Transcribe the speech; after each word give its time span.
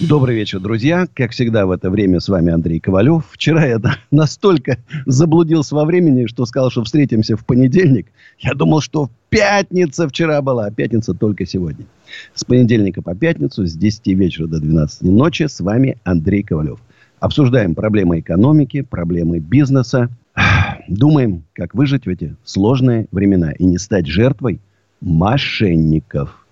Добрый 0.00 0.34
вечер, 0.34 0.58
друзья. 0.58 1.06
Как 1.14 1.30
всегда 1.30 1.66
в 1.66 1.70
это 1.70 1.88
время 1.88 2.18
с 2.18 2.28
вами 2.28 2.52
Андрей 2.52 2.80
Ковалев. 2.80 3.26
Вчера 3.30 3.64
я 3.64 3.80
настолько 4.10 4.78
заблудился 5.06 5.76
во 5.76 5.84
времени, 5.84 6.26
что 6.26 6.46
сказал, 6.46 6.72
что 6.72 6.82
встретимся 6.82 7.36
в 7.36 7.46
понедельник. 7.46 8.08
Я 8.40 8.54
думал, 8.54 8.80
что 8.80 9.08
пятница 9.28 10.08
вчера 10.08 10.42
была, 10.42 10.66
а 10.66 10.70
пятница 10.72 11.14
только 11.14 11.46
сегодня. 11.46 11.86
С 12.34 12.42
понедельника 12.42 13.02
по 13.02 13.14
пятницу 13.14 13.64
с 13.64 13.74
10 13.74 14.08
вечера 14.08 14.48
до 14.48 14.58
12 14.58 15.02
ночи 15.02 15.44
с 15.44 15.60
вами 15.60 15.96
Андрей 16.02 16.42
Ковалев. 16.42 16.80
Обсуждаем 17.20 17.76
проблемы 17.76 18.18
экономики, 18.18 18.82
проблемы 18.82 19.38
бизнеса. 19.38 20.08
Думаем, 20.88 21.44
как 21.52 21.72
выжить 21.72 22.06
в 22.06 22.08
эти 22.08 22.34
сложные 22.42 23.06
времена 23.12 23.52
и 23.52 23.64
не 23.64 23.78
стать 23.78 24.08
жертвой 24.08 24.58
мошенников. 25.00 26.44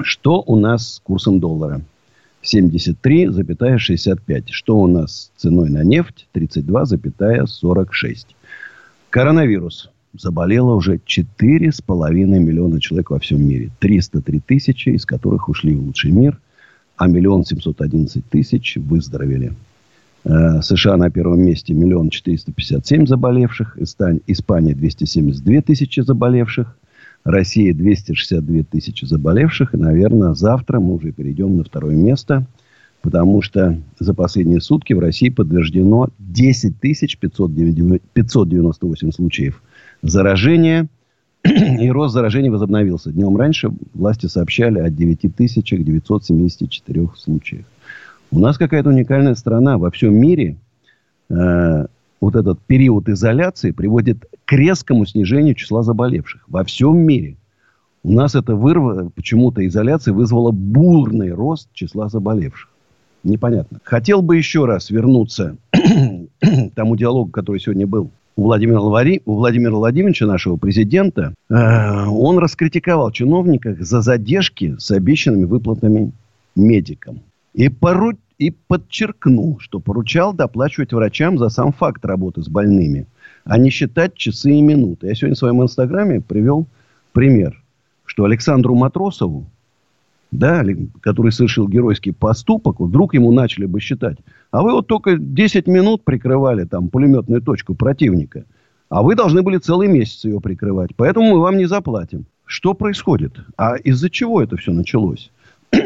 Что 0.00 0.42
у 0.46 0.56
нас 0.56 0.94
с 0.94 1.00
курсом 1.00 1.38
доллара? 1.38 1.82
73,65. 2.52 4.44
Что 4.50 4.78
у 4.78 4.86
нас 4.86 5.30
с 5.36 5.40
ценой 5.40 5.70
на 5.70 5.82
нефть? 5.84 6.28
32,46. 6.34 8.26
Коронавирус. 9.10 9.90
Заболело 10.14 10.74
уже 10.74 10.96
4,5 10.96 12.14
миллиона 12.38 12.80
человек 12.80 13.10
во 13.10 13.18
всем 13.18 13.46
мире. 13.46 13.70
303 13.78 14.40
тысячи, 14.40 14.88
из 14.90 15.04
которых 15.04 15.48
ушли 15.48 15.74
в 15.74 15.82
лучший 15.82 16.10
мир. 16.10 16.38
А 16.96 17.06
миллион 17.06 17.44
семьсот 17.44 17.80
одиннадцать 17.80 18.28
тысяч 18.28 18.76
выздоровели. 18.76 19.52
Э, 20.24 20.60
США 20.62 20.96
на 20.96 21.10
первом 21.10 21.40
месте 21.42 21.74
миллион 21.74 22.10
четыреста 22.10 22.52
пятьдесят 22.52 22.86
семь 22.86 23.06
заболевших. 23.06 23.78
Испания 23.78 24.74
272 24.74 25.62
тысячи 25.62 26.00
заболевших. 26.00 26.76
Россия 27.28 27.74
262 27.74 28.62
тысячи 28.62 29.04
заболевших. 29.04 29.74
И, 29.74 29.76
наверное, 29.76 30.32
завтра 30.32 30.80
мы 30.80 30.94
уже 30.94 31.12
перейдем 31.12 31.58
на 31.58 31.64
второе 31.64 31.94
место. 31.94 32.46
Потому 33.02 33.42
что 33.42 33.78
за 33.98 34.14
последние 34.14 34.62
сутки 34.62 34.94
в 34.94 34.98
России 34.98 35.28
подтверждено 35.28 36.08
10 36.18 36.80
тысяч 36.80 37.18
598 37.18 39.12
случаев 39.12 39.62
заражения. 40.00 40.88
И 41.44 41.90
рост 41.90 42.14
заражений 42.14 42.48
возобновился. 42.48 43.12
Днем 43.12 43.36
раньше 43.36 43.72
власти 43.92 44.24
сообщали 44.24 44.78
о 44.78 44.88
9 44.88 45.36
тысячах 45.36 45.84
974 45.84 47.10
случаях. 47.14 47.66
У 48.30 48.38
нас 48.38 48.56
какая-то 48.56 48.88
уникальная 48.88 49.34
страна. 49.34 49.76
Во 49.76 49.90
всем 49.90 50.14
мире 50.14 50.56
э, 51.28 51.86
вот 52.20 52.36
этот 52.36 52.60
период 52.60 53.08
изоляции 53.08 53.70
приводит 53.70 54.26
к 54.44 54.52
резкому 54.52 55.06
снижению 55.06 55.54
числа 55.54 55.82
заболевших 55.82 56.44
во 56.48 56.64
всем 56.64 56.98
мире. 56.98 57.36
У 58.02 58.12
нас 58.12 58.34
это 58.34 58.54
вырва, 58.54 59.10
почему-то 59.14 59.66
изоляция 59.66 60.14
вызвала 60.14 60.50
бурный 60.50 61.32
рост 61.32 61.68
числа 61.72 62.08
заболевших. 62.08 62.70
Непонятно. 63.24 63.80
Хотел 63.82 64.22
бы 64.22 64.36
еще 64.36 64.64
раз 64.64 64.90
вернуться 64.90 65.56
к 65.72 66.70
тому 66.74 66.96
диалогу, 66.96 67.30
который 67.30 67.60
сегодня 67.60 67.86
был 67.86 68.10
у 68.36 68.44
Владимира, 68.44 68.80
Лавари, 68.80 69.20
у 69.24 69.34
Владимира 69.34 69.74
Владимировича, 69.74 70.24
нашего 70.26 70.56
президента. 70.56 71.34
Э, 71.50 72.06
он 72.06 72.38
раскритиковал 72.38 73.10
чиновников 73.10 73.78
за 73.80 74.00
задержки 74.00 74.76
с 74.78 74.92
обещанными 74.92 75.44
выплатами 75.44 76.12
медикам. 76.54 77.20
И 77.54 77.68
пору 77.68 78.12
и 78.38 78.50
подчеркнул, 78.50 79.58
что 79.58 79.80
поручал 79.80 80.32
доплачивать 80.32 80.92
врачам 80.92 81.38
за 81.38 81.48
сам 81.48 81.72
факт 81.72 82.04
работы 82.04 82.42
с 82.42 82.48
больными, 82.48 83.06
а 83.44 83.58
не 83.58 83.70
считать 83.70 84.14
часы 84.14 84.52
и 84.52 84.62
минуты. 84.62 85.08
Я 85.08 85.14
сегодня 85.14 85.34
в 85.34 85.38
своем 85.38 85.62
инстаграме 85.62 86.20
привел 86.20 86.66
пример, 87.12 87.60
что 88.04 88.24
Александру 88.24 88.76
Матросову, 88.76 89.46
да, 90.30 90.62
который 91.00 91.32
совершил 91.32 91.68
геройский 91.68 92.12
поступок, 92.12 92.80
вдруг 92.80 93.14
ему 93.14 93.32
начали 93.32 93.66
бы 93.66 93.80
считать. 93.80 94.18
А 94.50 94.62
вы 94.62 94.72
вот 94.72 94.86
только 94.86 95.16
10 95.18 95.66
минут 95.66 96.04
прикрывали 96.04 96.64
там 96.64 96.88
пулеметную 96.88 97.42
точку 97.42 97.74
противника. 97.74 98.44
А 98.88 99.02
вы 99.02 99.16
должны 99.16 99.42
были 99.42 99.58
целый 99.58 99.88
месяц 99.88 100.24
ее 100.24 100.40
прикрывать. 100.40 100.90
Поэтому 100.96 101.32
мы 101.32 101.40
вам 101.40 101.56
не 101.56 101.66
заплатим. 101.66 102.26
Что 102.44 102.72
происходит? 102.72 103.38
А 103.56 103.76
из-за 103.76 104.08
чего 104.08 104.42
это 104.42 104.56
все 104.56 104.72
началось? 104.72 105.30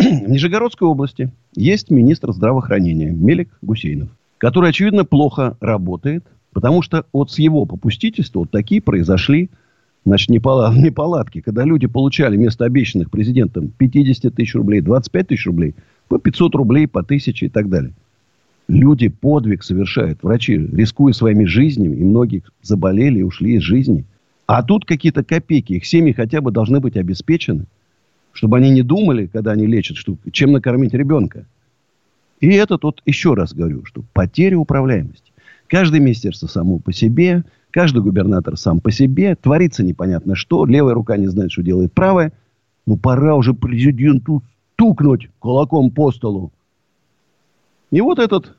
В 0.02 0.28
Нижегородской 0.28 0.88
области 0.88 1.30
есть 1.54 1.90
министр 1.90 2.32
здравоохранения 2.32 3.10
Мелик 3.10 3.48
Гусейнов, 3.62 4.08
который, 4.38 4.70
очевидно, 4.70 5.04
плохо 5.04 5.56
работает, 5.60 6.24
потому 6.52 6.82
что 6.82 7.04
вот 7.12 7.30
с 7.30 7.38
его 7.38 7.64
попустительства 7.66 8.40
вот 8.40 8.50
такие 8.50 8.80
произошли 8.82 9.50
значит, 10.04 10.28
неполадки, 10.30 11.40
когда 11.40 11.64
люди 11.64 11.86
получали 11.86 12.36
вместо 12.36 12.64
обещанных 12.64 13.10
президентом 13.10 13.68
50 13.68 14.34
тысяч 14.34 14.54
рублей, 14.54 14.80
25 14.80 15.28
тысяч 15.28 15.46
рублей, 15.46 15.74
по 16.08 16.18
500 16.18 16.54
рублей, 16.54 16.86
по 16.86 17.00
1000 17.00 17.46
и 17.46 17.48
так 17.48 17.68
далее. 17.68 17.92
Люди 18.68 19.08
подвиг 19.08 19.62
совершают, 19.64 20.22
врачи, 20.22 20.56
рискуя 20.56 21.12
своими 21.12 21.44
жизнями, 21.44 21.96
и 21.96 22.04
многие 22.04 22.42
заболели 22.62 23.18
и 23.18 23.22
ушли 23.22 23.56
из 23.56 23.62
жизни. 23.62 24.04
А 24.46 24.62
тут 24.62 24.84
какие-то 24.84 25.24
копейки, 25.24 25.74
их 25.74 25.84
семьи 25.84 26.12
хотя 26.12 26.40
бы 26.40 26.50
должны 26.50 26.80
быть 26.80 26.96
обеспечены– 26.96 27.66
чтобы 28.32 28.58
они 28.58 28.70
не 28.70 28.82
думали, 28.82 29.26
когда 29.26 29.52
они 29.52 29.66
лечат, 29.66 29.96
что, 29.96 30.16
чем 30.32 30.52
накормить 30.52 30.94
ребенка. 30.94 31.44
И 32.40 32.48
это 32.48 32.78
тут 32.78 33.02
еще 33.06 33.34
раз 33.34 33.54
говорю, 33.54 33.84
что 33.84 34.02
потеря 34.12 34.58
управляемости. 34.58 35.32
Каждое 35.68 36.00
министерство 36.00 36.46
само 36.46 36.78
по 36.78 36.92
себе, 36.92 37.44
каждый 37.70 38.02
губернатор 38.02 38.56
сам 38.56 38.80
по 38.80 38.90
себе, 38.90 39.36
творится 39.36 39.82
непонятно 39.82 40.34
что, 40.34 40.66
левая 40.66 40.94
рука 40.94 41.16
не 41.16 41.28
знает, 41.28 41.52
что 41.52 41.62
делает 41.62 41.92
правая. 41.92 42.32
Ну, 42.86 42.96
пора 42.96 43.36
уже 43.36 43.54
президенту 43.54 44.42
стукнуть 44.74 45.28
кулаком 45.38 45.90
по 45.90 46.10
столу. 46.10 46.50
И 47.92 48.00
вот 48.00 48.18
этот 48.18 48.56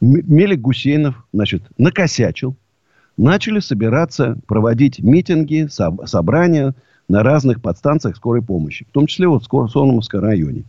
Мелик 0.00 0.60
Гусейнов, 0.60 1.26
значит, 1.32 1.62
накосячил. 1.76 2.56
Начали 3.16 3.60
собираться, 3.60 4.38
проводить 4.46 5.00
митинги, 5.00 5.68
собрания, 5.68 6.74
на 7.10 7.24
разных 7.24 7.60
подстанциях 7.60 8.14
скорой 8.14 8.40
помощи, 8.40 8.86
в 8.88 8.92
том 8.92 9.08
числе 9.08 9.26
вот 9.26 9.44
в 9.44 9.68
Сормовском 9.68 10.20
районе. 10.20 10.62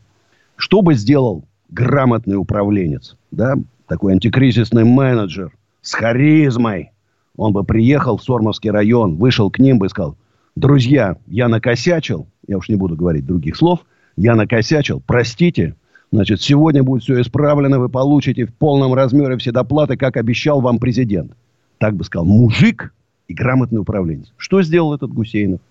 Что 0.55 0.81
бы 0.81 0.95
сделал 0.95 1.43
грамотный 1.69 2.35
управленец, 2.35 3.15
да, 3.29 3.53
такой 3.87 4.13
антикризисный 4.13 4.83
менеджер 4.83 5.51
с 5.83 5.93
харизмой, 5.93 6.93
он 7.37 7.53
бы 7.53 7.63
приехал 7.63 8.17
в 8.17 8.23
Сормовский 8.23 8.71
район, 8.71 9.17
вышел 9.17 9.51
к 9.51 9.59
ним 9.59 9.77
бы 9.77 9.85
и 9.85 9.89
сказал, 9.89 10.17
друзья, 10.55 11.17
я 11.27 11.47
накосячил, 11.47 12.25
я 12.47 12.57
уж 12.57 12.69
не 12.69 12.75
буду 12.75 12.95
говорить 12.95 13.25
других 13.25 13.55
слов, 13.55 13.81
я 14.17 14.33
накосячил, 14.33 14.99
простите, 15.05 15.75
значит, 16.11 16.41
сегодня 16.41 16.81
будет 16.81 17.03
все 17.03 17.21
исправлено, 17.21 17.77
вы 17.79 17.87
получите 17.87 18.47
в 18.47 18.53
полном 18.55 18.95
размере 18.95 19.37
все 19.37 19.51
доплаты, 19.51 19.95
как 19.95 20.17
обещал 20.17 20.59
вам 20.59 20.79
президент. 20.79 21.33
Так 21.77 21.95
бы 21.95 22.03
сказал 22.03 22.25
мужик 22.25 22.95
и 23.27 23.35
грамотный 23.35 23.79
управленец. 23.79 24.33
Что 24.37 24.63
сделал 24.63 24.95
этот 24.95 25.13
Гусейнов? 25.13 25.61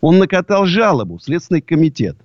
Он 0.00 0.18
накатал 0.18 0.66
жалобу 0.66 1.18
в 1.18 1.22
Следственный 1.22 1.60
комитет 1.60 2.16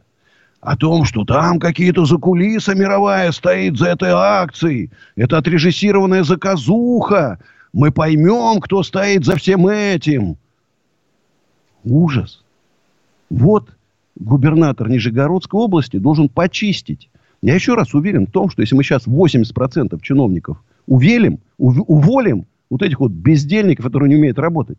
о 0.62 0.78
том, 0.78 1.06
что 1.06 1.26
там 1.26 1.59
какие-то 1.59 2.06
закулиса 2.06 2.76
мировая 2.76 3.32
стоит 3.32 3.78
за 3.78 3.88
этой 3.88 4.12
акцией. 4.12 4.92
Это 5.16 5.38
отрежиссированная 5.38 6.24
заказуха. 6.24 7.40
Мы 7.74 7.92
поймем, 7.92 8.62
кто 8.62 8.84
стоит 8.84 9.25
за 9.25 9.36
всем 9.38 9.68
этим. 9.68 10.38
Ужас. 11.84 12.44
Вот 13.30 13.69
губернатор 14.16 14.88
Нижегородской 14.88 15.60
области 15.60 15.98
должен 15.98 16.30
почистить. 16.30 17.10
Я 17.42 17.56
еще 17.56 17.74
раз 17.74 17.95
уверен 17.95 18.28
в 18.28 18.31
том, 18.31 18.51
что 18.51 18.62
если 18.62 18.75
мы 18.75 18.84
сейчас 18.84 19.07
80% 19.07 20.00
чиновников 20.01 20.63
увелим, 20.86 21.40
уволим 21.57 22.45
вот 22.69 22.84
этих 22.84 23.00
вот 23.00 23.12
бездельников, 23.12 23.86
которые 23.86 24.10
не 24.10 24.16
умеют 24.16 24.38
работать, 24.38 24.78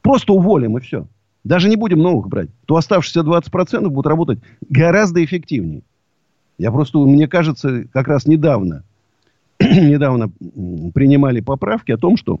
просто 0.00 0.32
уволим 0.32 0.78
и 0.78 0.80
все 0.80 1.08
даже 1.44 1.68
не 1.68 1.76
будем 1.76 1.98
новых 1.98 2.28
брать, 2.28 2.50
то 2.66 2.76
оставшиеся 2.76 3.20
20% 3.20 3.88
будут 3.88 4.06
работать 4.06 4.38
гораздо 4.68 5.24
эффективнее. 5.24 5.82
Я 6.58 6.70
просто, 6.70 6.98
мне 6.98 7.26
кажется, 7.26 7.84
как 7.92 8.08
раз 8.08 8.26
недавно, 8.26 8.84
недавно 9.60 10.30
принимали 10.94 11.40
поправки 11.40 11.92
о 11.92 11.98
том, 11.98 12.16
что 12.16 12.40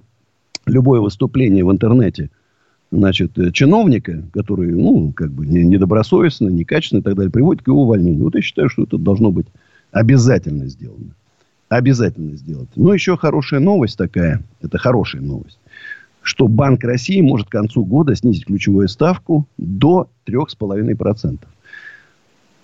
любое 0.66 1.00
выступление 1.00 1.64
в 1.64 1.72
интернете 1.72 2.30
значит, 2.92 3.36
э, 3.38 3.50
чиновника, 3.52 4.22
который, 4.32 4.70
ну, 4.72 5.12
как 5.12 5.32
бы 5.32 5.46
недобросовестно, 5.46 6.48
некачественно 6.48 7.00
и 7.00 7.02
так 7.02 7.14
далее, 7.16 7.32
приводит 7.32 7.62
к 7.62 7.68
его 7.68 7.82
увольнению. 7.82 8.24
Вот 8.24 8.34
я 8.34 8.42
считаю, 8.42 8.68
что 8.68 8.82
это 8.82 8.98
должно 8.98 9.32
быть 9.32 9.46
обязательно 9.90 10.66
сделано. 10.66 11.14
Обязательно 11.68 12.36
сделать. 12.36 12.68
Ну, 12.76 12.92
еще 12.92 13.16
хорошая 13.16 13.60
новость 13.60 13.96
такая. 13.96 14.42
Это 14.60 14.76
хорошая 14.76 15.22
новость. 15.22 15.58
Что 16.22 16.48
Банк 16.48 16.84
России 16.84 17.20
может 17.20 17.48
к 17.48 17.52
концу 17.52 17.84
года 17.84 18.14
снизить 18.14 18.46
ключевую 18.46 18.88
ставку 18.88 19.46
до 19.58 20.08
3,5%. 20.26 21.38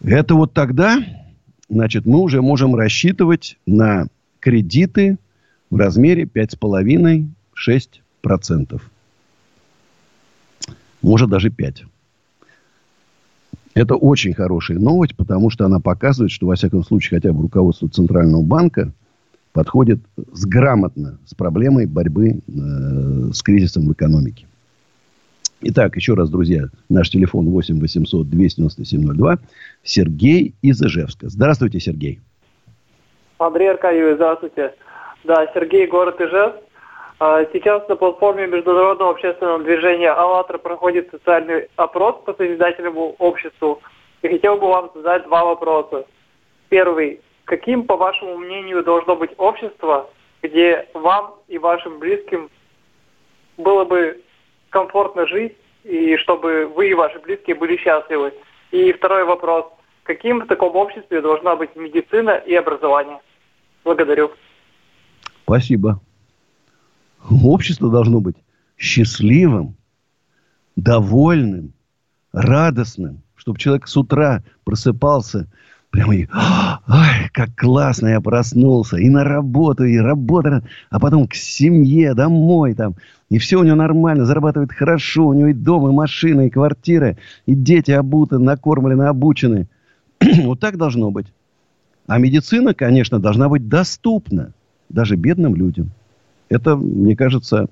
Это 0.02 0.34
вот 0.34 0.52
тогда, 0.52 1.02
значит, 1.68 2.06
мы 2.06 2.20
уже 2.20 2.40
можем 2.40 2.76
рассчитывать 2.76 3.58
на 3.66 4.06
кредиты 4.38 5.18
в 5.70 5.76
размере 5.76 6.22
5,5-6%. 6.24 8.80
Может, 11.02 11.28
даже 11.28 11.48
5%. 11.48 11.86
Это 13.74 13.94
очень 13.94 14.34
хорошая 14.34 14.78
новость, 14.78 15.16
потому 15.16 15.50
что 15.50 15.64
она 15.64 15.78
показывает, 15.78 16.32
что, 16.32 16.46
во 16.46 16.56
всяком 16.56 16.84
случае, 16.84 17.20
хотя 17.20 17.32
бы 17.32 17.42
руководство 17.42 17.88
Центрального 17.88 18.42
банка 18.42 18.92
подходит 19.52 20.00
с 20.32 20.46
грамотно 20.46 21.18
с 21.26 21.34
проблемой 21.34 21.86
борьбы 21.86 22.28
э, 22.28 23.32
с 23.32 23.42
кризисом 23.42 23.86
в 23.86 23.92
экономике. 23.92 24.46
Итак, 25.60 25.96
еще 25.96 26.14
раз, 26.14 26.30
друзья, 26.30 26.64
наш 26.88 27.10
телефон 27.10 27.50
8 27.50 27.80
800 27.80 28.28
297 28.28 29.14
02. 29.16 29.38
Сергей 29.82 30.54
из 30.62 30.80
Ижевска. 30.80 31.28
Здравствуйте, 31.28 31.80
Сергей. 31.80 32.20
Андрей 33.38 33.70
Аркадьевич, 33.70 34.16
здравствуйте. 34.16 34.74
Да, 35.24 35.46
Сергей, 35.54 35.86
город 35.88 36.20
Ижевск. 36.20 36.58
А, 37.20 37.44
сейчас 37.52 37.88
на 37.88 37.96
платформе 37.96 38.46
Международного 38.46 39.10
общественного 39.10 39.58
движения 39.58 40.10
«АЛЛАТРА» 40.10 40.58
проходит 40.58 41.10
социальный 41.10 41.68
опрос 41.74 42.22
по 42.24 42.32
созидательному 42.34 43.16
обществу. 43.18 43.82
И 44.22 44.28
хотел 44.28 44.56
бы 44.56 44.68
вам 44.68 44.90
задать 44.94 45.24
два 45.24 45.44
вопроса. 45.44 46.04
Первый. 46.68 47.20
Каким, 47.48 47.84
по 47.84 47.96
вашему 47.96 48.36
мнению, 48.36 48.84
должно 48.84 49.16
быть 49.16 49.30
общество, 49.38 50.10
где 50.42 50.86
вам 50.92 51.34
и 51.48 51.56
вашим 51.56 51.98
близким 51.98 52.50
было 53.56 53.86
бы 53.86 54.22
комфортно 54.68 55.26
жить, 55.26 55.56
и 55.82 56.18
чтобы 56.18 56.66
вы 56.66 56.90
и 56.90 56.94
ваши 56.94 57.18
близкие 57.20 57.56
были 57.56 57.78
счастливы? 57.78 58.34
И 58.70 58.92
второй 58.92 59.24
вопрос. 59.24 59.64
Каким 60.02 60.40
в 60.40 60.46
таком 60.46 60.76
обществе 60.76 61.22
должна 61.22 61.56
быть 61.56 61.74
медицина 61.74 62.32
и 62.32 62.54
образование? 62.54 63.18
Благодарю. 63.82 64.30
Спасибо. 65.44 66.02
Общество 67.42 67.90
должно 67.90 68.20
быть 68.20 68.36
счастливым, 68.76 69.74
довольным, 70.76 71.72
радостным, 72.30 73.22
чтобы 73.36 73.58
человек 73.58 73.88
с 73.88 73.96
утра 73.96 74.42
просыпался 74.64 75.48
прямо 75.90 76.14
и, 76.14 76.28
ай, 76.32 77.30
как 77.32 77.54
классно 77.56 78.08
я 78.08 78.20
проснулся, 78.20 78.96
и 78.96 79.08
на 79.08 79.24
работу, 79.24 79.84
и 79.84 79.96
работа, 79.98 80.62
а 80.90 81.00
потом 81.00 81.26
к 81.26 81.34
семье, 81.34 82.14
домой 82.14 82.74
там, 82.74 82.96
и 83.30 83.38
все 83.38 83.58
у 83.58 83.64
него 83.64 83.76
нормально, 83.76 84.24
зарабатывает 84.24 84.72
хорошо, 84.72 85.28
у 85.28 85.32
него 85.34 85.48
и 85.48 85.52
дом, 85.52 85.88
и 85.88 85.92
машина, 85.92 86.46
и 86.46 86.50
квартира, 86.50 87.16
и 87.46 87.54
дети 87.54 87.90
обуты, 87.90 88.38
накормлены, 88.38 89.04
обучены. 89.04 89.68
вот 90.42 90.60
так 90.60 90.76
должно 90.76 91.10
быть. 91.10 91.26
А 92.06 92.18
медицина, 92.18 92.74
конечно, 92.74 93.18
должна 93.18 93.48
быть 93.48 93.68
доступна 93.68 94.52
даже 94.88 95.16
бедным 95.16 95.54
людям. 95.54 95.90
Это, 96.48 96.74
мне 96.76 97.14
кажется, 97.14 97.66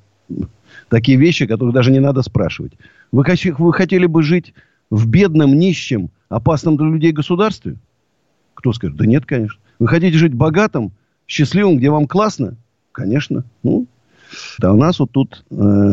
такие 0.90 1.16
вещи, 1.16 1.46
которые 1.46 1.72
даже 1.72 1.90
не 1.90 2.00
надо 2.00 2.20
спрашивать. 2.22 2.72
Вы, 3.12 3.24
вы 3.58 3.72
хотели 3.72 4.04
бы 4.04 4.22
жить 4.22 4.52
в 4.90 5.08
бедном, 5.08 5.54
нищем, 5.58 6.10
опасном 6.28 6.76
для 6.76 6.86
людей 6.86 7.12
государстве? 7.12 7.76
Кто 8.56 8.72
скажет? 8.72 8.96
Да 8.96 9.06
нет, 9.06 9.26
конечно. 9.26 9.60
Вы 9.78 9.86
хотите 9.86 10.16
жить 10.16 10.34
богатым, 10.34 10.90
счастливым, 11.28 11.76
где 11.76 11.90
вам 11.90 12.08
классно? 12.08 12.56
Конечно. 12.90 13.44
Ну, 13.62 13.86
а 14.62 14.72
у 14.72 14.76
нас 14.76 14.98
вот 14.98 15.12
тут 15.12 15.44
э, 15.50 15.92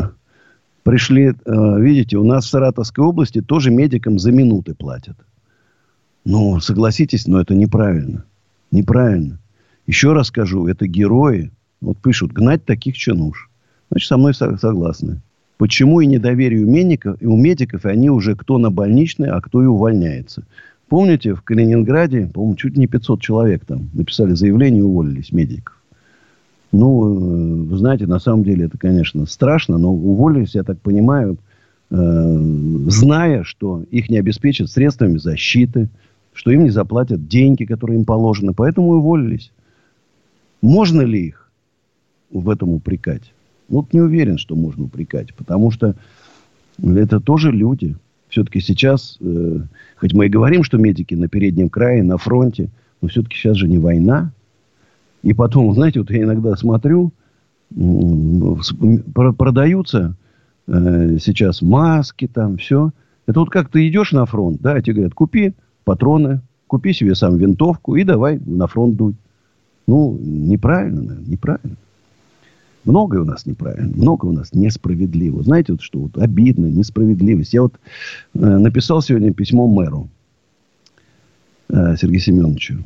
пришли, 0.83 1.33
э, 1.33 1.79
видите, 1.79 2.17
у 2.17 2.23
нас 2.23 2.45
в 2.45 2.49
Саратовской 2.49 3.03
области 3.05 3.41
тоже 3.41 3.69
медикам 3.69 4.17
за 4.17 4.31
минуты 4.31 4.73
платят. 4.73 5.17
Ну, 6.25 6.59
согласитесь, 6.61 7.27
но 7.27 7.41
это 7.41 7.53
неправильно. 7.53 8.23
Неправильно. 8.71 9.39
Еще 9.85 10.13
раз 10.13 10.27
скажу, 10.27 10.67
это 10.67 10.87
герои, 10.87 11.51
вот 11.81 11.97
пишут, 11.97 12.31
гнать 12.31 12.63
таких 12.63 12.97
чинуш. 12.97 13.49
Значит, 13.91 14.07
со 14.07 14.17
мной 14.17 14.33
согласны. 14.33 15.21
Почему 15.57 16.01
и 16.01 16.07
недоверие 16.07 16.65
у 16.65 16.69
медиков, 16.69 17.21
и 17.21 17.25
у 17.25 17.35
медиков, 17.35 17.85
и 17.85 17.89
они 17.89 18.09
уже 18.09 18.35
кто 18.35 18.57
на 18.57 18.71
больничной, 18.71 19.29
а 19.29 19.41
кто 19.41 19.61
и 19.61 19.65
увольняется. 19.65 20.45
Помните, 20.93 21.33
в 21.33 21.41
Калининграде, 21.41 22.29
по-моему, 22.31 22.55
чуть 22.55 22.77
не 22.77 22.85
500 22.85 23.19
человек 23.19 23.65
там 23.65 23.89
написали 23.95 24.35
заявление 24.35 24.81
и 24.81 24.83
уволились 24.83 25.31
медиков. 25.31 25.81
Ну, 26.71 27.09
э, 27.09 27.63
вы 27.63 27.77
знаете, 27.79 28.05
на 28.05 28.19
самом 28.19 28.43
деле 28.43 28.65
это, 28.65 28.77
конечно, 28.77 29.25
страшно, 29.25 29.79
но 29.79 29.91
уволились, 29.91 30.53
я 30.53 30.61
так 30.61 30.79
понимаю, 30.81 31.39
э, 31.89 31.95
зная, 32.89 33.43
что 33.43 33.81
их 33.89 34.07
не 34.11 34.19
обеспечат 34.19 34.69
средствами 34.69 35.17
защиты, 35.17 35.89
что 36.31 36.51
им 36.51 36.65
не 36.65 36.69
заплатят 36.69 37.27
деньги, 37.27 37.65
которые 37.65 37.97
им 37.97 38.05
положены. 38.05 38.53
Поэтому 38.53 38.89
уволились. 38.89 39.51
Можно 40.61 41.01
ли 41.01 41.25
их 41.29 41.49
в 42.29 42.51
этом 42.51 42.69
упрекать? 42.69 43.33
Вот 43.67 43.93
не 43.93 43.99
уверен, 43.99 44.37
что 44.37 44.55
можно 44.55 44.83
упрекать, 44.83 45.33
потому 45.33 45.71
что 45.71 45.95
это 46.77 47.19
тоже 47.19 47.51
люди. 47.51 47.95
Все-таки 48.33 48.61
сейчас, 48.61 49.17
э, 49.21 49.59
хоть 49.97 50.13
мы 50.13 50.25
и 50.25 50.29
говорим, 50.29 50.63
что 50.63 50.79
медики 50.79 51.13
на 51.13 51.27
переднем 51.27 51.69
крае, 51.69 52.01
на 52.01 52.17
фронте, 52.17 52.69
но 52.99 53.07
все-таки 53.07 53.35
сейчас 53.37 53.57
же 53.57 53.67
не 53.67 53.77
война. 53.77 54.31
И 55.21 55.33
потом, 55.33 55.71
знаете, 55.75 55.99
вот 55.99 56.09
я 56.09 56.23
иногда 56.23 56.55
смотрю, 56.55 57.11
продаются 59.13 60.15
э, 60.65 61.17
сейчас 61.21 61.61
маски 61.61 62.25
там, 62.25 62.57
все. 62.57 62.89
Это 63.27 63.39
вот 63.39 63.51
как 63.51 63.69
ты 63.69 63.87
идешь 63.87 64.13
на 64.13 64.25
фронт, 64.25 64.59
да, 64.61 64.81
тебе 64.81 64.95
говорят, 64.95 65.13
купи 65.13 65.53
патроны, 65.83 66.41
купи 66.65 66.91
себе 66.91 67.13
сам 67.13 67.37
винтовку 67.37 67.95
и 67.97 68.03
давай 68.03 68.39
на 68.43 68.65
фронт 68.65 68.95
дуть. 68.95 69.15
Ну, 69.85 70.17
неправильно, 70.19 71.01
наверное, 71.03 71.29
неправильно. 71.29 71.75
Многое 72.85 73.21
у 73.21 73.25
нас 73.25 73.45
неправильно, 73.45 73.93
многое 73.95 74.31
у 74.31 74.33
нас 74.33 74.53
несправедливо. 74.53 75.41
Знаете, 75.43 75.73
вот 75.73 75.81
что 75.81 75.99
вот 75.99 76.17
обидно, 76.17 76.65
несправедливость. 76.65 77.53
Я 77.53 77.61
вот 77.61 77.75
э, 78.33 78.39
написал 78.39 79.01
сегодня 79.01 79.33
письмо 79.33 79.67
мэру 79.67 80.09
э, 81.69 81.95
Сергею 81.95 82.19
Семеновичу. 82.19 82.83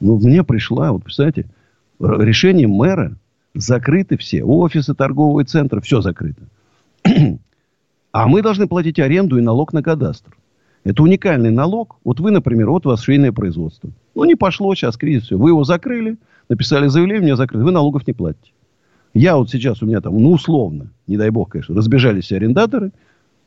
Ну, 0.00 0.18
мне 0.18 0.44
пришла, 0.44 0.92
вот 0.92 1.04
представляете, 1.04 1.46
решение 1.98 2.68
мэра 2.68 3.16
закрыты 3.54 4.18
все. 4.18 4.44
Офисы, 4.44 4.94
торговые 4.94 5.46
центры, 5.46 5.80
все 5.80 6.00
закрыто. 6.00 6.42
А 8.10 8.26
мы 8.26 8.40
должны 8.40 8.66
платить 8.66 8.98
аренду 8.98 9.36
и 9.36 9.42
налог 9.42 9.74
на 9.74 9.82
кадастр. 9.82 10.34
Это 10.82 11.02
уникальный 11.02 11.50
налог. 11.50 11.96
Вот 12.04 12.20
вы, 12.20 12.30
например, 12.30 12.70
вот 12.70 12.86
у 12.86 12.88
вас 12.88 13.02
швейное 13.02 13.32
производство. 13.32 13.90
Ну, 14.14 14.24
не 14.24 14.34
пошло 14.34 14.74
сейчас 14.74 14.96
кризис, 14.96 15.24
все. 15.24 15.36
Вы 15.36 15.50
его 15.50 15.62
закрыли, 15.62 16.16
написали 16.48 16.88
заявление, 16.88 17.22
мне 17.22 17.36
закрыли. 17.36 17.64
Вы 17.64 17.70
налогов 17.70 18.06
не 18.06 18.14
платите. 18.14 18.50
Я 19.18 19.36
вот 19.36 19.50
сейчас, 19.50 19.82
у 19.82 19.86
меня 19.86 20.00
там, 20.00 20.16
ну, 20.16 20.30
условно, 20.30 20.92
не 21.08 21.16
дай 21.16 21.30
бог, 21.30 21.48
конечно, 21.48 21.74
разбежались 21.74 22.26
все 22.26 22.36
арендаторы. 22.36 22.92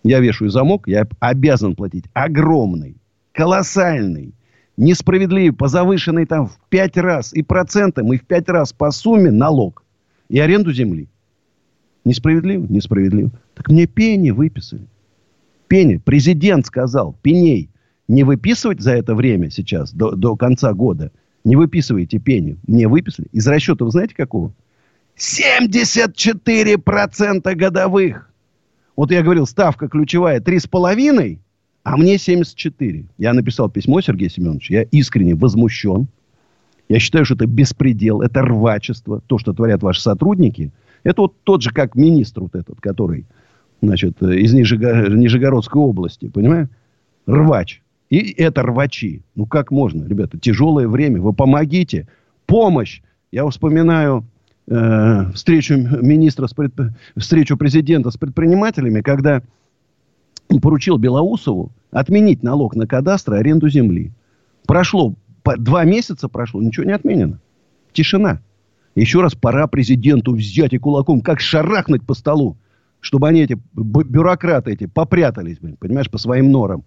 Я 0.04 0.20
вешаю 0.20 0.50
замок, 0.52 0.86
я 0.86 1.08
обязан 1.22 1.76
платить 1.76 2.04
огромный, 2.12 2.98
колоссальный, 3.32 4.34
несправедливый, 4.76 5.54
по 5.54 5.70
завышенной 5.70 6.26
там 6.26 6.48
в 6.48 6.60
пять 6.68 6.98
раз 6.98 7.32
и 7.32 7.42
процентам, 7.42 8.12
и 8.12 8.18
в 8.18 8.26
пять 8.26 8.50
раз 8.50 8.74
по 8.74 8.92
сумме 8.92 9.32
налог. 9.32 9.86
И 10.28 10.40
аренду 10.40 10.74
земли. 10.74 11.08
Несправедливо? 12.04 12.66
Несправедливо. 12.68 13.32
Так 13.54 13.70
мне 13.70 13.86
пени 13.86 14.32
выписали. 14.32 14.88
Пени. 15.70 16.02
Президент 16.04 16.66
сказал, 16.66 17.16
пеней, 17.22 17.70
не 18.10 18.26
выписывать 18.26 18.82
за 18.82 18.92
это 18.92 19.16
время 19.16 19.50
сейчас, 19.50 19.94
до, 19.94 20.18
до 20.18 20.36
конца 20.36 20.74
года. 20.74 21.14
Не 21.46 21.56
выписывайте 21.56 22.20
пени. 22.20 22.58
Мне 22.68 22.90
выписали. 22.90 23.28
Из 23.32 23.48
расчета, 23.48 23.86
вы 23.86 23.92
знаете, 23.92 24.16
какого? 24.16 24.52
74% 25.22 27.56
годовых. 27.56 28.30
Вот 28.96 29.12
я 29.12 29.22
говорил, 29.22 29.46
ставка 29.46 29.88
ключевая 29.88 30.42
3,5, 30.42 31.38
а 31.84 31.98
мне 31.98 32.18
74. 32.18 33.06
Я 33.20 33.34
написал 33.34 33.70
письмо 33.70 34.02
Сергею 34.02 34.32
Семеновичу. 34.32 34.74
Я 34.74 34.82
искренне 34.84 35.36
возмущен. 35.36 36.08
Я 36.90 36.98
считаю, 37.00 37.26
что 37.26 37.36
это 37.36 37.46
беспредел, 37.46 38.22
это 38.22 38.42
рвачество. 38.42 39.22
То, 39.28 39.38
что 39.38 39.54
творят 39.54 39.84
ваши 39.84 40.02
сотрудники. 40.02 40.72
Это 41.04 41.22
вот 41.22 41.36
тот 41.44 41.62
же, 41.62 41.70
как 41.70 41.94
министр 41.96 42.42
вот 42.42 42.56
этот, 42.56 42.82
который, 42.82 43.26
значит, 43.82 44.22
из 44.24 44.54
Нижего... 44.54 45.08
Нижегородской 45.08 45.82
области, 45.82 46.30
понимаешь? 46.30 46.68
Рвач. 47.28 47.84
И 48.10 48.34
это 48.42 48.64
рвачи. 48.64 49.22
Ну, 49.36 49.46
как 49.46 49.70
можно, 49.72 50.04
ребята? 50.06 50.40
Тяжелое 50.40 50.88
время. 50.88 51.22
Вы 51.22 51.32
помогите. 51.32 52.08
Помощь. 52.48 53.04
Я 53.32 53.48
вспоминаю 53.48 54.26
э, 54.72 55.32
встречу 55.34 55.76
министра, 55.76 56.48
с 56.48 56.54
предп... 56.54 56.82
встречу 57.18 57.58
президента 57.58 58.10
с 58.10 58.18
предпринимателями, 58.18 59.02
когда 59.02 59.42
поручил 60.62 60.98
Белоусову 60.98 61.72
отменить 61.92 62.44
налог 62.44 62.76
на 62.76 62.88
кадастр 62.88 63.36
и 63.36 63.38
аренду 63.38 63.70
земли. 63.70 64.12
Прошло, 64.66 65.14
два 65.58 65.84
месяца 65.84 66.28
прошло, 66.30 66.62
ничего 66.62 66.86
не 66.86 66.94
отменено. 66.94 67.40
Тишина. 67.94 68.40
Еще 68.96 69.22
раз 69.22 69.36
пора 69.36 69.68
президенту 69.68 70.34
взять 70.34 70.74
и 70.74 70.78
кулаком, 70.78 71.22
как 71.22 71.40
шарахнуть 71.40 72.06
по 72.06 72.14
столу, 72.14 72.58
чтобы 73.00 73.28
они 73.28 73.42
эти 73.42 73.58
бюрократы 73.74 74.74
эти 74.74 74.86
попрятались, 74.86 75.58
понимаешь, 75.80 76.10
по 76.10 76.18
своим 76.18 76.52
норам. 76.52 76.84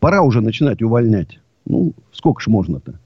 Пора 0.00 0.22
уже 0.22 0.40
начинать 0.40 0.82
увольнять. 0.82 1.38
Ну, 1.64 1.92
сколько 2.12 2.40
ж 2.40 2.48
можно-то? 2.48 2.98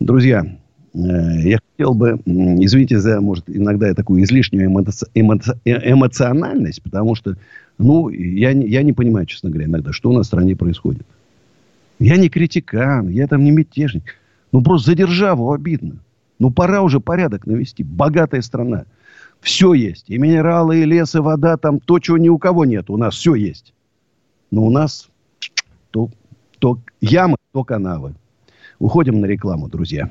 Друзья, 0.00 0.58
я 0.96 1.58
хотел 1.58 1.92
бы, 1.92 2.18
извините 2.24 2.98
за, 2.98 3.20
может, 3.20 3.44
иногда 3.48 3.88
я 3.88 3.94
такую 3.94 4.24
излишнюю 4.24 4.66
эмоци, 4.66 5.06
эмоци, 5.14 5.58
э, 5.66 5.92
эмоциональность, 5.92 6.82
потому 6.82 7.14
что, 7.14 7.36
ну, 7.76 8.08
я, 8.08 8.50
я 8.50 8.82
не 8.82 8.94
понимаю, 8.94 9.26
честно 9.26 9.50
говоря, 9.50 9.66
иногда, 9.66 9.92
что 9.92 10.08
у 10.08 10.12
нас 10.14 10.26
в 10.26 10.28
стране 10.28 10.56
происходит. 10.56 11.06
Я 11.98 12.16
не 12.16 12.30
критикан, 12.30 13.08
я 13.08 13.26
там 13.26 13.44
не 13.44 13.50
мятежник. 13.50 14.16
Ну, 14.52 14.62
просто 14.62 14.90
за 14.90 14.96
державу 14.96 15.52
обидно. 15.52 15.96
Ну, 16.38 16.50
пора 16.50 16.82
уже 16.82 17.00
порядок 17.00 17.46
навести. 17.46 17.82
Богатая 17.82 18.40
страна. 18.40 18.84
Все 19.40 19.74
есть. 19.74 20.08
И 20.08 20.18
минералы, 20.18 20.80
и 20.80 20.84
лес, 20.84 21.14
и 21.14 21.18
вода. 21.18 21.56
Там 21.56 21.80
то, 21.80 21.98
чего 21.98 22.18
ни 22.18 22.28
у 22.28 22.38
кого 22.38 22.64
нет. 22.64 22.90
У 22.90 22.96
нас 22.96 23.14
все 23.14 23.34
есть. 23.34 23.72
Но 24.50 24.64
у 24.64 24.70
нас 24.70 25.08
то, 25.90 26.10
то 26.58 26.78
ямы, 27.00 27.36
то 27.52 27.64
канавы. 27.64 28.14
Уходим 28.78 29.20
на 29.20 29.26
рекламу, 29.26 29.68
друзья. 29.68 30.10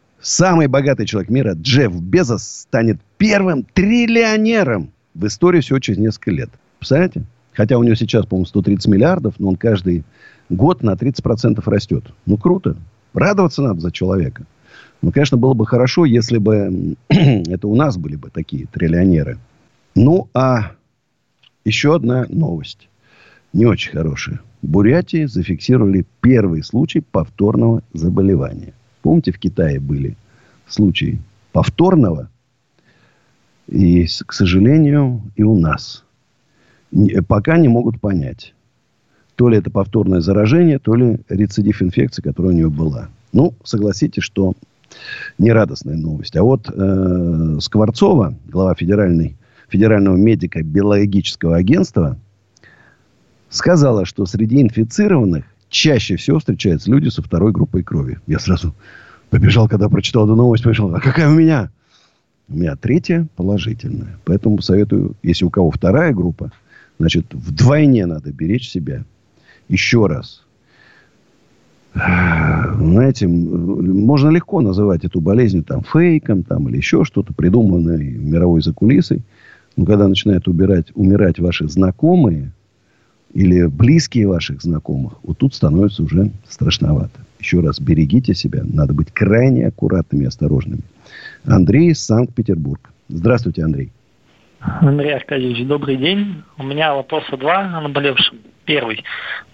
Самый 0.21 0.67
богатый 0.67 1.07
человек 1.07 1.31
мира 1.31 1.53
Джефф 1.53 1.99
Безос 1.99 2.43
станет 2.43 2.99
первым 3.17 3.63
триллионером 3.63 4.91
в 5.15 5.25
истории 5.25 5.61
всего 5.61 5.79
через 5.79 5.97
несколько 5.97 6.31
лет. 6.31 6.49
Представляете? 6.77 7.23
Хотя 7.53 7.77
у 7.77 7.83
него 7.83 7.95
сейчас, 7.95 8.25
по-моему, 8.27 8.45
130 8.45 8.87
миллиардов, 8.87 9.35
но 9.39 9.49
он 9.49 9.55
каждый 9.55 10.03
год 10.49 10.83
на 10.83 10.93
30% 10.93 11.61
растет. 11.65 12.05
Ну, 12.25 12.37
круто. 12.37 12.77
Радоваться 13.13 13.63
надо 13.63 13.81
за 13.81 13.91
человека. 13.91 14.45
Ну, 15.01 15.11
конечно, 15.11 15.37
было 15.37 15.53
бы 15.53 15.65
хорошо, 15.65 16.05
если 16.05 16.37
бы 16.37 16.95
это 17.09 17.67
у 17.67 17.75
нас 17.75 17.97
были 17.97 18.15
бы 18.15 18.29
такие 18.29 18.67
триллионеры. 18.67 19.39
Ну, 19.95 20.29
а 20.35 20.73
еще 21.65 21.95
одна 21.95 22.27
новость. 22.29 22.89
Не 23.53 23.65
очень 23.65 23.91
хорошая. 23.91 24.39
В 24.61 24.67
Бурятии 24.67 25.25
зафиксировали 25.25 26.05
первый 26.21 26.63
случай 26.63 27.01
повторного 27.01 27.81
заболевания. 27.91 28.73
Помните, 29.01 29.31
в 29.31 29.39
Китае 29.39 29.79
были 29.79 30.15
случаи 30.67 31.19
повторного? 31.51 32.29
И, 33.67 34.05
к 34.25 34.33
сожалению, 34.33 35.21
и 35.35 35.43
у 35.43 35.57
нас– 35.57 36.03
пока 37.27 37.57
не 37.57 37.67
могут 37.67 37.99
понять. 37.99 38.53
То 39.35 39.49
ли 39.49 39.57
это 39.57 39.71
повторное 39.71 40.21
заражение, 40.21 40.79
то 40.79 40.95
ли 40.95 41.19
рецидив 41.29 41.81
инфекции, 41.81 42.21
которая 42.21 42.53
у 42.53 42.55
нее 42.55 42.69
была. 42.69 43.09
Ну, 43.33 43.53
согласитесь, 43.63 44.23
что 44.23 44.53
нерадостная 45.37 45.95
новость. 45.95 46.35
А 46.35 46.43
вот 46.43 46.69
э, 46.69 47.57
Скворцова, 47.61 48.35
глава 48.47 48.75
федеральной, 48.75 49.37
федерального 49.69 50.17
медико-биологического 50.17 51.55
агентства, 51.55 52.17
сказала, 53.49 54.05
что 54.05 54.25
среди 54.25 54.61
инфицированных 54.61 55.45
чаще 55.71 56.17
всего 56.17 56.37
встречаются 56.37 56.91
люди 56.91 57.09
со 57.09 57.23
второй 57.23 57.51
группой 57.51 57.81
крови. 57.81 58.19
Я 58.27 58.37
сразу 58.37 58.75
побежал, 59.31 59.67
когда 59.67 59.89
прочитал 59.89 60.25
эту 60.25 60.35
новость, 60.35 60.63
пришел, 60.63 60.93
а 60.93 60.99
какая 60.99 61.29
у 61.29 61.33
меня? 61.33 61.71
У 62.47 62.57
меня 62.57 62.75
третья 62.75 63.27
положительная. 63.35 64.19
Поэтому 64.25 64.61
советую, 64.61 65.15
если 65.23 65.45
у 65.45 65.49
кого 65.49 65.71
вторая 65.71 66.13
группа, 66.13 66.51
Значит, 67.01 67.33
вдвойне 67.33 68.05
надо 68.05 68.31
беречь 68.31 68.69
себя. 68.69 69.05
Еще 69.69 70.05
раз. 70.05 70.43
Знаете, 71.95 73.27
можно 73.27 74.29
легко 74.29 74.61
называть 74.61 75.03
эту 75.03 75.19
болезнь 75.19 75.63
там 75.63 75.81
фейком 75.81 76.43
там, 76.43 76.69
или 76.69 76.77
еще 76.77 77.03
что-то, 77.03 77.33
придуманное 77.33 77.97
мировой 77.97 78.61
закулисой. 78.61 79.23
Но 79.75 79.85
когда 79.85 80.07
начинают 80.07 80.47
убирать, 80.47 80.91
умирать 80.93 81.39
ваши 81.39 81.67
знакомые 81.67 82.51
или 83.33 83.65
близкие 83.65 84.27
ваших 84.27 84.61
знакомых, 84.61 85.13
вот 85.23 85.37
тут 85.37 85.53
становится 85.53 86.03
уже 86.03 86.31
страшновато. 86.47 87.19
Еще 87.39 87.59
раз, 87.59 87.79
берегите 87.79 88.33
себя. 88.33 88.61
Надо 88.63 88.93
быть 88.93 89.11
крайне 89.11 89.67
аккуратными 89.67 90.23
и 90.23 90.27
осторожными. 90.27 90.81
Андрей 91.45 91.95
Санкт-Петербург. 91.95 92.91
Здравствуйте, 93.07 93.63
Андрей. 93.63 93.91
Андрей 94.59 95.15
Аркадьевич, 95.15 95.65
добрый 95.65 95.97
день. 95.97 96.43
У 96.57 96.63
меня 96.63 96.93
вопроса 96.93 97.35
два 97.35 97.61
о 97.61 97.81
наболевшем. 97.81 98.39
Первый. 98.65 99.03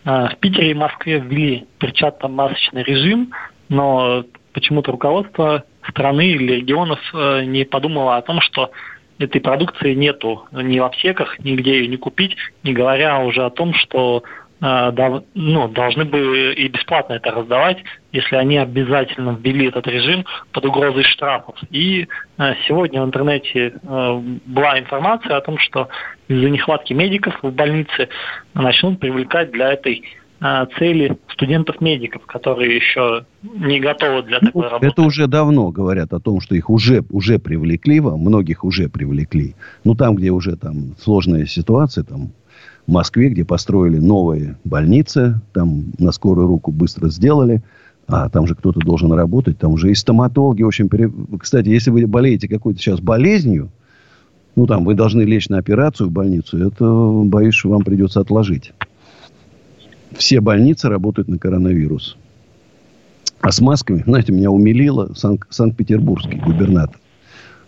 А, 0.03 0.29
в 0.29 0.37
Питере 0.37 0.71
и 0.71 0.73
Москве 0.73 1.19
ввели 1.19 1.65
перчатно-масочный 1.79 2.83
режим, 2.83 3.31
но 3.69 4.25
почему-то 4.51 4.91
руководство 4.91 5.63
страны 5.87 6.31
или 6.31 6.55
регионов 6.55 6.99
э, 7.13 7.45
не 7.45 7.63
подумало 7.63 8.17
о 8.17 8.21
том, 8.21 8.41
что 8.41 8.71
этой 9.19 9.41
продукции 9.41 9.93
нету 9.93 10.47
ни 10.51 10.79
в 10.79 10.83
аптеках, 10.83 11.39
нигде 11.39 11.79
ее 11.79 11.87
не 11.87 11.97
купить, 11.97 12.35
не 12.63 12.73
говоря 12.73 13.19
уже 13.19 13.43
о 13.43 13.49
том, 13.49 13.73
что 13.73 14.23
э, 14.61 15.19
ну, 15.33 15.67
должны 15.67 16.05
бы 16.05 16.53
и 16.53 16.67
бесплатно 16.67 17.13
это 17.13 17.31
раздавать, 17.31 17.83
если 18.11 18.35
они 18.35 18.57
обязательно 18.57 19.37
ввели 19.39 19.67
этот 19.67 19.87
режим 19.87 20.25
под 20.51 20.65
угрозой 20.65 21.03
штрафов. 21.03 21.55
И 21.71 22.07
э, 22.37 22.53
сегодня 22.67 23.01
в 23.01 23.05
интернете 23.05 23.73
э, 23.81 24.21
была 24.45 24.79
информация 24.79 25.37
о 25.37 25.41
том, 25.41 25.57
что 25.59 25.89
из-за 26.27 26.49
нехватки 26.49 26.93
медиков 26.93 27.37
в 27.41 27.51
больнице 27.51 28.09
начнут 28.53 28.99
привлекать 28.99 29.51
для 29.51 29.73
этой 29.73 30.03
цели 30.39 31.17
студентов-медиков, 31.31 32.25
которые 32.25 32.75
еще 32.75 33.25
не 33.41 33.79
готовы 33.79 34.23
для 34.23 34.39
такой 34.39 34.63
ну, 34.65 34.69
работы. 34.69 34.87
Это 34.87 35.01
уже 35.01 35.27
давно 35.27 35.71
говорят 35.71 36.13
о 36.13 36.19
том, 36.19 36.41
что 36.41 36.55
их 36.55 36.69
уже, 36.69 37.03
уже 37.09 37.39
привлекли, 37.39 37.99
многих 37.99 38.63
уже 38.63 38.89
привлекли. 38.89 39.55
Ну, 39.83 39.95
там, 39.95 40.15
где 40.15 40.31
уже 40.31 40.55
там 40.55 40.95
сложная 40.99 41.45
ситуация, 41.45 42.03
там 42.03 42.31
в 42.85 42.91
Москве, 42.91 43.29
где 43.29 43.43
построили 43.45 43.97
новые 43.97 44.57
больницы, 44.63 45.41
там 45.53 45.85
на 45.97 46.11
скорую 46.11 46.47
руку 46.47 46.71
быстро 46.71 47.09
сделали– 47.09 47.63
а 48.07 48.29
там 48.29 48.47
же 48.47 48.55
кто-то 48.55 48.79
должен 48.79 49.11
работать, 49.11 49.57
там 49.57 49.73
уже 49.73 49.91
и 49.91 49.95
стоматологи, 49.95 50.63
в 50.63 50.67
общем, 50.67 50.87
пере... 50.87 51.11
кстати, 51.39 51.67
если 51.67 51.91
вы 51.91 52.07
болеете 52.07 52.47
какой-то 52.47 52.79
сейчас 52.79 53.01
болезнью, 53.01 53.69
ну, 54.55 54.65
там, 54.65 54.85
вы 54.85 54.95
должны 54.95 55.23
лечь 55.23 55.49
на 55.49 55.57
операцию 55.57 56.07
в 56.07 56.11
больницу, 56.11 56.57
это, 56.57 56.85
боюсь, 57.25 57.63
вам 57.63 57.83
придется 57.83 58.21
отложить. 58.21 58.73
Все 60.17 60.41
больницы 60.41 60.89
работают 60.89 61.27
на 61.27 61.37
коронавирус. 61.37 62.17
А 63.39 63.51
с 63.51 63.61
масками, 63.61 64.03
знаете, 64.05 64.33
меня 64.33 64.49
умилило 64.49 65.13
Сан- 65.15 65.39
Санкт-Петербургский 65.49 66.37
губернатор. 66.37 66.99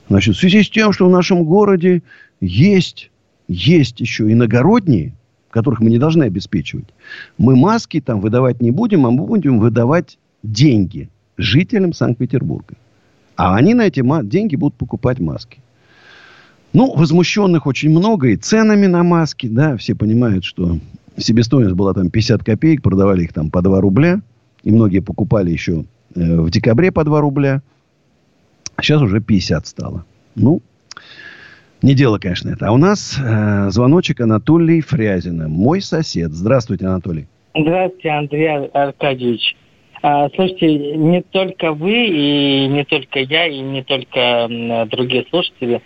Значит, 0.09 0.35
в 0.35 0.39
связи 0.39 0.63
с 0.63 0.69
тем, 0.69 0.91
что 0.91 1.07
в 1.07 1.11
нашем 1.11 1.43
городе 1.43 2.01
есть, 2.41 3.11
есть 3.47 3.99
еще 3.99 4.31
иногородние, 4.31 5.13
которых 5.51 5.79
мы 5.79 5.91
не 5.91 5.99
должны 5.99 6.23
обеспечивать, 6.23 6.87
мы 7.37 7.55
маски 7.55 8.01
там 8.01 8.19
выдавать 8.19 8.61
не 8.61 8.71
будем, 8.71 9.05
а 9.05 9.11
мы 9.11 9.25
будем 9.25 9.59
выдавать 9.59 10.17
деньги. 10.43 11.09
жителям 11.37 11.93
Санкт-Петербурга. 11.93 12.75
А 13.35 13.55
они 13.55 13.73
на 13.73 13.83
эти 13.83 14.03
деньги 14.25 14.55
будут 14.55 14.75
покупать 14.75 15.19
маски. 15.19 15.59
Ну, 16.73 16.93
возмущенных 16.95 17.65
очень 17.65 17.89
много 17.89 18.27
и 18.27 18.35
ценами 18.35 18.87
на 18.87 19.03
маски, 19.03 19.47
да, 19.47 19.77
все 19.77 19.95
понимают, 19.95 20.43
что 20.43 20.77
себестоимость 21.19 21.75
была 21.75 21.93
там 21.93 22.09
50 22.09 22.43
копеек, 22.43 22.81
продавали 22.81 23.23
их 23.23 23.33
там 23.33 23.51
по 23.51 23.61
2 23.61 23.81
рубля, 23.81 24.21
и 24.63 24.71
многие 24.71 24.99
покупали 24.99 25.51
еще 25.51 25.85
э, 26.15 26.41
в 26.41 26.49
декабре 26.49 26.91
по 26.91 27.03
2 27.03 27.21
рубля. 27.21 27.61
Сейчас 28.81 29.01
уже 29.01 29.21
50 29.21 29.67
стало. 29.67 30.05
Ну, 30.35 30.61
не 31.81 31.93
дело, 31.93 32.17
конечно, 32.17 32.49
это. 32.49 32.67
А 32.67 32.71
у 32.71 32.77
нас 32.77 33.17
э, 33.19 33.69
звоночек 33.69 34.21
Анатолий 34.21 34.81
Фрязина, 34.81 35.47
мой 35.47 35.81
сосед. 35.81 36.31
Здравствуйте, 36.31 36.85
Анатолий. 36.85 37.27
Здравствуйте, 37.55 38.09
Андрей 38.09 38.67
Аркадьевич. 38.67 39.55
А, 40.01 40.29
слушайте, 40.29 40.95
не 40.95 41.21
только 41.21 41.73
вы, 41.73 42.07
и 42.07 42.67
не 42.67 42.85
только 42.85 43.19
я, 43.19 43.47
и 43.47 43.59
не 43.59 43.83
только 43.83 44.47
другие 44.89 45.25
слушатели 45.29 45.81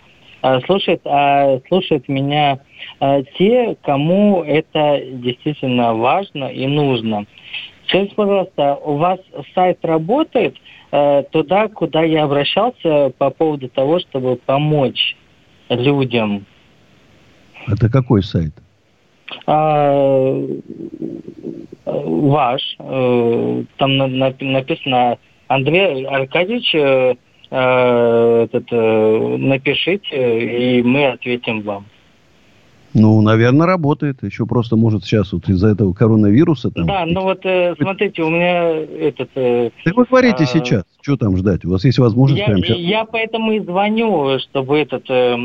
слушают, 0.66 1.00
а 1.04 1.58
слушают 1.68 2.08
меня 2.08 2.58
а, 3.00 3.22
те, 3.38 3.76
кому 3.82 4.42
это 4.42 5.00
действительно 5.12 5.94
важно 5.94 6.44
и 6.44 6.66
нужно. 6.66 7.26
Скажите, 7.86 8.14
пожалуйста, 8.14 8.76
у 8.76 8.96
вас 8.96 9.20
сайт 9.54 9.78
работает 9.82 10.56
а, 10.92 11.22
туда, 11.22 11.68
куда 11.68 12.02
я 12.02 12.24
обращался 12.24 13.12
по 13.16 13.30
поводу 13.30 13.68
того, 13.68 14.00
чтобы 14.00 14.36
помочь 14.36 15.16
людям? 15.68 16.44
Это 17.66 17.88
какой 17.88 18.22
сайт? 18.22 18.52
А, 19.46 20.44
ваш. 21.84 22.76
Э, 22.78 23.64
там 23.76 23.96
написано 23.96 25.18
Андрей 25.48 26.06
Аркадьевич, 26.06 26.74
э, 26.74 27.14
этот, 27.50 28.70
напишите, 28.70 30.78
и 30.78 30.82
мы 30.82 31.08
ответим 31.08 31.62
вам. 31.62 31.86
Ну, 32.94 33.20
наверное, 33.22 33.66
работает. 33.66 34.22
Еще 34.22 34.46
просто, 34.46 34.76
может, 34.76 35.04
сейчас 35.04 35.32
вот 35.32 35.48
из-за 35.48 35.70
этого 35.70 35.92
коронавируса 35.92 36.70
там... 36.70 36.86
Да, 36.86 37.04
ну 37.04 37.22
вот 37.22 37.44
э, 37.44 37.74
смотрите, 37.76 38.22
у 38.22 38.30
меня 38.30 38.70
этот... 38.70 39.30
Э, 39.34 39.70
так 39.84 39.96
вы 39.96 40.04
говорите 40.04 40.44
а... 40.44 40.46
сейчас. 40.46 40.84
Что 41.02 41.16
там 41.16 41.36
ждать? 41.36 41.64
У 41.64 41.70
вас 41.70 41.84
есть 41.84 41.98
возможность 41.98 42.40
я, 42.40 42.46
прямо 42.46 42.62
сейчас... 42.62 42.78
Я 42.78 43.04
поэтому 43.04 43.52
и 43.52 43.60
звоню, 43.60 44.38
чтобы 44.38 44.78
этот... 44.78 45.10
Э, 45.10 45.36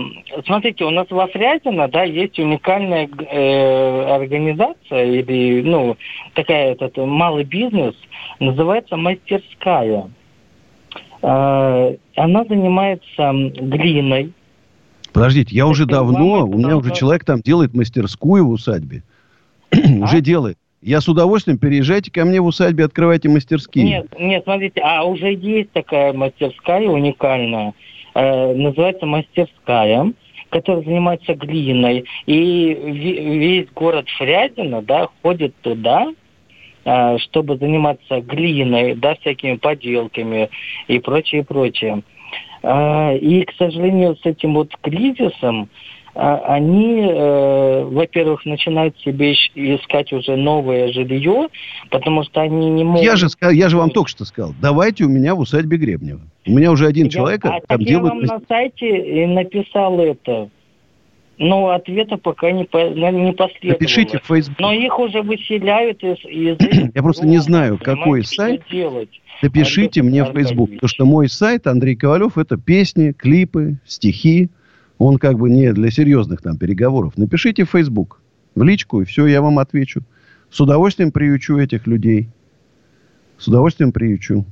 смотрите, 0.46 0.86
у 0.86 0.92
нас 0.92 1.08
во 1.10 1.26
Фрязино, 1.26 1.88
да, 1.88 2.04
есть 2.04 2.38
уникальная 2.38 3.10
э, 3.10 4.14
организация 4.14 5.06
или, 5.06 5.64
ну, 5.64 5.98
такая 6.36 6.74
этот 6.74 6.96
малый 6.98 7.46
бизнес, 7.46 7.96
называется 8.40 8.96
«Мастерская». 8.96 10.12
Э, 11.22 11.96
она 12.16 12.44
занимается 12.46 13.32
глиной, 13.62 14.34
Подождите, 15.14 15.56
я 15.56 15.68
уже 15.68 15.86
давно, 15.86 16.46
у 16.46 16.58
меня 16.58 16.78
уже 16.78 16.94
человек 16.94 17.26
там 17.26 17.42
делает 17.42 17.74
мастерскую 17.74 18.46
в 18.46 18.52
усадьбе. 18.52 19.04
Уже 19.72 20.18
а? 20.18 20.22
делает. 20.22 20.58
Я 20.82 21.02
с 21.02 21.10
удовольствием, 21.10 21.58
переезжайте 21.58 22.12
ко 22.12 22.24
мне 22.24 22.40
в 22.40 22.46
усадьбе, 22.46 22.86
открывайте 22.86 23.28
мастерские. 23.28 23.86
Нет, 23.86 24.08
нет, 24.18 24.44
смотрите, 24.46 24.80
а 24.82 25.04
уже 25.04 25.34
есть 25.34 25.72
такая 25.72 26.14
мастерская 26.14 26.88
уникальная, 26.88 27.74
э, 28.16 28.54
называется 28.54 29.06
мастерская, 29.06 30.14
которая 30.50 30.84
занимается 30.84 31.36
глиной. 31.36 32.06
И 32.26 32.74
весь 32.74 33.68
город 33.76 34.08
Фрязино, 34.18 34.82
да, 34.82 35.10
ходит 35.22 35.54
туда, 35.62 36.14
чтобы 37.20 37.58
заниматься 37.58 38.22
глиной, 38.22 38.96
да, 38.96 39.16
всякими 39.16 39.56
поделками 39.56 40.50
и 40.88 41.00
прочее, 41.00 41.44
прочее. 41.44 42.04
А, 42.62 43.14
и, 43.14 43.44
к 43.44 43.54
сожалению, 43.58 44.16
с 44.18 44.26
этим 44.26 44.54
вот 44.56 44.76
кризисом 44.82 45.70
а, 46.16 46.38
они, 46.56 47.02
э, 47.02 47.84
во-первых, 47.84 48.46
начинают 48.46 49.00
себе 49.00 49.34
искать 49.34 50.12
уже 50.12 50.36
новое 50.36 50.92
жилье, 50.92 51.48
потому 51.92 52.24
что 52.24 52.42
они 52.42 52.70
не 52.70 52.84
могут... 52.84 53.04
Я 53.04 53.16
же, 53.16 53.28
я 53.52 53.70
же 53.70 53.78
вам 53.78 53.92
только 53.92 54.10
что 54.10 54.26
сказал, 54.26 54.54
давайте 54.62 55.06
у 55.06 55.10
меня 55.10 55.36
в 55.36 55.40
усадьбе 55.40 55.78
Гребнева. 55.78 56.22
У 56.46 56.52
меня 56.52 56.72
уже 56.72 56.88
один 56.88 57.06
я, 57.06 57.12
человек 57.12 57.46
а, 57.46 57.60
там 57.66 57.80
делает... 57.80 58.14
Я 58.14 58.20
вам 58.20 58.42
на 58.42 58.42
сайте 58.48 59.28
написал 59.28 60.00
это. 60.00 60.50
Но 61.40 61.70
ответа 61.70 62.18
пока 62.18 62.52
не, 62.52 62.66
по, 62.66 62.78
не 62.90 63.32
последовало. 63.32 63.80
Напишите 63.80 64.20
в 64.20 64.26
Facebook. 64.28 64.60
Но 64.60 64.74
их 64.74 65.00
уже 65.00 65.22
выселяют 65.22 66.04
из... 66.04 66.18
из 66.26 66.92
Я 66.96 67.02
просто 67.02 67.26
не 67.26 67.38
знаю, 67.38 67.80
какой 67.82 68.26
сайт. 68.26 68.62
Делать. 68.70 69.10
Напишите 69.42 70.04
мне 70.04 70.26
в 70.26 70.34
Facebook. 70.34 70.70
Потому 70.72 70.90
что 70.90 71.06
мой 71.06 71.30
сайт 71.30 71.66
Андрей 71.66 71.96
Ковалев 71.96 72.38
это 72.38 72.58
песни, 72.58 73.14
клипы, 73.14 73.78
стихи. 73.86 74.50
Он 74.98 75.18
как 75.18 75.40
бы 75.40 75.50
не 75.50 75.72
для 75.72 75.90
серьезных 75.92 76.42
там 76.42 76.58
переговоров. 76.58 77.14
Напишите 77.16 77.64
в 77.64 77.70
Facebook, 77.70 78.22
в 78.54 78.64
личку, 78.64 79.02
и 79.02 79.06
все, 79.06 79.26
я 79.26 79.42
вам 79.42 79.60
отвечу. 79.60 80.02
С 80.52 80.60
удовольствием 80.60 81.14
приючу 81.14 81.58
этих 81.58 81.88
людей. 81.88 82.28
С 83.38 83.48
удовольствием 83.48 83.94
приючу. 83.94 84.46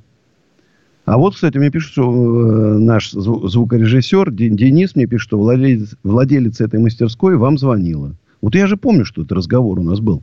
А 1.08 1.18
вот, 1.18 1.36
кстати, 1.36 1.58
мне 1.58 1.72
пишут, 1.72 1.94
что 1.94 2.04
э, 2.04 2.78
наш 2.80 3.12
звукорежиссер 3.12 4.30
Денис 4.30 4.94
мне 4.94 5.06
пишет, 5.08 5.28
что 5.28 5.38
владелец, 5.38 5.96
владелец 6.04 6.60
этой 6.60 6.82
мастерской 6.82 7.38
вам 7.38 7.58
звонила. 7.58 8.14
Вот 8.42 8.56
я 8.56 8.68
же 8.68 8.76
помню, 8.76 9.06
что 9.06 9.22
этот 9.22 9.32
разговор 9.32 9.80
у 9.80 9.84
нас 9.84 10.02
был. 10.02 10.22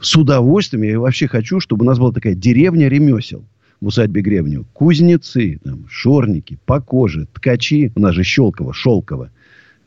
С 0.00 0.16
удовольствием 0.16 0.82
я 0.82 0.98
вообще 0.98 1.28
хочу, 1.28 1.60
чтобы 1.60 1.84
у 1.84 1.86
нас 1.86 2.00
была 2.00 2.10
такая 2.10 2.34
деревня 2.34 2.88
ремесел 2.88 3.44
в 3.80 3.86
усадьбе 3.86 4.22
Гребню. 4.22 4.66
Кузнецы, 4.72 5.60
там, 5.62 5.84
шорники, 5.88 6.58
покожи, 6.66 7.28
ткачи. 7.32 7.92
У 7.94 8.00
нас 8.00 8.12
же 8.12 8.24
Щелково, 8.24 8.74
Шелково. 8.74 9.30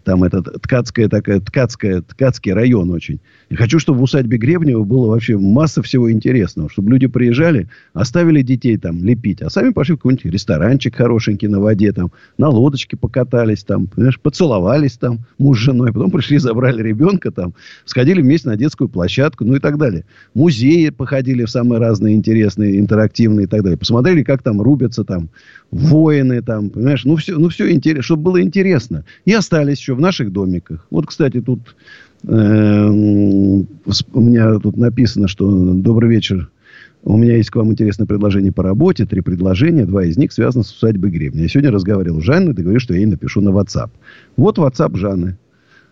Там 0.10 0.24
этот 0.24 0.60
ткацкая 0.64 1.08
такая, 1.08 1.40
ткацкая, 1.40 2.02
ткацкий 2.02 2.52
район 2.52 2.90
очень. 2.90 3.20
Я 3.52 3.58
хочу, 3.58 3.78
чтобы 3.78 4.00
в 4.00 4.02
усадьбе 4.02 4.40
Гребнева 4.40 4.84
было 4.84 5.10
вообще 5.10 5.38
масса 5.38 5.84
всего 5.84 6.12
интересного. 6.12 6.68
Чтобы 6.68 6.90
люди 6.90 7.06
приезжали, 7.06 7.68
оставили 7.94 8.42
детей 8.42 8.78
там 8.78 9.06
лепить, 9.06 9.44
а 9.44 9.52
сами 9.52 9.70
пошли 9.70 9.94
в 9.94 9.98
какой-нибудь 9.98 10.26
ресторанчик 10.26 10.96
хорошенький 10.96 11.48
на 11.48 11.60
воде, 11.60 11.92
там, 11.92 12.12
на 12.40 12.50
лодочке 12.50 12.98
покатались, 12.98 13.64
там, 13.64 13.86
понимаешь, 13.86 14.20
поцеловались 14.20 14.98
там 14.98 15.20
муж 15.38 15.60
с 15.60 15.62
женой. 15.62 15.94
Потом 15.94 16.10
пришли, 16.10 16.40
забрали 16.40 16.82
ребенка 16.82 17.30
там, 17.30 17.54
сходили 17.86 18.24
вместе 18.24 18.50
на 18.50 18.56
детскую 18.56 18.90
площадку, 18.90 19.46
ну 19.46 19.58
и 19.58 19.60
так 19.60 19.78
далее. 19.78 20.06
Музеи 20.34 20.90
походили 20.90 21.46
в 21.46 21.52
самые 21.52 21.80
разные 21.80 22.16
интересные, 22.16 22.80
интерактивные 22.80 23.44
и 23.44 23.48
так 23.48 23.62
далее. 23.62 23.78
Посмотрели, 23.78 24.24
как 24.24 24.42
там 24.42 24.60
рубятся 24.60 25.04
там 25.04 25.30
воины, 25.70 26.42
там, 26.42 26.72
понимаешь, 26.72 27.06
ну 27.06 27.16
все, 27.16 27.38
ну 27.38 27.50
все 27.50 27.72
интересно, 27.72 28.02
чтобы 28.02 28.24
было 28.24 28.42
интересно. 28.42 29.06
И 29.26 29.34
остались 29.34 29.78
еще 29.78 29.99
в 30.00 30.02
наших 30.02 30.32
домиках. 30.32 30.88
Вот, 30.90 31.06
кстати, 31.06 31.42
тут 31.42 31.76
э, 32.24 32.88
у 32.88 34.22
меня 34.22 34.60
тут 34.60 34.78
написано, 34.78 35.28
что 35.28 35.74
добрый 35.74 36.10
вечер. 36.10 36.50
У 37.04 37.18
меня 37.18 37.36
есть 37.36 37.50
к 37.50 37.56
вам 37.56 37.72
интересное 37.72 38.08
предложение 38.08 38.52
по 38.52 38.64
работе. 38.64 39.06
Три 39.06 39.22
предложения. 39.22 39.86
Два 39.86 40.04
из 40.06 40.18
них 40.18 40.32
связаны 40.32 40.64
с 40.64 40.72
усадьбой 40.72 41.12
Гребня. 41.12 41.44
Я 41.44 41.48
сегодня 41.50 41.72
разговаривал 41.72 42.22
с 42.22 42.24
Жанной. 42.24 42.54
Договорились, 42.54 42.84
что 42.84 42.94
я 42.94 43.02
ей 43.02 43.06
напишу 43.06 43.42
на 43.42 43.50
WhatsApp. 43.50 43.90
Вот 44.38 44.58
WhatsApp 44.58 44.96
Жанны. 44.96 45.38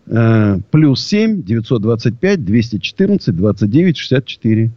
Э, 0.07 0.59
плюс 0.71 1.05
7 1.05 1.43
925 1.43 2.45
214 2.45 3.35
29 3.35 3.97
64. 3.97 4.71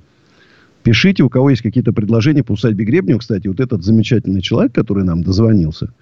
Пишите, 0.82 1.22
у 1.22 1.28
кого 1.28 1.50
есть 1.50 1.62
какие-то 1.62 1.92
предложения 1.92 2.42
по 2.42 2.52
усадьбе 2.52 2.84
Гребнева. 2.84 3.18
Кстати, 3.18 3.46
вот 3.46 3.60
этот 3.60 3.84
замечательный 3.84 4.40
человек, 4.40 4.74
который 4.74 5.04
нам 5.04 5.22
дозвонился, 5.22 5.92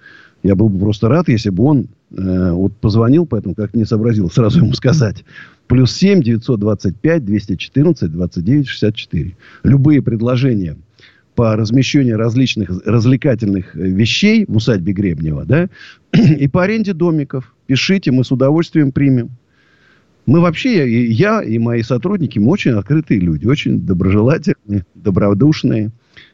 я 0.43 0.55
был 0.55 0.69
бы 0.69 0.79
просто 0.79 1.09
рад, 1.09 1.27
если 1.27 1.49
бы 1.49 1.63
он 1.63 1.87
э, 2.15 2.51
вот 2.51 2.75
позвонил, 2.77 3.25
поэтому 3.25 3.55
как 3.55 3.73
не 3.73 3.85
сообразил 3.85 4.29
сразу 4.29 4.59
ему 4.59 4.73
сказать. 4.73 5.23
Плюс 5.67 5.91
7 5.93 6.21
925 6.21 7.25
214 7.25 8.11
29 8.11 8.67
64. 8.67 9.35
Любые 9.63 10.01
предложения 10.01 10.77
по 11.35 11.55
размещению 11.55 12.17
различных 12.17 12.69
развлекательных 12.85 13.75
э, 13.75 13.79
вещей 13.79 14.45
в 14.47 14.57
усадьбе 14.57 14.93
Гребнева, 14.93 15.45
да, 15.45 15.69
и 16.13 16.47
по 16.47 16.63
аренде 16.63 16.93
домиков. 16.93 17.53
Пишите, 17.65 18.11
мы 18.11 18.23
с 18.23 18.31
удовольствием 18.31 18.91
примем. 18.91 19.29
Мы 20.25 20.41
вообще, 20.41 20.87
и 20.87 21.11
я, 21.11 21.41
и 21.41 21.57
мои 21.57 21.81
сотрудники, 21.81 22.39
мы 22.39 22.51
очень 22.51 22.71
открытые 22.71 23.19
люди, 23.19 23.47
очень 23.47 23.81
доброжелательные, 23.81 24.85
добродушные. 24.95 25.91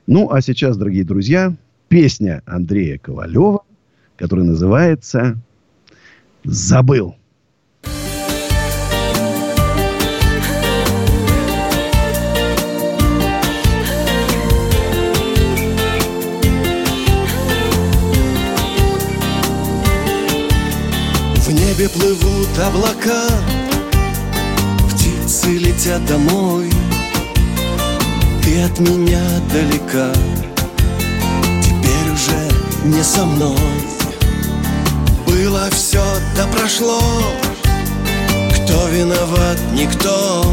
Ну, 0.08 0.32
а 0.32 0.42
сейчас, 0.42 0.78
дорогие 0.78 1.04
друзья, 1.04 1.56
песня 1.88 2.42
Андрея 2.46 2.98
Ковалева, 2.98 3.62
которая 4.18 4.46
называется 4.46 5.38
«Забыл». 6.44 7.16
В 21.44 21.52
небе 21.52 21.90
плывут 21.90 22.60
облака 22.60 23.28
Птицы 24.90 25.58
летят 25.58 26.04
домой 26.08 26.72
Ты 28.44 28.62
от 28.64 28.80
меня 28.80 29.22
далека 29.54 30.12
не 32.86 33.02
со 33.02 33.26
мной 33.26 33.95
Было 35.46 35.70
все, 35.70 36.04
да 36.36 36.48
прошло. 36.48 37.00
Кто 38.52 38.88
виноват, 38.88 39.60
никто. 39.74 40.44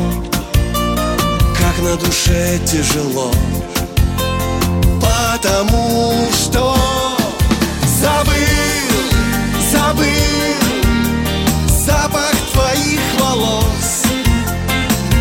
Как 1.57 1.79
на 1.83 1.97
душе 1.97 2.61
тяжело. 2.67 3.33
Потому 5.01 6.29
что 6.31 6.77
Забыл, 8.03 9.09
забыл 9.73 10.59
Запах 11.69 12.35
твоих 12.53 13.01
волос. 13.19 14.03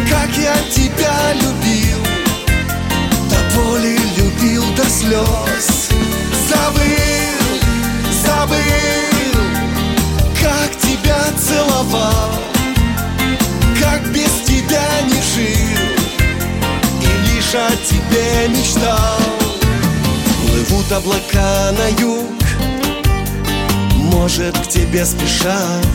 Как 0.09 0.37
я 0.37 0.55
тебя 0.75 1.31
любил 1.35 1.99
До 3.29 3.55
боли 3.55 3.97
любил 4.17 4.65
до 4.75 4.83
слез. 4.83 5.87
Забыл, 6.49 7.61
забыл 8.25 8.90
целовал 11.51 12.31
Как 13.79 14.01
без 14.11 14.31
тебя 14.45 14.85
не 15.05 15.21
жил 15.33 15.79
И 17.01 17.35
лишь 17.35 17.55
о 17.55 17.69
тебе 17.85 18.47
мечтал. 18.49 19.19
Плывут 20.41 20.91
облака 20.91 21.71
на 21.77 21.87
юг 21.99 22.29
Может 23.95 24.57
к 24.57 24.67
тебе 24.67 25.05
спешат 25.05 25.85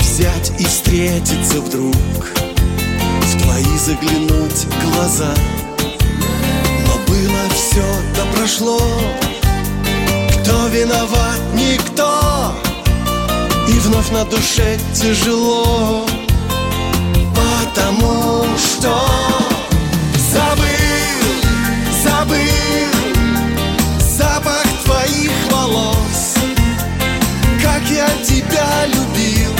Взять 0.00 0.52
и 0.58 0.64
встретиться 0.64 1.60
вдруг 1.60 1.94
В 1.94 3.42
твои 3.42 3.78
заглянуть 3.78 4.66
глаза. 4.82 5.32
Но 6.86 7.12
было 7.12 7.48
все, 7.54 7.84
да 8.16 8.22
прошло 8.34 8.80
Кто 10.42 10.66
виноват, 10.68 11.40
никто 11.54 12.54
вновь 13.88 14.10
на 14.10 14.24
душе 14.24 14.78
тяжело 14.94 16.06
Потому 17.34 18.44
что 18.56 18.94
Забыл, 20.32 21.24
забыл 22.02 22.38
Запах 23.98 24.66
твоих 24.84 25.30
волос. 25.50 26.34
Как 27.62 27.82
я 27.90 28.08
тебя 28.24 28.86
любил 28.86 29.52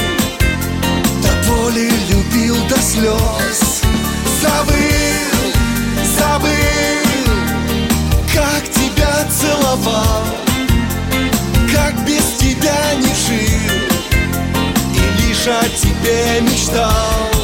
До 1.23 1.51
боли 1.51 1.91
любил 2.11 2.57
до 2.69 2.77
слез. 2.77 3.83
Забыл, 4.43 5.39
забыл 6.19 6.51
Как 8.35 8.63
тебя 8.71 9.27
целовал 9.31 10.25
Как 11.73 12.05
без 12.05 12.25
тебя 12.39 12.95
не 12.97 13.15
жил 13.15 13.98
о 15.51 15.69
тебе 15.71 16.41
мечтал 16.43 17.38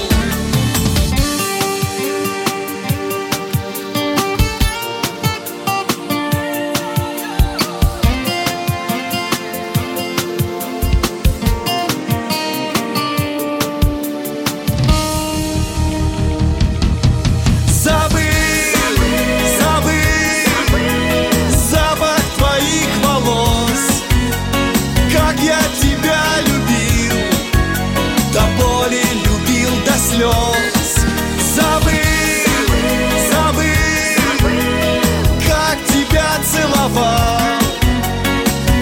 целовал 36.85 37.59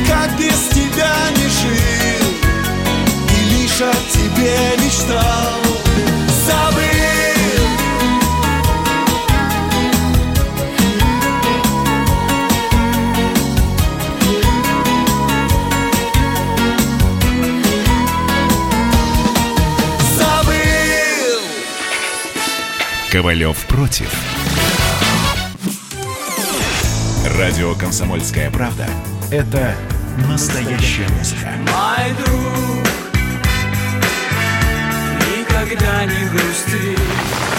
Как 0.09 0.37
без 0.37 0.69
тебя 0.69 1.15
не 1.37 1.49
жил 1.49 2.29
И 3.31 3.55
лишь 3.55 3.81
о 3.81 3.93
тебе 4.13 4.85
мечтал 4.85 5.63
Ковалев 23.13 23.67
против. 23.67 24.22
Радио 27.43 27.75
«Комсомольская 27.75 28.53
правда»— 28.53 28.87
это 29.33 29.75
настоящая 30.29 31.09
музыка. 31.09 31.51
Мой 31.59 32.13
друг, 32.25 32.87
никогда 35.27 36.05
не 36.05 36.29
грусти. 36.29 36.97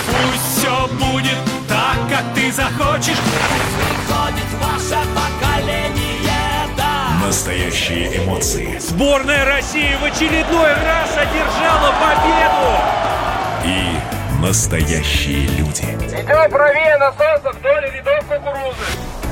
Пусть 0.08 0.58
все 0.58 0.88
будет 0.88 1.38
так, 1.67 1.98
как 2.10 2.24
ты 2.34 2.50
захочешь. 2.54 3.17
Приходит 3.17 4.50
ваше 4.62 5.06
поколение, 5.13 6.69
да. 6.78 7.26
Настоящие 7.26 8.24
эмоции 8.24 8.80
Сборная 8.80 9.43
России 9.43 9.98
в 10.02 10.06
очередной 10.06 10.74
раз 10.76 11.12
одержала 11.17 11.93
победу! 12.00 13.04
и 13.65 14.41
настоящие 14.41 15.46
люди. 15.58 15.84
Идем 15.84 16.52
правее 16.52 16.98
на 17.00 17.12
солнце 17.12 17.52
вдоль 17.52 17.91
рядов 17.91 18.26
кукурузы. 18.30 19.03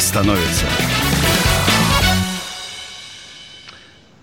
становятся. 0.00 0.66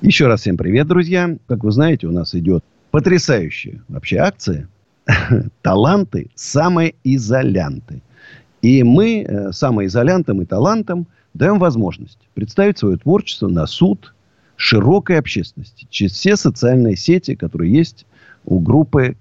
Еще 0.01 0.27
раз 0.27 0.41
всем 0.41 0.57
привет, 0.57 0.87
друзья. 0.87 1.37
Как 1.47 1.63
вы 1.63 1.71
знаете, 1.71 2.07
у 2.07 2.11
нас 2.11 2.33
идет 2.33 2.63
потрясающая 2.91 3.83
вообще 3.87 4.17
акция 4.17 4.69
«Таланты 5.61 6.29
самоизолянты». 6.35 8.01
И 8.61 8.83
мы 8.83 9.23
э, 9.23 9.51
самоизолянтам 9.51 10.41
и 10.41 10.45
талантам 10.45 11.07
даем 11.33 11.59
возможность 11.59 12.19
представить 12.33 12.77
свое 12.77 12.97
творчество 12.97 13.47
на 13.47 13.67
суд 13.67 14.13
широкой 14.55 15.17
общественности 15.19 15.87
через 15.89 16.13
все 16.13 16.35
социальные 16.35 16.97
сети, 16.97 17.35
которые 17.35 17.71
есть 17.71 18.05
у 18.45 18.59
группы 18.59 19.15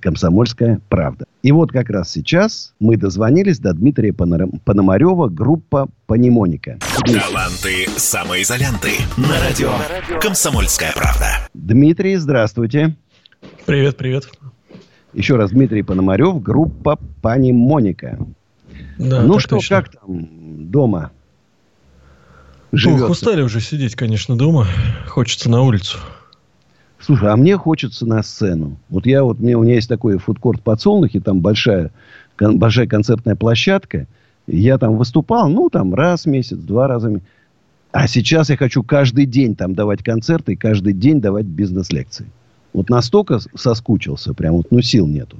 «Комсомольская 0.00 0.80
правда». 0.88 1.26
И 1.42 1.52
вот 1.52 1.72
как 1.72 1.90
раз 1.90 2.10
сейчас 2.10 2.74
мы 2.80 2.96
дозвонились 2.96 3.58
до 3.58 3.72
Дмитрия 3.72 4.12
Пономарева, 4.12 5.28
группа 5.28 5.88
«Панемоника». 6.06 6.78
Таланты 7.06 7.88
самоизолянты. 7.96 8.90
На 9.16 9.40
радио 9.40 9.70
«Комсомольская 10.20 10.92
правда». 10.94 11.48
Дмитрий, 11.54 12.16
здравствуйте. 12.16 12.96
Привет, 13.66 13.96
привет. 13.96 14.28
Еще 15.12 15.36
раз, 15.36 15.50
Дмитрий 15.50 15.82
Пономарев, 15.82 16.42
группа 16.42 16.98
«Панемоника». 17.22 18.18
Да, 18.98 19.22
ну 19.22 19.38
что, 19.38 19.56
точно. 19.56 19.76
как 19.82 19.92
там 19.92 20.70
дома? 20.70 21.10
Ох, 22.72 22.78
Живется? 22.78 23.06
устали 23.06 23.42
уже 23.42 23.60
сидеть, 23.60 23.96
конечно, 23.96 24.36
дома. 24.36 24.66
Хочется 25.08 25.50
на 25.50 25.62
улицу. 25.62 25.98
Слушай, 27.00 27.30
а 27.30 27.36
мне 27.36 27.56
хочется 27.56 28.06
на 28.06 28.22
сцену. 28.22 28.76
Вот 28.90 29.06
я 29.06 29.24
вот, 29.24 29.40
мне, 29.40 29.56
у 29.56 29.62
меня 29.62 29.74
есть 29.74 29.88
такой 29.88 30.18
фудкорт 30.18 30.60
подсолнухи, 30.62 31.18
там 31.20 31.40
большая, 31.40 31.90
кон- 32.36 32.58
большая 32.58 32.86
концертная 32.86 33.36
площадка. 33.36 34.06
Я 34.46 34.78
там 34.78 34.96
выступал, 34.96 35.48
ну, 35.48 35.70
там 35.70 35.94
раз 35.94 36.24
в 36.24 36.26
месяц, 36.26 36.58
два 36.58 36.88
раза 36.88 37.08
в 37.08 37.12
месяц. 37.12 37.26
А 37.92 38.06
сейчас 38.06 38.50
я 38.50 38.56
хочу 38.56 38.82
каждый 38.82 39.26
день 39.26 39.56
там 39.56 39.74
давать 39.74 40.02
концерты 40.04 40.52
и 40.52 40.56
каждый 40.56 40.92
день 40.92 41.20
давать 41.20 41.46
бизнес-лекции. 41.46 42.26
Вот 42.72 42.88
настолько 42.88 43.40
соскучился, 43.56 44.32
прям 44.32 44.54
вот, 44.54 44.66
ну, 44.70 44.80
сил 44.80 45.06
нету. 45.08 45.38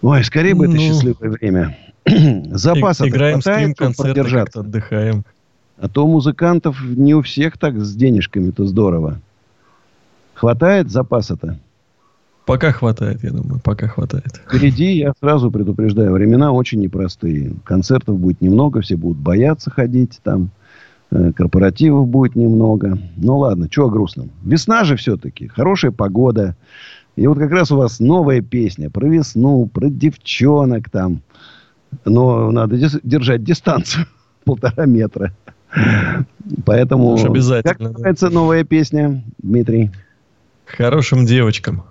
Ой, 0.00 0.24
скорее 0.24 0.54
бы 0.54 0.64
это 0.64 0.74
Ну. 0.74 0.80
счастливое 0.80 1.30
время. 1.30 1.76
Запасов 2.50 3.06
Играем, 3.06 3.40
хватает, 3.40 3.76
продержаться. 3.96 4.60
отдыхаем. 4.60 5.24
А 5.78 5.88
то 5.88 6.06
музыкантов 6.06 6.82
не 6.82 7.14
у 7.14 7.22
всех 7.22 7.56
так 7.58 7.78
с 7.78 7.94
денежками-то 7.94 8.66
здорово. 8.66 9.20
Хватает 10.42 10.90
запаса-то? 10.90 11.56
Пока 12.46 12.72
хватает, 12.72 13.22
я 13.22 13.30
думаю, 13.30 13.60
пока 13.62 13.86
хватает. 13.86 14.42
Впереди, 14.48 14.96
я 14.96 15.12
сразу 15.20 15.52
предупреждаю, 15.52 16.10
времена 16.12 16.50
очень 16.50 16.80
непростые. 16.80 17.52
Концертов 17.62 18.18
будет 18.18 18.40
немного, 18.40 18.80
все 18.80 18.96
будут 18.96 19.18
бояться 19.18 19.70
ходить 19.70 20.18
там. 20.24 20.50
э, 21.12 21.30
Корпоративов 21.30 22.08
будет 22.08 22.34
немного. 22.34 22.98
Ну 23.16 23.38
ладно, 23.38 23.68
чего 23.68 23.88
грустным? 23.88 24.32
Весна 24.42 24.82
же 24.82 24.96
все-таки. 24.96 25.46
Хорошая 25.46 25.92
погода. 25.92 26.56
И 27.14 27.24
вот 27.28 27.38
как 27.38 27.52
раз 27.52 27.70
у 27.70 27.76
вас 27.76 28.00
новая 28.00 28.40
песня 28.40 28.90
про 28.90 29.06
весну, 29.06 29.70
про 29.72 29.88
девчонок 29.90 30.90
там. 30.90 31.22
Но 32.04 32.50
надо 32.50 32.78
держать 33.04 33.44
дистанцию. 33.44 34.06
Полтора 34.44 34.86
метра. 34.86 35.32
Поэтому... 36.66 37.12
Уж 37.12 37.26
обязательно, 37.26 37.74
Как 37.74 37.78
да. 37.78 37.88
называется 37.90 38.28
новая 38.28 38.64
песня, 38.64 39.22
Дмитрий? 39.38 39.92
Хорошим 40.76 41.26
девочкам. 41.26 41.84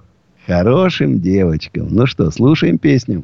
Хорошим 0.48 1.22
девочкам. 1.22 1.88
Ну 1.92 2.08
что, 2.08 2.32
слушаем 2.32 2.80
песню. 2.80 3.24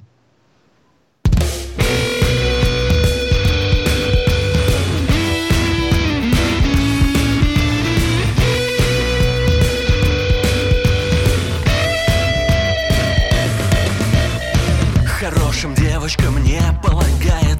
Хорошим 15.20 15.74
девочкам 15.74 16.44
не 16.44 16.62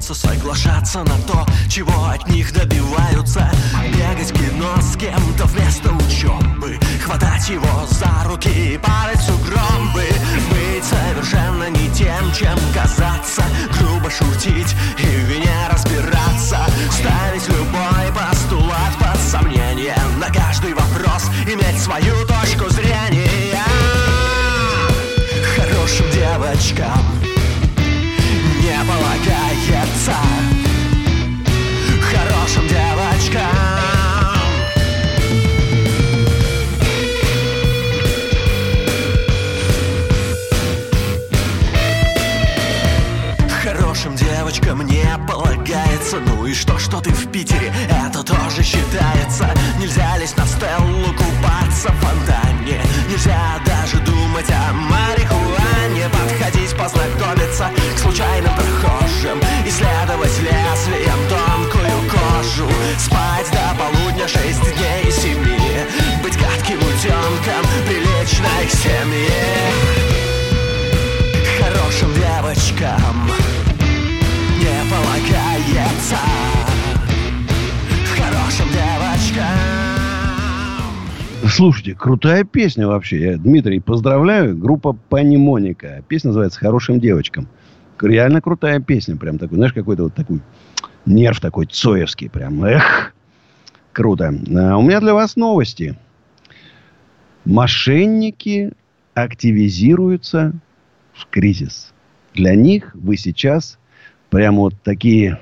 полагается 0.08 0.14
соглашаться 0.14 1.04
на 1.04 1.18
то, 1.26 1.46
чего 1.68 2.04
от 2.04 2.28
них 2.28 2.52
добиваются. 2.52 3.50
Бегать 3.92 4.30
в 4.30 4.34
кино 4.34 4.80
с 4.80 4.96
кем-то 4.96 5.46
вместо 5.46 5.92
учебы 5.92 6.78
Хватать 7.04 7.48
его 7.48 7.86
за 7.90 8.28
руки 8.28 8.48
и 8.48 8.78
падать 8.78 9.20
в 9.20 9.26
сугробы. 9.26 10.08
Быть 10.50 10.84
совершенно 10.84 11.68
не 11.70 11.88
тем, 11.90 12.32
чем 12.32 12.58
казаться 12.74 13.42
Грубо 13.78 14.10
шутить 14.10 14.74
и 14.98 15.06
в 15.06 15.24
вине 15.28 15.68
разбираться. 15.70 16.58
Ставить 16.90 17.48
любой 17.48 18.12
постулат 18.14 18.96
под 18.98 19.20
сомнение 19.20 19.96
На 20.18 20.32
каждый 20.32 20.74
вопрос 20.74 21.24
иметь 21.46 21.80
свою 21.80 22.14
точку 22.26 22.70
зрения. 22.70 23.62
Хорошим 25.56 26.10
девочкам 26.10 27.27
Хорошим 44.48 44.64
девочкам 44.64 44.86
не 44.86 45.26
полагается. 45.26 46.20
Ну 46.20 46.46
и 46.46 46.54
что, 46.54 46.78
что 46.78 47.00
ты 47.02 47.10
в 47.10 47.30
Питере, 47.30 47.70
это 47.90 48.22
тоже 48.22 48.62
считается. 48.62 49.46
Нельзя 49.78 50.16
лезть 50.16 50.38
на 50.38 50.46
стеллу, 50.46 51.12
купаться 51.12 51.92
в 51.92 51.96
фонтане. 52.00 52.80
Нельзя 53.10 53.60
даже 53.66 53.98
думать 53.98 54.48
о 54.50 54.72
марихуане. 54.72 56.08
Подходить, 56.08 56.74
познакомиться 56.78 57.70
к 57.94 57.98
случайным 57.98 58.54
прохожим. 58.54 59.38
Исследовать 59.66 60.38
лезвием 60.38 61.18
тонкую 61.28 62.10
кожу. 62.10 62.70
Спать 62.98 63.50
до 63.52 63.76
полудня 63.76 64.26
шесть 64.26 64.62
дней 64.62 65.08
из 65.08 65.16
семи. 65.16 65.58
Быть 66.22 66.38
гадким 66.38 66.78
утенком, 66.78 67.66
приличной 67.86 68.66
к 68.66 68.70
семье 68.70 69.47
Слушайте, 81.58 81.96
крутая 81.96 82.44
песня 82.44 82.86
вообще. 82.86 83.20
Я, 83.20 83.36
Дмитрий, 83.36 83.80
поздравляю. 83.80 84.56
Группа 84.56 84.92
Панимоника. 84.92 86.04
Песня 86.06 86.28
называется 86.28 86.60
«Хорошим 86.60 87.00
девочкам». 87.00 87.48
Реально 88.00 88.40
крутая 88.40 88.78
песня. 88.78 89.16
Прям 89.16 89.38
такой, 89.38 89.56
знаешь, 89.56 89.72
какой-то 89.72 90.04
вот 90.04 90.14
такой 90.14 90.40
нерв 91.04 91.40
такой 91.40 91.66
цоевский. 91.66 92.28
Прям, 92.28 92.62
эх, 92.62 93.12
круто. 93.90 94.28
А 94.28 94.76
у 94.76 94.82
меня 94.82 95.00
для 95.00 95.14
вас 95.14 95.34
новости. 95.34 95.98
Мошенники 97.44 98.70
активизируются 99.14 100.52
в 101.12 101.26
кризис. 101.26 101.92
Для 102.34 102.54
них 102.54 102.94
вы 102.94 103.16
сейчас 103.16 103.80
прям 104.30 104.58
вот 104.58 104.80
такие 104.84 105.40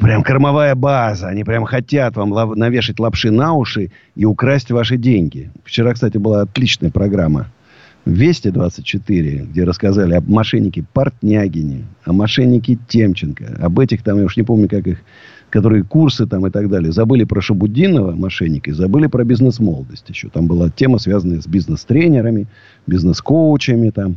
Прям 0.00 0.22
кормовая 0.22 0.74
база. 0.74 1.28
Они 1.28 1.44
прям 1.44 1.64
хотят 1.64 2.16
вам 2.16 2.32
лав- 2.32 2.56
навешать 2.56 2.98
лапши 2.98 3.30
на 3.30 3.54
уши 3.54 3.90
и 4.14 4.24
украсть 4.24 4.70
ваши 4.70 4.96
деньги. 4.96 5.50
Вчера, 5.64 5.92
кстати, 5.94 6.18
была 6.18 6.42
отличная 6.42 6.90
программа. 6.90 7.46
Вести 8.04 8.50
24, 8.50 9.46
где 9.50 9.64
рассказали 9.64 10.14
об 10.14 10.28
мошеннике 10.28 10.84
Портнягине, 10.92 11.86
о 12.04 12.12
мошеннике 12.12 12.78
Темченко, 12.86 13.58
об 13.60 13.80
этих 13.80 14.02
там, 14.02 14.18
я 14.18 14.24
уж 14.24 14.36
не 14.36 14.44
помню, 14.44 14.68
как 14.68 14.86
их, 14.86 14.98
которые 15.50 15.84
курсы 15.84 16.26
там 16.26 16.46
и 16.46 16.50
так 16.50 16.68
далее. 16.68 16.92
Забыли 16.92 17.24
про 17.24 17.40
Шабудинова, 17.40 18.12
мошенника, 18.12 18.70
и 18.70 18.74
забыли 18.74 19.06
про 19.06 19.24
бизнес-молодость 19.24 20.08
еще. 20.08 20.28
Там 20.28 20.46
была 20.46 20.70
тема, 20.70 20.98
связанная 20.98 21.40
с 21.40 21.46
бизнес-тренерами, 21.46 22.46
бизнес-коучами 22.86 23.90
там. 23.90 24.16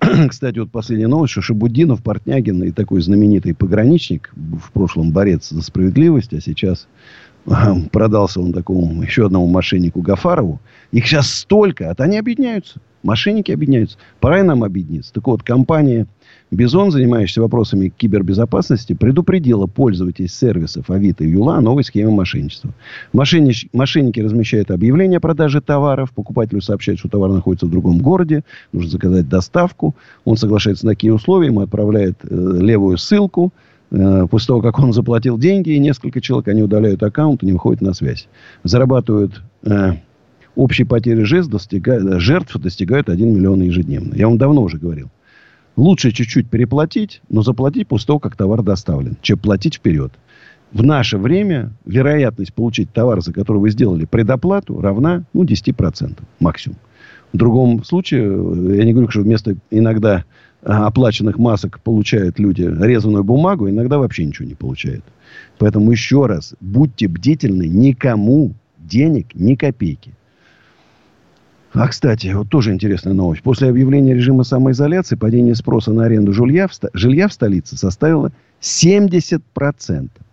Кстати, 0.28 0.58
вот 0.58 0.70
последняя 0.70 1.08
новость, 1.08 1.32
что 1.32 1.42
Шабудинов, 1.42 2.02
Портнягин 2.02 2.62
и 2.64 2.72
такой 2.72 3.00
знаменитый 3.00 3.54
пограничник, 3.54 4.32
в 4.34 4.70
прошлом 4.72 5.10
борец 5.10 5.48
за 5.48 5.62
справедливость, 5.62 6.32
а 6.34 6.40
сейчас 6.40 6.86
продался 7.92 8.40
он 8.40 8.52
такому 8.52 9.02
еще 9.02 9.26
одному 9.26 9.46
мошеннику 9.46 10.02
Гафарову. 10.02 10.60
Их 10.92 11.06
сейчас 11.06 11.30
столько, 11.30 11.90
а 11.90 12.02
они 12.02 12.18
объединяются. 12.18 12.80
Мошенники 13.02 13.52
объединяются. 13.52 13.98
Пора 14.20 14.40
и 14.40 14.42
нам 14.42 14.64
объединиться. 14.64 15.12
Так 15.12 15.26
вот, 15.28 15.42
компания 15.42 16.06
Бизон, 16.52 16.92
занимающаяся 16.92 17.42
вопросами 17.42 17.88
кибербезопасности, 17.88 18.92
предупредила 18.92 19.66
пользователей 19.66 20.28
сервисов 20.28 20.90
Авито 20.90 21.24
и 21.24 21.30
Юла 21.30 21.56
о 21.56 21.60
новой 21.60 21.82
схеме 21.82 22.10
мошенничества. 22.10 22.72
Мошеннич- 23.12 23.68
мошенники 23.72 24.20
размещают 24.20 24.70
объявления 24.70 25.16
о 25.16 25.20
продаже 25.20 25.60
товаров. 25.60 26.12
Покупателю 26.12 26.60
сообщают, 26.60 27.00
что 27.00 27.08
товар 27.08 27.32
находится 27.32 27.66
в 27.66 27.70
другом 27.70 27.98
городе. 27.98 28.44
Нужно 28.72 28.90
заказать 28.90 29.28
доставку. 29.28 29.96
Он 30.24 30.36
соглашается 30.36 30.86
на 30.86 30.92
такие 30.92 31.12
условия. 31.12 31.48
Ему 31.48 31.62
отправляет 31.62 32.18
э, 32.22 32.28
левую 32.30 32.96
ссылку. 32.96 33.52
Э, 33.90 34.26
после 34.30 34.46
того, 34.46 34.62
как 34.62 34.78
он 34.78 34.92
заплатил 34.92 35.38
деньги, 35.38 35.70
и 35.70 35.80
несколько 35.80 36.20
человек, 36.20 36.46
они 36.46 36.62
удаляют 36.62 37.02
аккаунт 37.02 37.42
и 37.42 37.46
не 37.46 37.52
выходят 37.52 37.82
на 37.82 37.92
связь. 37.92 38.28
Зарабатывают 38.62 39.42
э, 39.64 39.94
общие 40.54 40.86
потери 40.86 41.22
жертв, 41.24 41.50
достигают, 41.50 42.20
жертв 42.20 42.56
достигают 42.56 43.08
1 43.08 43.34
миллион 43.34 43.62
ежедневно. 43.62 44.14
Я 44.14 44.28
вам 44.28 44.38
давно 44.38 44.62
уже 44.62 44.78
говорил. 44.78 45.10
Лучше 45.76 46.10
чуть-чуть 46.10 46.48
переплатить, 46.48 47.20
но 47.28 47.42
заплатить 47.42 47.86
после 47.86 48.06
того, 48.06 48.18
как 48.18 48.36
товар 48.36 48.62
доставлен, 48.62 49.16
чем 49.20 49.38
платить 49.38 49.76
вперед. 49.76 50.12
В 50.72 50.82
наше 50.82 51.18
время 51.18 51.72
вероятность 51.84 52.54
получить 52.54 52.92
товар, 52.92 53.20
за 53.20 53.32
который 53.32 53.58
вы 53.58 53.70
сделали 53.70 54.04
предоплату, 54.04 54.80
равна 54.80 55.24
ну, 55.32 55.44
10% 55.44 56.18
максимум. 56.40 56.78
В 57.32 57.36
другом 57.36 57.84
случае, 57.84 58.24
э, 58.24 58.76
я 58.78 58.84
не 58.84 58.92
говорю, 58.92 59.10
что 59.10 59.20
вместо 59.20 59.56
иногда 59.70 60.24
а, 60.62 60.86
оплаченных 60.86 61.38
масок 61.38 61.80
получают 61.80 62.38
люди 62.38 62.62
резаную 62.62 63.22
бумагу, 63.22 63.68
иногда 63.68 63.98
вообще 63.98 64.24
ничего 64.24 64.48
не 64.48 64.54
получают. 64.54 65.04
Поэтому 65.58 65.92
еще 65.92 66.26
раз, 66.26 66.54
будьте 66.60 67.08
бдительны, 67.08 67.68
никому 67.68 68.54
денег 68.78 69.34
ни 69.34 69.54
копейки. 69.54 70.12
А, 71.78 71.88
кстати, 71.88 72.28
вот 72.28 72.48
тоже 72.48 72.72
интересная 72.72 73.12
новость. 73.12 73.42
После 73.42 73.68
объявления 73.68 74.14
режима 74.14 74.44
самоизоляции 74.44 75.14
падение 75.14 75.54
спроса 75.54 75.92
на 75.92 76.06
аренду 76.06 76.32
жилья 76.32 76.68
в, 76.68 76.72
жилья 76.94 77.28
в 77.28 77.34
столице 77.34 77.76
составило 77.76 78.32
70%. 78.62 79.42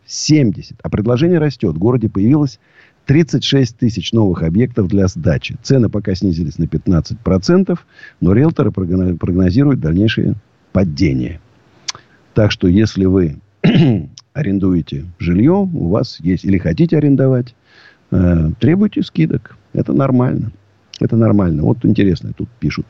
70%. 0.07 0.75
А 0.81 0.89
предложение 0.89 1.39
растет. 1.39 1.75
В 1.75 1.79
городе 1.79 2.07
появилось 2.07 2.61
36 3.07 3.77
тысяч 3.77 4.13
новых 4.13 4.43
объектов 4.43 4.87
для 4.87 5.07
сдачи. 5.07 5.57
Цены 5.61 5.89
пока 5.89 6.15
снизились 6.15 6.57
на 6.57 6.63
15%, 6.63 7.77
но 8.21 8.33
риэлторы 8.33 8.69
прогно- 8.69 9.17
прогнозируют 9.17 9.81
дальнейшее 9.81 10.35
падение. 10.71 11.41
Так 12.33 12.51
что, 12.51 12.69
если 12.69 13.03
вы 13.03 13.39
арендуете 14.33 15.03
жилье, 15.19 15.69
у 15.73 15.89
вас 15.89 16.21
есть, 16.21 16.45
или 16.45 16.57
хотите 16.57 16.97
арендовать, 16.97 17.53
э, 18.11 18.51
требуйте 18.61 19.03
скидок. 19.03 19.57
Это 19.73 19.91
нормально. 19.91 20.53
Это 20.99 21.15
нормально. 21.15 21.63
Вот 21.63 21.83
интересно, 21.83 22.33
тут 22.33 22.49
пишут 22.59 22.85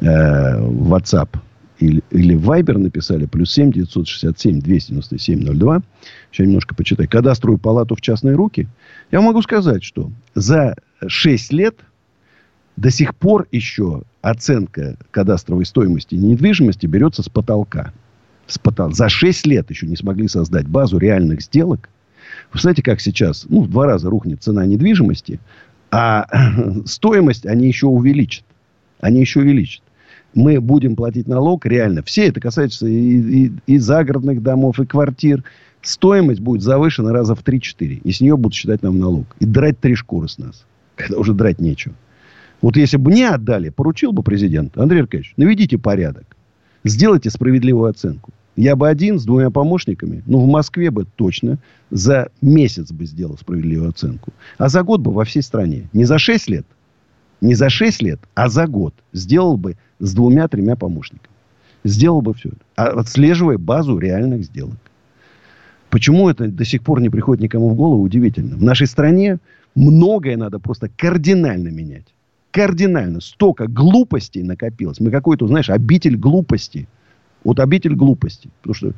э, 0.00 0.60
в 0.60 0.92
WhatsApp. 0.92 1.28
или, 1.78 2.02
или 2.10 2.34
в 2.34 2.50
Viber 2.50 2.78
написали, 2.78 3.26
плюс 3.26 3.52
7 3.52 3.72
967 3.72 4.60
297 4.60 5.58
02. 5.58 5.82
Сейчас 6.30 6.46
немножко 6.46 6.74
почитай. 6.74 7.06
Кадастровую 7.06 7.58
палату 7.58 7.94
в 7.94 8.00
частные 8.00 8.34
руки. 8.34 8.66
Я 9.10 9.20
могу 9.20 9.42
сказать, 9.42 9.84
что 9.84 10.10
за 10.34 10.76
6 11.06 11.52
лет 11.52 11.76
до 12.76 12.90
сих 12.90 13.14
пор 13.14 13.46
еще 13.52 14.02
оценка 14.20 14.96
кадастровой 15.10 15.64
стоимости 15.64 16.14
недвижимости 16.14 16.86
берется 16.86 17.22
с 17.22 17.28
потолка. 17.28 17.92
С 18.46 18.58
потолка. 18.58 18.94
За 18.94 19.08
6 19.08 19.46
лет 19.46 19.70
еще 19.70 19.86
не 19.86 19.96
смогли 19.96 20.28
создать 20.28 20.66
базу 20.66 20.98
реальных 20.98 21.42
сделок. 21.42 21.88
Вы 22.52 22.60
знаете, 22.60 22.82
как 22.82 23.00
сейчас, 23.00 23.46
ну, 23.48 23.62
в 23.62 23.70
два 23.70 23.86
раза 23.86 24.10
рухнет 24.10 24.42
цена 24.42 24.66
недвижимости, 24.66 25.40
а 25.90 26.26
стоимость 26.84 27.46
они 27.46 27.66
еще 27.66 27.86
увеличат. 27.86 28.44
Они 29.00 29.20
еще 29.20 29.40
увеличат. 29.40 29.82
Мы 30.34 30.60
будем 30.60 30.96
платить 30.96 31.28
налог 31.28 31.64
реально. 31.66 32.02
Все 32.02 32.28
это 32.28 32.40
касается 32.40 32.86
и, 32.86 33.46
и, 33.46 33.52
и 33.66 33.78
загородных 33.78 34.42
домов, 34.42 34.78
и 34.80 34.86
квартир. 34.86 35.44
Стоимость 35.82 36.40
будет 36.40 36.62
завышена 36.62 37.12
раза 37.12 37.34
в 37.34 37.42
3-4. 37.42 38.00
И 38.02 38.12
с 38.12 38.20
нее 38.20 38.36
будут 38.36 38.54
считать 38.54 38.82
нам 38.82 38.98
налог. 38.98 39.26
И 39.38 39.46
драть 39.46 39.78
три 39.80 39.94
шкуры 39.94 40.28
с 40.28 40.38
нас. 40.38 40.66
Когда 40.96 41.18
уже 41.18 41.32
драть 41.32 41.60
нечего. 41.60 41.94
Вот 42.60 42.76
если 42.76 42.96
бы 42.96 43.10
мне 43.10 43.28
отдали, 43.28 43.68
поручил 43.68 44.12
бы 44.12 44.22
президент, 44.22 44.76
Андрей 44.78 45.02
Аркадьевич, 45.02 45.34
наведите 45.36 45.78
порядок. 45.78 46.24
Сделайте 46.84 47.30
справедливую 47.30 47.90
оценку. 47.90 48.30
Я 48.56 48.74
бы 48.74 48.88
один 48.88 49.18
с 49.18 49.24
двумя 49.24 49.50
помощниками, 49.50 50.22
ну, 50.26 50.40
в 50.40 50.46
Москве 50.46 50.90
бы 50.90 51.04
точно 51.16 51.58
за 51.90 52.30
месяц 52.40 52.90
бы 52.90 53.04
сделал 53.04 53.36
справедливую 53.36 53.90
оценку. 53.90 54.32
А 54.56 54.70
за 54.70 54.82
год 54.82 55.02
бы 55.02 55.12
во 55.12 55.24
всей 55.24 55.42
стране. 55.42 55.88
Не 55.92 56.06
за 56.06 56.18
6 56.18 56.48
лет, 56.48 56.66
не 57.42 57.54
за 57.54 57.68
6 57.68 58.02
лет, 58.02 58.20
а 58.34 58.48
за 58.48 58.66
год 58.66 58.94
сделал 59.12 59.58
бы 59.58 59.76
с 59.98 60.14
двумя-тремя 60.14 60.74
помощниками. 60.74 61.34
Сделал 61.84 62.22
бы 62.22 62.32
все. 62.32 62.50
А 62.76 62.86
отслеживая 62.86 63.58
базу 63.58 63.98
реальных 63.98 64.44
сделок. 64.44 64.78
Почему 65.90 66.28
это 66.30 66.48
до 66.48 66.64
сих 66.64 66.82
пор 66.82 67.00
не 67.00 67.10
приходит 67.10 67.42
никому 67.42 67.68
в 67.68 67.74
голову, 67.74 68.02
удивительно. 68.02 68.56
В 68.56 68.62
нашей 68.62 68.86
стране 68.86 69.38
многое 69.74 70.36
надо 70.38 70.58
просто 70.58 70.88
кардинально 70.96 71.68
менять. 71.68 72.06
Кардинально. 72.52 73.20
Столько 73.20 73.66
глупостей 73.66 74.42
накопилось. 74.42 74.98
Мы 74.98 75.10
какой-то, 75.10 75.46
знаешь, 75.46 75.68
обитель 75.68 76.16
глупости– 76.16 76.88
вот 77.46 77.60
обитель 77.60 77.94
глупости. 77.94 78.50
Потому 78.60 78.74
что 78.74 78.92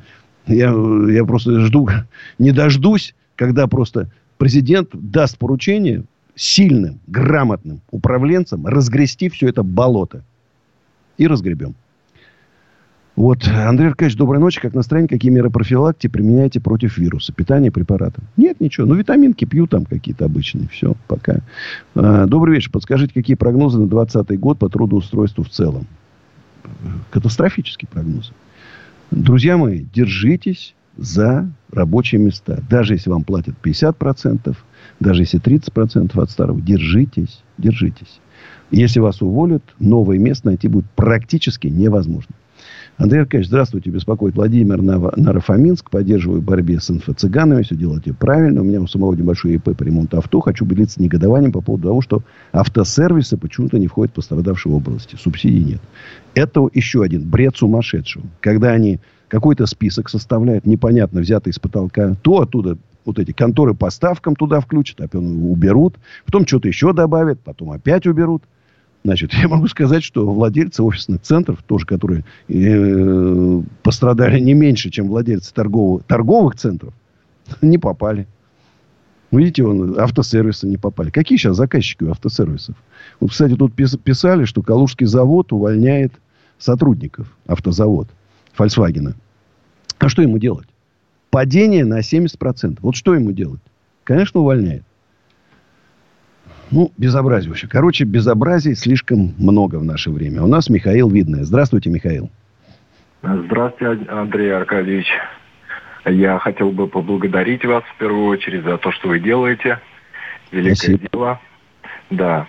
я, 0.47 0.73
я 1.11 1.23
просто 1.23 1.59
жду, 1.61 1.87
не 2.39 2.51
дождусь, 2.51 3.13
когда 3.35 3.67
просто 3.67 4.09
президент 4.37 4.89
даст 4.93 5.37
поручение 5.37 6.03
сильным, 6.35 6.99
грамотным 7.05 7.81
управленцам 7.91 8.65
разгрести 8.65 9.29
все 9.29 9.49
это 9.49 9.61
болото. 9.61 10.23
И 11.17 11.27
разгребем. 11.27 11.75
Вот, 13.15 13.45
Андрей 13.45 13.89
Аркадьевич, 13.89 14.17
доброй 14.17 14.39
ночи. 14.39 14.61
Как 14.61 14.73
настроение, 14.73 15.09
какие 15.09 15.31
меры 15.31 15.49
профилактики 15.49 16.07
применяете 16.07 16.61
против 16.61 16.97
вируса? 16.97 17.33
Питание, 17.33 17.69
препараты? 17.69 18.21
Нет, 18.37 18.61
ничего. 18.61 18.87
Ну, 18.87 18.95
витаминки 18.95 19.43
пью 19.43 19.67
там 19.67 19.85
какие-то 19.85 20.23
обычные. 20.25 20.69
Все, 20.69 20.95
пока. 21.07 21.41
А, 21.95 22.25
добрый 22.25 22.55
вечер. 22.55 22.71
Подскажите, 22.71 23.13
какие 23.13 23.35
прогнозы 23.35 23.77
на 23.77 23.87
2020 23.87 24.39
год 24.39 24.57
по 24.57 24.69
трудоустройству 24.69 25.43
в 25.43 25.49
целом? 25.49 25.85
катастрофический 27.09 27.87
прогноз. 27.87 28.31
Друзья 29.11 29.57
мои, 29.57 29.85
держитесь 29.93 30.75
за 30.97 31.49
рабочие 31.71 32.21
места. 32.21 32.61
Даже 32.69 32.93
если 32.93 33.09
вам 33.09 33.23
платят 33.23 33.55
50%, 33.63 34.55
даже 34.99 35.21
если 35.23 35.41
30% 35.41 36.19
от 36.21 36.29
старого, 36.29 36.61
держитесь, 36.61 37.43
держитесь. 37.57 38.19
Если 38.71 38.99
вас 38.99 39.21
уволят, 39.21 39.63
новое 39.79 40.19
место 40.19 40.47
найти 40.47 40.67
будет 40.67 40.85
практически 40.95 41.67
невозможно. 41.67 42.35
Андрей 42.97 43.21
Аркадьевич, 43.21 43.47
здравствуйте. 43.47 43.89
Беспокоит 43.89 44.35
Владимир 44.35 44.81
Нарафаминск. 44.81 45.89
Поддерживаю 45.89 46.41
в 46.41 46.43
борьбе 46.43 46.81
с 46.81 46.91
инфо-цыганами. 46.91 47.63
Все 47.63 47.75
делаете 47.75 48.13
правильно. 48.13 48.59
У 48.59 48.65
меня 48.65 48.81
у 48.81 48.87
самого 48.87 49.13
небольшой 49.13 49.53
ИП 49.53 49.75
по 49.75 49.83
ремонту 49.83 50.17
авто. 50.17 50.41
Хочу 50.41 50.65
поделиться 50.65 51.01
негодованием 51.01 51.53
по 51.53 51.61
поводу 51.61 51.87
того, 51.87 52.01
что 52.01 52.23
автосервисы 52.51 53.37
почему-то 53.37 53.79
не 53.79 53.87
входят 53.87 54.11
в 54.11 54.15
пострадавшие 54.15 54.73
области. 54.73 55.15
Субсидий 55.15 55.63
нет. 55.63 55.81
Это 56.39 56.69
еще 56.73 57.03
один 57.03 57.29
бред 57.29 57.57
сумасшедшего. 57.57 58.25
Когда 58.39 58.69
они 58.69 58.99
какой-то 59.27 59.65
список 59.65 60.07
составляют, 60.09 60.65
непонятно, 60.65 61.19
взятый 61.19 61.51
из 61.51 61.59
потолка, 61.59 62.15
то 62.21 62.39
оттуда 62.39 62.77
вот 63.03 63.19
эти 63.19 63.33
конторы 63.33 63.73
по 63.73 63.89
ставкам 63.89 64.37
туда 64.37 64.61
включат, 64.61 65.01
а 65.01 65.03
потом 65.03 65.51
уберут, 65.51 65.95
потом 66.25 66.47
что-то 66.47 66.69
еще 66.69 66.93
добавят, 66.93 67.41
потом 67.41 67.71
опять 67.71 68.07
уберут. 68.07 68.43
Значит, 69.03 69.33
я 69.41 69.49
могу 69.49 69.67
сказать, 69.67 70.01
что 70.01 70.29
владельцы 70.31 70.81
офисных 70.81 71.21
центров, 71.21 71.61
тоже 71.63 71.85
которые 71.85 72.23
э, 72.47 73.61
пострадали 73.83 74.39
не 74.39 74.53
меньше, 74.53 74.89
чем 74.89 75.09
владельцы 75.09 75.53
торговых, 75.53 76.05
торговых 76.05 76.55
центров, 76.55 76.93
не 77.61 77.77
попали. 77.77 78.27
Видите, 79.31 79.65
он, 79.65 79.99
автосервисы 79.99 80.67
не 80.67 80.77
попали. 80.77 81.09
Какие 81.09 81.37
сейчас 81.37 81.57
заказчики 81.57 82.05
у 82.05 82.11
автосервисов? 82.11 82.75
Вот, 83.19 83.31
кстати, 83.31 83.55
тут 83.55 83.73
писали, 83.73 84.45
что 84.45 84.61
Калужский 84.61 85.05
завод 85.05 85.51
увольняет 85.51 86.13
сотрудников, 86.59 87.27
автозавод, 87.47 88.09
Volkswagen. 88.57 89.15
А 89.97 90.09
что 90.09 90.21
ему 90.21 90.37
делать? 90.37 90.67
Падение 91.31 91.85
на 91.85 91.99
70%. 91.99 92.77
Вот 92.81 92.95
что 92.95 93.15
ему 93.15 93.31
делать? 93.31 93.61
Конечно, 94.03 94.41
увольняет. 94.41 94.83
Ну, 96.71 96.91
безобразие 96.97 97.49
вообще. 97.49 97.67
Короче, 97.67 98.03
безобразий 98.03 98.75
слишком 98.75 99.33
много 99.37 99.77
в 99.77 99.83
наше 99.83 100.11
время. 100.11 100.43
У 100.43 100.47
нас 100.47 100.69
Михаил 100.69 101.09
Видное. 101.09 101.43
Здравствуйте, 101.43 101.89
Михаил. 101.89 102.29
Здравствуйте, 103.23 104.09
Андрей 104.09 104.55
Аркадьевич. 104.55 105.07
Я 106.05 106.39
хотел 106.39 106.71
бы 106.71 106.87
поблагодарить 106.87 107.65
вас 107.65 107.83
в 107.83 107.97
первую 107.97 108.27
очередь 108.27 108.63
за 108.63 108.77
то, 108.77 108.91
что 108.91 109.09
вы 109.09 109.19
делаете. 109.19 109.79
Великое 110.51 110.75
Спасибо. 110.75 111.09
дело. 111.11 111.39
Да. 112.09 112.47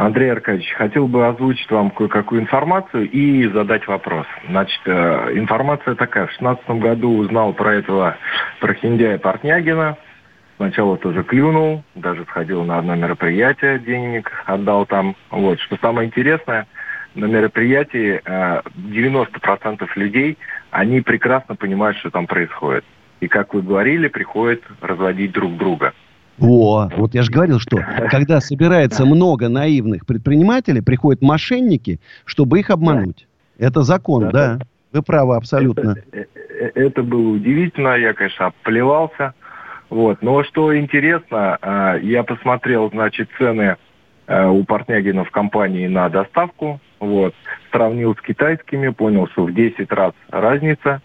Андрей 0.00 0.32
Аркадьевич, 0.32 0.72
хотел 0.72 1.06
бы 1.06 1.26
озвучить 1.26 1.70
вам 1.70 1.90
кое-какую 1.90 2.42
информацию 2.42 3.10
и 3.10 3.46
задать 3.48 3.86
вопрос. 3.86 4.26
Значит, 4.48 4.80
э, 4.86 5.32
информация 5.34 5.94
такая. 5.94 6.26
В 6.26 6.38
2016 6.38 6.70
году 6.82 7.16
узнал 7.18 7.52
про 7.52 7.74
этого 7.74 8.16
прохиндяя 8.60 9.18
Портнягина– 9.18 9.96
Сначала 10.60 10.98
тоже 10.98 11.24
клюнул, 11.24 11.84
даже 11.94 12.26
сходил 12.26 12.64
на 12.64 12.76
одно 12.76 12.94
мероприятие, 12.94 13.78
денег 13.78 14.30
отдал 14.44 14.84
там. 14.84 15.16
Вот. 15.30 15.58
Что 15.58 15.78
самое 15.80 16.06
интересное, 16.06 16.66
на 17.14 17.24
мероприятии 17.24 18.20
90% 18.26 19.80
э, 19.80 19.86
людей, 19.98 20.36
они 20.70 21.00
прекрасно 21.00 21.56
понимают, 21.56 21.96
что 21.96 22.10
там 22.10 22.26
происходит. 22.26 22.84
И, 23.20 23.28
как 23.28 23.54
вы 23.54 23.62
говорили, 23.62 24.08
приходят 24.08 24.60
разводить 24.82 25.32
друг 25.32 25.56
друга. 25.56 25.94
Во, 26.40 26.90
вот 26.96 27.14
я 27.14 27.22
же 27.22 27.30
говорил, 27.30 27.60
что 27.60 27.78
когда 28.10 28.40
собирается 28.40 29.04
много 29.04 29.48
наивных 29.48 30.06
предпринимателей, 30.06 30.80
приходят 30.80 31.22
мошенники, 31.22 32.00
чтобы 32.24 32.60
их 32.60 32.70
обмануть. 32.70 33.26
Это 33.58 33.82
закон, 33.82 34.30
да. 34.30 34.56
да. 34.56 34.58
Вы 34.92 35.02
правы 35.02 35.36
абсолютно. 35.36 35.90
Это, 35.90 36.02
э, 36.12 36.24
э, 36.34 36.70
это 36.74 37.02
было 37.02 37.34
удивительно. 37.34 37.94
Я, 37.96 38.14
конечно, 38.14 38.46
оплевался. 38.46 39.34
Вот. 39.88 40.22
Но 40.22 40.42
что 40.44 40.76
интересно, 40.76 41.58
а, 41.60 41.96
я 41.96 42.22
посмотрел, 42.22 42.90
значит, 42.90 43.28
цены 43.38 43.76
а, 44.26 44.50
у 44.50 44.64
Портнягина 44.64 45.24
в 45.24 45.30
компании 45.30 45.86
на 45.86 46.08
доставку. 46.08 46.80
Вот. 46.98 47.34
Сравнил 47.70 48.16
с 48.16 48.20
китайскими, 48.22 48.88
понял, 48.88 49.28
что 49.28 49.44
в 49.44 49.52
10 49.52 49.92
раз 49.92 50.12
разница. 50.30 51.02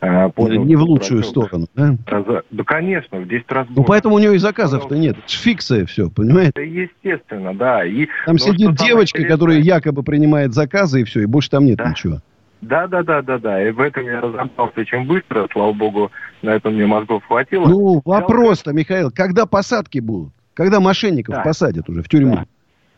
А, 0.00 0.28
понял, 0.28 0.64
не 0.64 0.76
в 0.76 0.82
лучшую 0.82 1.24
сторону, 1.24 1.66
да? 1.74 1.96
Да, 2.06 2.64
конечно, 2.64 3.18
в 3.18 3.26
10 3.26 3.50
раз 3.50 3.66
Ну, 3.70 3.82
поэтому 3.82 4.14
у 4.14 4.18
него 4.18 4.32
и 4.34 4.38
заказов-то 4.38 4.96
нет. 4.96 5.16
Это 5.18 5.28
фикция 5.28 5.86
все, 5.86 6.08
понимаете? 6.08 6.52
Это 6.54 6.62
естественно, 6.62 7.52
да. 7.52 7.84
И, 7.84 8.06
там 8.24 8.38
сидит 8.38 8.76
девочка, 8.76 9.24
которая 9.24 9.58
якобы 9.58 10.04
принимает 10.04 10.54
заказы, 10.54 11.00
и 11.00 11.04
все, 11.04 11.22
и 11.22 11.26
больше 11.26 11.50
там 11.50 11.64
нет 11.64 11.78
да. 11.78 11.90
ничего. 11.90 12.20
Да, 12.60 12.86
да, 12.86 13.02
да, 13.02 13.22
да, 13.22 13.38
да. 13.38 13.68
И 13.68 13.72
в 13.72 13.80
этом 13.80 14.04
я 14.04 14.20
разобрался 14.20 14.80
очень 14.80 15.06
быстро, 15.06 15.48
слава 15.52 15.72
богу, 15.72 16.10
на 16.42 16.50
этом 16.50 16.74
мне 16.74 16.86
мозгов 16.86 17.24
хватило. 17.26 17.66
Ну, 17.66 18.00
вопрос-то, 18.04 18.72
Михаил, 18.72 19.10
когда 19.10 19.46
посадки 19.46 19.98
будут? 19.98 20.32
Когда 20.54 20.80
мошенников 20.80 21.36
да. 21.36 21.42
посадят 21.42 21.88
уже 21.88 22.02
в 22.02 22.08
тюрьму? 22.08 22.34
Да. 22.34 22.46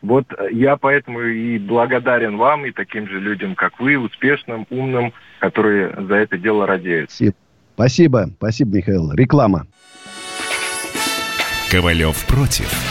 Вот 0.01 0.25
я 0.51 0.77
поэтому 0.77 1.21
и 1.21 1.59
благодарен 1.59 2.37
вам, 2.37 2.65
и 2.65 2.71
таким 2.71 3.07
же 3.07 3.19
людям, 3.19 3.55
как 3.55 3.79
вы, 3.79 3.97
успешным, 3.97 4.65
умным, 4.69 5.13
которые 5.39 5.95
за 6.07 6.15
это 6.15 6.37
дело 6.37 6.65
радеют. 6.65 7.11
Спасибо. 7.11 7.35
Спасибо, 7.75 8.29
спасибо, 8.37 8.77
Михаил. 8.77 9.13
Реклама. 9.13 9.65
Ковалев 11.71 12.27
против. 12.27 12.90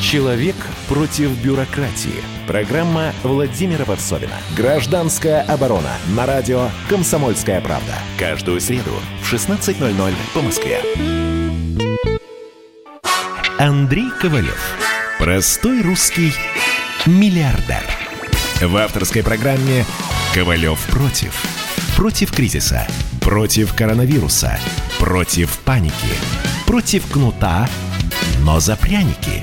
Человек 0.00 0.56
против 0.88 1.30
бюрократии. 1.42 2.22
Программа 2.46 3.12
Владимира 3.22 3.84
Варсовина. 3.84 4.32
Гражданская 4.56 5.42
оборона. 5.42 5.92
На 6.16 6.24
радио 6.24 6.70
«Комсомольская 6.88 7.60
правда». 7.60 7.92
Каждую 8.18 8.58
среду 8.62 8.92
в 9.20 9.30
16.00 9.30 10.14
по 10.32 10.40
Москве. 10.40 10.80
Андрей 13.58 14.08
Ковалев. 14.18 14.78
Простой 15.18 15.82
русский 15.82 16.32
миллиардер. 17.04 17.84
В 18.62 18.76
авторской 18.78 19.22
программе 19.22 19.84
«Ковалев 20.32 20.80
против». 20.86 21.34
Против 21.98 22.30
кризиса. 22.30 22.86
Против 23.20 23.74
коронавируса. 23.74 24.56
Против 25.00 25.58
паники. 25.64 26.14
Против 26.64 27.04
кнута, 27.10 27.68
но 28.44 28.60
за 28.60 28.76
пряники. 28.76 29.42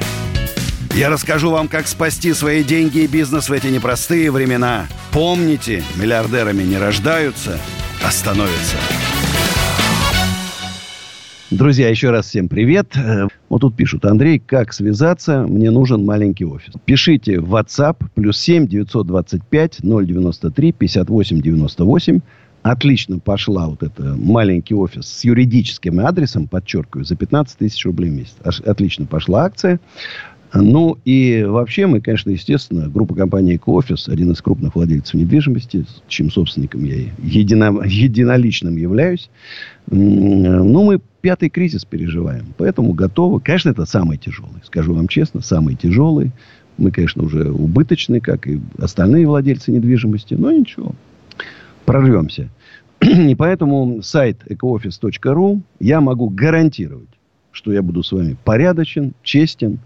Я 0.93 1.09
расскажу 1.09 1.51
вам, 1.51 1.67
как 1.67 1.85
спасти 1.85 2.31
свои 2.31 2.63
деньги 2.63 2.99
и 2.99 3.07
бизнес 3.07 3.49
в 3.49 3.51
эти 3.51 3.67
непростые 3.67 4.31
времена. 4.31 4.87
Помните, 5.11 5.83
миллиардерами 5.97 6.63
не 6.63 6.77
рождаются, 6.77 7.59
а 8.01 8.09
становятся. 8.09 8.77
Друзья, 11.51 11.89
еще 11.89 12.11
раз 12.11 12.27
всем 12.27 12.47
привет. 12.47 12.95
Э, 12.95 13.27
Вот 13.49 13.61
тут 13.61 13.75
пишут, 13.75 14.05
Андрей, 14.05 14.39
как 14.39 14.71
связаться? 14.71 15.41
Мне 15.41 15.71
нужен 15.71 16.05
маленький 16.05 16.45
офис. 16.45 16.73
Пишите 16.85 17.39
в 17.41 17.53
WhatsApp 17.53 17.97
плюс 18.15 18.39
7 18.39 18.65
925 18.67 19.79
093 19.81 20.71
58 20.71 21.41
98. 21.41 22.19
Отлично 22.65 23.19
пошла 23.19 23.67
вот 23.67 23.83
эта 23.83 24.15
маленький 24.15 24.73
офис 24.73 25.05
с 25.05 25.23
юридическим 25.23 25.99
адресом, 25.99 26.47
подчеркиваю, 26.47 27.05
за 27.05 27.15
15 27.15 27.59
тысяч 27.59 27.85
рублей 27.85 28.09
в 28.09 28.13
месяц. 28.13 28.35
Отлично 28.65 29.05
пошла 29.05 29.43
акция. 29.43 29.79
Ну, 30.51 30.97
и 31.05 31.45
вообще 31.47 31.85
мы, 31.85 32.01
конечно, 32.01 32.31
естественно, 32.31 32.89
группа 32.89 33.13
компании 33.13 33.57
«Экоофис», 33.57 34.09
один 34.09 34.31
из 34.31 34.41
крупных 34.41 34.73
владельцев 34.73 35.13
недвижимости, 35.13 35.85
чьим 36.07 36.31
собственником 36.31 36.85
я 36.85 36.95
едино, 37.21 37.83
единоличным 37.85 38.77
являюсь. 38.77 39.29
Ну, 39.91 40.83
мы 40.83 40.99
пятый 41.21 41.49
кризис 41.51 41.85
переживаем, 41.85 42.55
поэтому 42.57 42.93
готовы. 42.93 43.41
Конечно, 43.41 43.69
это 43.69 43.85
самый 43.85 44.17
тяжелый, 44.17 44.63
скажу 44.65 44.95
вам 44.95 45.07
честно, 45.07 45.41
самый 45.41 45.75
тяжелый. 45.75 46.31
Мы, 46.79 46.89
конечно, 46.89 47.21
уже 47.21 47.51
убыточны, 47.51 48.21
как 48.21 48.47
и 48.47 48.59
остальные 48.79 49.27
владельцы 49.27 49.71
недвижимости, 49.71 50.33
но 50.33 50.51
ничего, 50.51 50.95
прорвемся. 51.85 52.49
И 53.05 53.35
поэтому 53.35 54.01
сайт 54.01 54.39
ecooffice.ru 54.49 55.61
я 55.79 56.01
могу 56.01 56.29
гарантировать, 56.29 57.09
что 57.51 57.71
я 57.71 57.81
буду 57.81 58.01
с 58.03 58.11
вами 58.11 58.35
порядочен, 58.43 59.13
честен, 59.21 59.79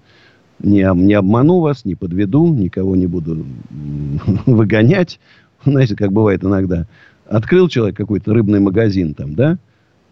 не, 0.59 0.89
не 0.95 1.13
обману 1.13 1.59
вас, 1.59 1.85
не 1.85 1.95
подведу, 1.95 2.53
никого 2.53 2.95
не 2.95 3.07
буду 3.07 3.45
выгонять. 4.45 5.19
Знаете, 5.65 5.95
как 5.95 6.13
бывает 6.13 6.43
иногда. 6.43 6.87
Открыл 7.27 7.67
человек 7.67 7.97
какой-то 7.97 8.33
рыбный 8.33 8.59
магазин 8.59 9.13
там, 9.13 9.35
да? 9.35 9.57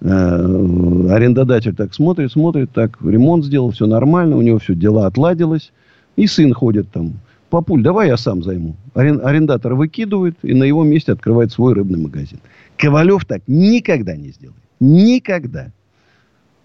Э, 0.01 1.07
арендодатель 1.09 1.75
так 1.75 1.93
смотрит, 1.93 2.31
смотрит, 2.31 2.71
так 2.71 2.97
ремонт 3.01 3.45
сделал, 3.45 3.71
все 3.71 3.87
нормально, 3.87 4.35
у 4.35 4.41
него 4.41 4.59
все 4.59 4.75
дела 4.75 5.07
отладилось. 5.07 5.71
И 6.17 6.27
сын 6.27 6.53
ходит 6.53 6.91
там. 6.91 7.13
Папуль, 7.49 7.81
давай 7.81 8.09
я 8.09 8.17
сам 8.17 8.43
займу. 8.43 8.75
Арен- 8.93 9.21
арендатор 9.23 9.75
выкидывает, 9.75 10.35
и 10.43 10.53
на 10.53 10.65
его 10.65 10.83
месте 10.83 11.13
открывает 11.13 11.51
свой 11.51 11.73
рыбный 11.73 11.99
магазин. 11.99 12.39
Ковалев 12.77 13.25
так 13.25 13.41
никогда 13.47 14.15
не 14.15 14.29
сделает. 14.29 14.61
Никогда. 14.79 15.71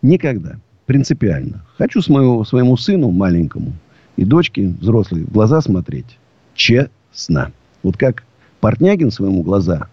Никогда. 0.02 0.58
Принципиально. 0.86 1.64
Хочу 1.78 2.02
своему, 2.02 2.44
своему 2.44 2.76
сыну 2.76 3.10
маленькому 3.10 3.72
и 4.16 4.24
дочке 4.24 4.68
взрослой 4.68 5.24
в 5.24 5.32
глаза 5.32 5.60
смотреть. 5.60 6.18
Честно. 6.54 7.52
Вот 7.82 7.96
как 7.96 8.24
Портнягин 8.60 9.10
своему 9.10 9.42
глаза 9.42 9.88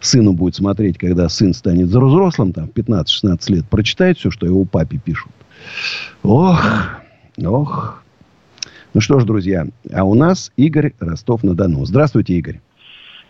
сыну 0.00 0.32
будет 0.32 0.54
смотреть, 0.54 0.98
когда 0.98 1.28
сын 1.28 1.54
станет 1.54 1.88
взрослым, 1.88 2.52
там, 2.52 2.66
15-16 2.66 3.52
лет, 3.52 3.68
прочитает 3.68 4.18
все, 4.18 4.30
что 4.30 4.46
его 4.46 4.64
папе 4.64 4.98
пишут. 4.98 5.32
Ох, 6.22 6.64
ох. 7.42 8.02
Ну 8.94 9.00
что 9.00 9.20
ж, 9.20 9.24
друзья, 9.24 9.66
а 9.92 10.04
у 10.04 10.14
нас 10.14 10.52
Игорь 10.56 10.92
Ростов-на-Дону. 11.00 11.84
Здравствуйте, 11.86 12.34
Игорь. 12.34 12.60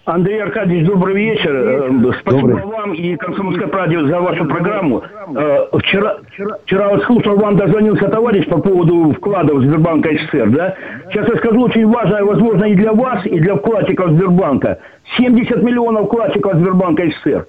Андрей 0.04 0.42
Аркадьевич, 0.42 0.86
добрый 0.88 1.14
вечер. 1.14 1.54
Э, 1.54 2.12
Спасибо 2.20 2.48
Добрый. 2.48 2.64
вам 2.64 2.92
и 2.92 3.14
Комсомольской 3.14 3.68
правде 3.68 4.04
за 4.04 4.20
вашу 4.20 4.46
программу. 4.46 5.00
Э, 5.36 5.66
Вчера, 5.78 6.16
вчера 6.64 6.88
вот 6.88 7.04
слушал, 7.04 7.36
вам 7.36 7.56
дозвонился 7.56 8.08
товарищ 8.08 8.48
по 8.48 8.58
поводу 8.58 9.12
вкладов 9.12 9.62
Сбербанка 9.62 10.10
СССР, 10.12 10.50
да? 10.50 10.74
Сейчас 11.12 11.28
я 11.28 11.36
скажу 11.36 11.62
очень 11.62 11.86
важное, 11.86 12.24
возможно, 12.24 12.64
и 12.64 12.74
для 12.74 12.92
вас, 12.92 13.24
и 13.26 13.38
для 13.38 13.54
вкладчиков 13.54 14.10
Сбербанка. 14.10 14.80
70 15.18 15.62
миллионов 15.62 16.06
вкладчиков 16.06 16.54
Сбербанка 16.56 17.04
СССР. 17.08 17.46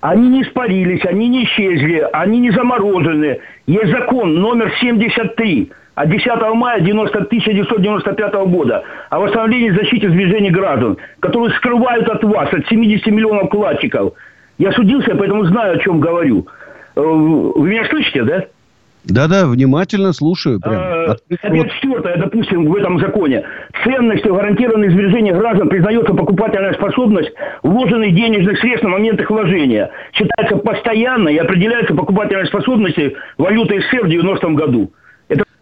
Они 0.00 0.26
не 0.30 0.42
испарились, 0.42 1.04
они 1.04 1.28
не 1.28 1.44
исчезли, 1.44 2.08
они 2.14 2.38
не 2.38 2.50
заморожены. 2.50 3.40
Есть 3.66 3.90
закон 3.92 4.36
номер 4.36 4.72
73 4.80 5.70
от 5.94 6.08
10 6.08 6.26
мая 6.54 6.80
90 6.80 7.18
1995 7.18 8.34
года 8.46 8.84
о 9.10 9.20
восстановлении 9.20 9.68
и 9.68 9.72
защите 9.72 10.08
движений 10.08 10.50
граждан, 10.50 10.96
которые 11.20 11.54
скрывают 11.56 12.08
от 12.08 12.22
вас, 12.24 12.52
от 12.52 12.66
70 12.66 13.06
миллионов 13.08 13.46
вкладчиков. 13.46 14.14
Я 14.58 14.72
судился, 14.72 15.14
поэтому 15.14 15.44
знаю, 15.46 15.76
о 15.76 15.78
чем 15.78 16.00
говорю. 16.00 16.46
Э, 16.96 17.00
Вы 17.00 17.68
меня 17.68 17.84
слышите, 17.86 18.24
да? 18.24 18.44
Да-да, 19.04 19.46
внимательно 19.46 20.12
слушаю. 20.12 20.60
Прям. 20.60 20.74
Э, 20.74 21.06
рот. 21.06 21.22
4, 21.28 22.16
допустим, 22.18 22.66
в 22.66 22.76
этом 22.76 22.98
законе. 22.98 23.44
Ценностью 23.84 24.34
гарантированных 24.34 24.92
сбережений 24.92 25.32
граждан 25.32 25.68
признается 25.68 26.12
покупательная 26.12 26.74
способность 26.74 27.32
вложенных 27.62 28.14
денежных 28.14 28.58
средств 28.58 28.84
на 28.84 28.90
момент 28.90 29.20
их 29.20 29.30
вложения. 29.30 29.90
Считается 30.12 30.56
постоянной 30.56 31.34
и 31.34 31.38
определяется 31.38 31.94
покупательной 31.94 32.46
способностью 32.46 33.14
валюты 33.38 33.80
СССР 33.80 34.06
в 34.06 34.10
90-м 34.10 34.54
году. 34.54 34.92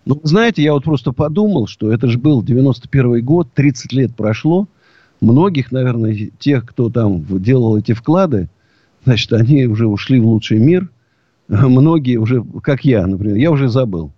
Ну, 0.09 0.18
знаете, 0.22 0.62
я 0.62 0.72
вот 0.72 0.84
просто 0.84 1.12
подумал, 1.12 1.66
что 1.66 1.92
это 1.92 2.09
же 2.09 2.18
был 2.18 2.42
91 2.42 3.22
год, 3.22 3.48
30 3.52 3.92
лет 3.92 4.16
прошло. 4.16 4.66
Многих, 5.20 5.70
наверное, 5.70 6.30
тех, 6.38 6.64
кто 6.64 6.88
там 6.88 7.22
делал 7.42 7.76
эти 7.76 7.92
вклады, 7.92 8.48
значит, 9.04 9.30
они 9.34 9.66
уже 9.66 9.86
ушли 9.86 10.18
в 10.18 10.26
лучший 10.26 10.61
мир. 10.61 10.88
Многие 11.48 12.16
уже, 12.16 12.42
как 12.62 12.86
я, 12.86 13.06
например, 13.06 13.36
я 13.36 13.50
уже 13.50 13.68
забыл. 13.68 14.11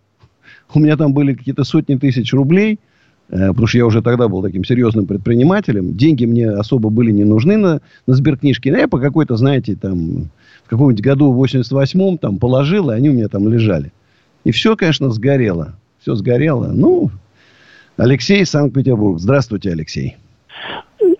У 0.72 0.78
меня 0.78 0.97
там 0.97 1.12
были 1.12 1.34
какие-то 1.34 1.64
сотни 1.64 1.97
тысяч 1.97 2.32
рублей, 2.32 2.78
э, 3.28 3.49
потому 3.49 3.66
что 3.66 3.78
я 3.78 3.86
уже 3.86 4.01
тогда 4.01 4.28
был 4.28 4.43
таким 4.43 4.64
серьезным 4.64 5.07
предпринимателем. 5.07 5.97
Деньги 5.97 6.24
мне 6.24 6.51
особо 6.51 6.91
были 6.91 7.11
не 7.11 7.24
нужны 7.24 7.57
на, 7.57 7.80
на 8.07 8.14
сберкнижке. 8.14 8.70
Но 8.70 8.78
я 8.78 8.86
по 8.86 9.01
какой-то, 9.01 9.36
знаете, 9.36 9.74
там, 9.74 10.30
в 10.64 10.68
каком-нибудь 10.68 11.03
году, 11.03 11.32
в 11.32 11.43
88-м, 11.43 12.18
там, 12.18 12.38
положил, 12.38 12.93
и 12.93 12.95
они 12.95 13.11
у 13.11 13.12
меня 13.12 13.26
там 13.26 13.49
лежали. 13.49 13.91
И 14.45 14.53
все, 14.53 14.76
конечно, 14.76 15.11
сгорело. 15.11 15.74
Все 16.01 16.14
сгорело. 16.14 16.68
Ну, 16.72 17.11
Алексей, 17.97 18.45
Санкт-Петербург. 18.45 19.20
Здравствуйте, 19.20 19.70
Алексей. 19.70 20.16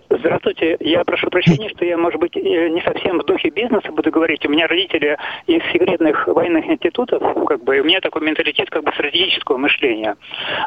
Здравствуйте. 0.09 0.50
Я 0.79 1.03
прошу 1.03 1.29
прощения, 1.29 1.69
что 1.69 1.85
я, 1.85 1.97
может 1.97 2.19
быть, 2.19 2.35
э, 2.37 2.69
не 2.69 2.81
совсем 2.81 3.19
в 3.19 3.25
духе 3.25 3.49
бизнеса 3.49 3.91
буду 3.91 4.11
говорить. 4.11 4.45
У 4.45 4.49
меня 4.49 4.67
родители 4.67 5.17
из 5.47 5.63
секретных 5.71 6.27
военных 6.27 6.65
институтов, 6.65 7.21
как 7.47 7.63
бы, 7.63 7.77
и 7.77 7.79
у 7.79 7.83
меня 7.83 7.99
такой 7.99 8.21
менталитет 8.21 8.69
как 8.69 8.83
бы 8.83 8.91
стратегического 8.91 9.57
мышления. 9.57 10.15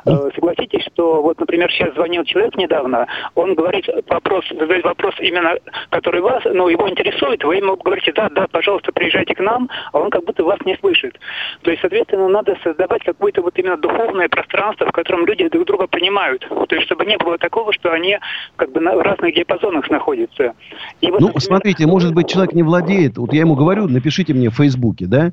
Э, 0.05 0.30
Согласитесь, 0.34 0.84
что 0.92 1.22
вот, 1.22 1.38
например, 1.38 1.70
сейчас 1.70 1.95
звонил 1.95 2.24
человек 2.24 2.57
недавно, 2.57 3.07
он 3.34 3.55
говорит 3.55 3.88
вопрос, 4.09 4.45
задает 4.49 4.84
вопрос 4.84 5.14
именно, 5.20 5.57
который 5.90 6.20
вас, 6.20 6.42
ну, 6.45 6.68
его 6.68 6.88
интересует, 6.88 7.45
вы 7.45 7.57
ему 7.57 7.76
говорите, 7.76 8.12
да, 8.12 8.28
да, 8.30 8.47
пожалуйста, 8.51 8.92
приезжайте 8.92 9.34
к 9.34 9.40
нам, 9.40 9.70
а 9.92 10.01
он 10.01 10.11
как 10.11 10.24
будто 10.24 10.42
вас 10.45 10.59
не 10.64 10.76
слышит. 10.76 11.18
То 11.62 11.70
есть, 11.70 11.80
соответственно, 11.80 12.28
надо 12.28 12.57
создавать 12.62 13.05
какое-то 13.05 13.42
вот 13.42 13.57
именно 13.59 13.76
духовное 13.76 14.28
пространство, 14.28 14.86
в 14.86 14.92
котором 14.92 15.26
люди 15.26 15.49
друг 15.49 15.66
друга 15.66 15.86
понимают. 15.86 16.47
То 16.49 16.74
есть, 16.74 16.86
чтобы 16.86 17.07
не 17.07 17.16
было 17.16 17.38
такого, 17.38 17.72
что 17.72 17.92
они 17.92 18.18
как 18.57 18.72
бы 18.72 18.80
на 18.80 19.01
разных 19.03 19.34
диапазонах 19.34 19.84
находятся. 19.91 20.53
И 21.01 21.11
вот, 21.11 21.20
Ну, 21.20 21.26
например, 21.28 21.41
смотрите, 21.43 21.87
может 21.87 22.14
быть, 22.14 22.28
человек 22.28 22.55
не 22.55 22.62
владеет. 22.62 23.18
Вот 23.18 23.32
я 23.32 23.41
ему 23.41 23.55
говорю, 23.55 23.89
напишите 23.89 24.35
мне 24.35 24.51
в 24.51 24.55
Фейсбуке, 24.55 25.07
да? 25.07 25.32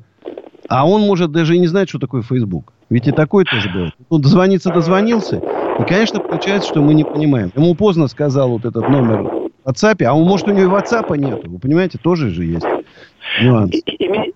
А 0.68 0.88
он 0.88 1.02
может 1.02 1.32
даже 1.32 1.56
и 1.56 1.58
не 1.58 1.66
знать, 1.66 1.88
что 1.88 1.98
такое 1.98 2.22
Facebook. 2.22 2.72
Ведь 2.88 3.08
и 3.08 3.12
такой 3.12 3.44
тоже 3.44 3.68
был. 3.74 3.90
Он 4.08 4.20
дозвониться 4.20 4.70
дозвонился. 4.70 5.36
И, 5.78 5.84
конечно, 5.84 6.20
получается, 6.20 6.68
что 6.68 6.82
мы 6.82 6.94
не 6.94 7.04
понимаем. 7.04 7.50
Ему 7.54 7.74
поздно 7.74 8.06
сказал 8.06 8.50
вот 8.50 8.64
этот 8.64 8.88
номер 8.88 9.22
в 9.22 9.68
WhatsApp, 9.68 10.04
а 10.04 10.14
он, 10.14 10.24
может, 10.26 10.48
у 10.48 10.52
него 10.52 10.76
и 10.76 10.80
WhatsApp 10.80 11.16
нет. 11.16 11.40
Вы 11.42 11.58
понимаете, 11.58 11.98
тоже 12.02 12.30
же 12.30 12.44
есть 12.44 12.66
нюанс. 13.42 13.70
И- 13.72 13.78
и- 13.86 14.32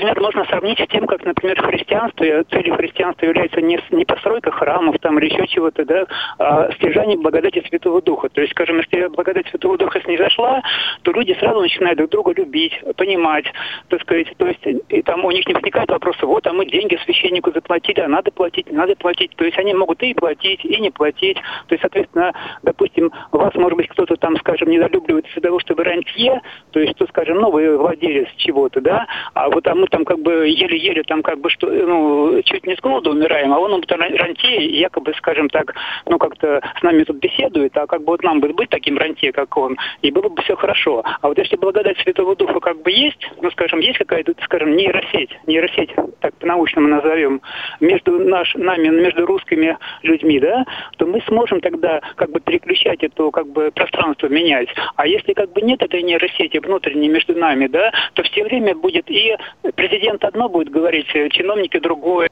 например, 0.00 0.20
можно 0.20 0.44
сравнить 0.46 0.78
с 0.80 0.86
тем, 0.88 1.06
как, 1.06 1.24
например, 1.24 1.60
христианство, 1.62 2.24
э, 2.24 2.44
целью 2.50 2.74
христианства 2.74 3.26
является 3.26 3.60
не, 3.60 3.78
не 3.90 4.04
постройка 4.04 4.50
храмов 4.50 4.98
там 5.00 5.18
или 5.18 5.26
еще 5.26 5.46
чего-то, 5.46 5.84
да, 5.84 6.06
а 6.38 6.72
стяжание 6.72 7.18
благодати 7.18 7.62
Святого 7.68 8.00
Духа. 8.00 8.28
То 8.28 8.40
есть, 8.40 8.52
скажем, 8.52 8.78
если 8.78 9.08
благодать 9.08 9.46
Святого 9.48 9.76
Духа 9.76 10.00
снизошла, 10.02 10.62
то 11.02 11.12
люди 11.12 11.36
сразу 11.38 11.60
начинают 11.60 11.98
друг 11.98 12.10
друга 12.10 12.32
любить, 12.32 12.72
понимать, 12.96 13.44
так 13.88 14.00
сказать. 14.02 14.28
То 14.36 14.46
есть, 14.46 14.66
и 14.88 15.02
там 15.02 15.24
у 15.24 15.30
них 15.30 15.46
не 15.46 15.54
возникает 15.54 15.90
вопроса, 15.90 16.26
вот, 16.26 16.46
а 16.46 16.52
мы 16.52 16.66
деньги 16.66 16.98
священнику 17.04 17.52
заплатили, 17.52 18.00
а 18.00 18.08
надо 18.08 18.30
платить, 18.30 18.70
не 18.70 18.76
надо 18.76 18.96
платить. 18.96 19.34
То 19.36 19.44
есть, 19.44 19.58
они 19.58 19.74
могут 19.74 20.02
и 20.02 20.14
платить, 20.14 20.64
и 20.64 20.80
не 20.80 20.90
платить. 20.90 21.36
То 21.68 21.74
есть, 21.74 21.82
соответственно, 21.82 22.32
допустим, 22.62 23.12
вас, 23.32 23.54
может 23.54 23.76
быть, 23.76 23.88
кто-то 23.88 24.16
там, 24.16 24.36
скажем, 24.38 24.68
недолюбливает 24.70 25.26
из-за 25.28 25.40
того, 25.40 25.58
что 25.60 25.74
вы 25.74 25.84
рантье, 25.84 26.40
то 26.72 26.80
есть, 26.80 26.96
что, 26.96 27.06
скажем, 27.06 27.38
ну, 27.38 27.50
вы 27.50 27.76
владелец 27.76 28.28
чего-то, 28.36 28.80
да, 28.80 29.06
а 29.34 29.48
вот 29.48 29.66
а 29.66 29.74
мы 29.74 29.86
там 29.90 30.04
как 30.04 30.20
бы 30.20 30.48
еле-еле 30.48 31.02
там 31.02 31.22
как 31.22 31.40
бы 31.40 31.50
что, 31.50 31.68
ну, 31.68 32.42
чуть 32.44 32.66
не 32.66 32.74
с 32.76 32.80
голоду 32.80 33.10
умираем, 33.10 33.52
а 33.52 33.58
он 33.58 33.82
ран- 33.88 34.14
рантье 34.14 34.64
якобы, 34.64 35.12
скажем 35.18 35.48
так, 35.48 35.74
ну, 36.06 36.18
как-то 36.18 36.62
с 36.78 36.82
нами 36.82 37.04
тут 37.04 37.16
беседует, 37.16 37.76
а 37.76 37.86
как 37.86 38.00
бы 38.00 38.12
вот 38.12 38.22
нам 38.22 38.40
бы 38.40 38.52
быть 38.52 38.70
таким 38.70 38.96
рантье, 38.98 39.32
как 39.32 39.56
он, 39.56 39.76
и 40.02 40.10
было 40.10 40.28
бы 40.28 40.42
все 40.42 40.56
хорошо. 40.56 41.02
А 41.20 41.28
вот 41.28 41.38
если 41.38 41.56
благодать 41.56 41.98
Святого 41.98 42.36
Духа 42.36 42.60
как 42.60 42.82
бы 42.82 42.90
есть, 42.90 43.30
ну, 43.42 43.50
скажем, 43.50 43.80
есть 43.80 43.98
какая-то, 43.98 44.34
скажем, 44.44 44.76
нейросеть, 44.76 45.30
нейросеть, 45.46 45.90
так 46.20 46.34
по-научному 46.36 46.88
назовем, 46.88 47.40
между 47.80 48.18
наш, 48.18 48.54
нами, 48.54 48.88
между 48.88 49.26
русскими 49.26 49.76
людьми, 50.02 50.38
да, 50.40 50.64
то 50.96 51.06
мы 51.06 51.20
сможем 51.26 51.60
тогда 51.60 52.00
как 52.16 52.30
бы 52.30 52.40
переключать 52.40 53.02
это 53.02 53.30
как 53.30 53.46
бы 53.48 53.70
пространство 53.74 54.28
менять. 54.28 54.68
А 54.96 55.06
если 55.06 55.32
как 55.32 55.52
бы 55.52 55.60
нет 55.62 55.82
этой 55.82 56.02
нейросети 56.02 56.58
внутренней 56.58 57.08
между 57.08 57.34
нами, 57.36 57.66
да, 57.66 57.92
то 58.14 58.22
все 58.22 58.44
время 58.44 58.74
будет 58.74 59.10
и 59.10 59.36
президент 59.80 60.22
одно 60.24 60.48
будет 60.48 60.70
говорить, 60.70 61.06
э, 61.14 61.28
чиновники 61.30 61.78
другое. 61.78 62.28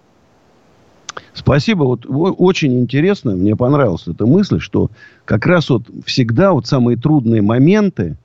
Спасибо. 1.33 1.85
Вот 1.85 2.05
очень 2.07 2.79
интересно, 2.79 3.35
мне 3.35 3.57
понравилась 3.57 4.07
эта 4.07 4.27
мысль, 4.27 4.61
что 4.61 4.91
как 5.25 5.47
раз 5.47 5.71
вот 5.71 5.85
всегда 6.05 6.53
вот 6.53 6.67
самые 6.67 6.99
трудные 6.99 7.41
моменты, 7.41 8.17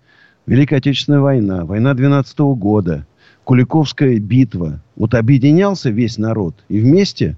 Великая 0.45 0.78
Отечественная 0.78 1.21
война, 1.21 1.63
война 1.63 1.93
12 1.93 2.38
года, 2.55 3.05
Куликовская 3.45 4.19
битва, 4.19 4.82
вот 4.97 5.13
объединялся 5.13 5.89
весь 5.89 6.17
народ 6.17 6.55
и 6.67 6.80
вместе 6.80 7.38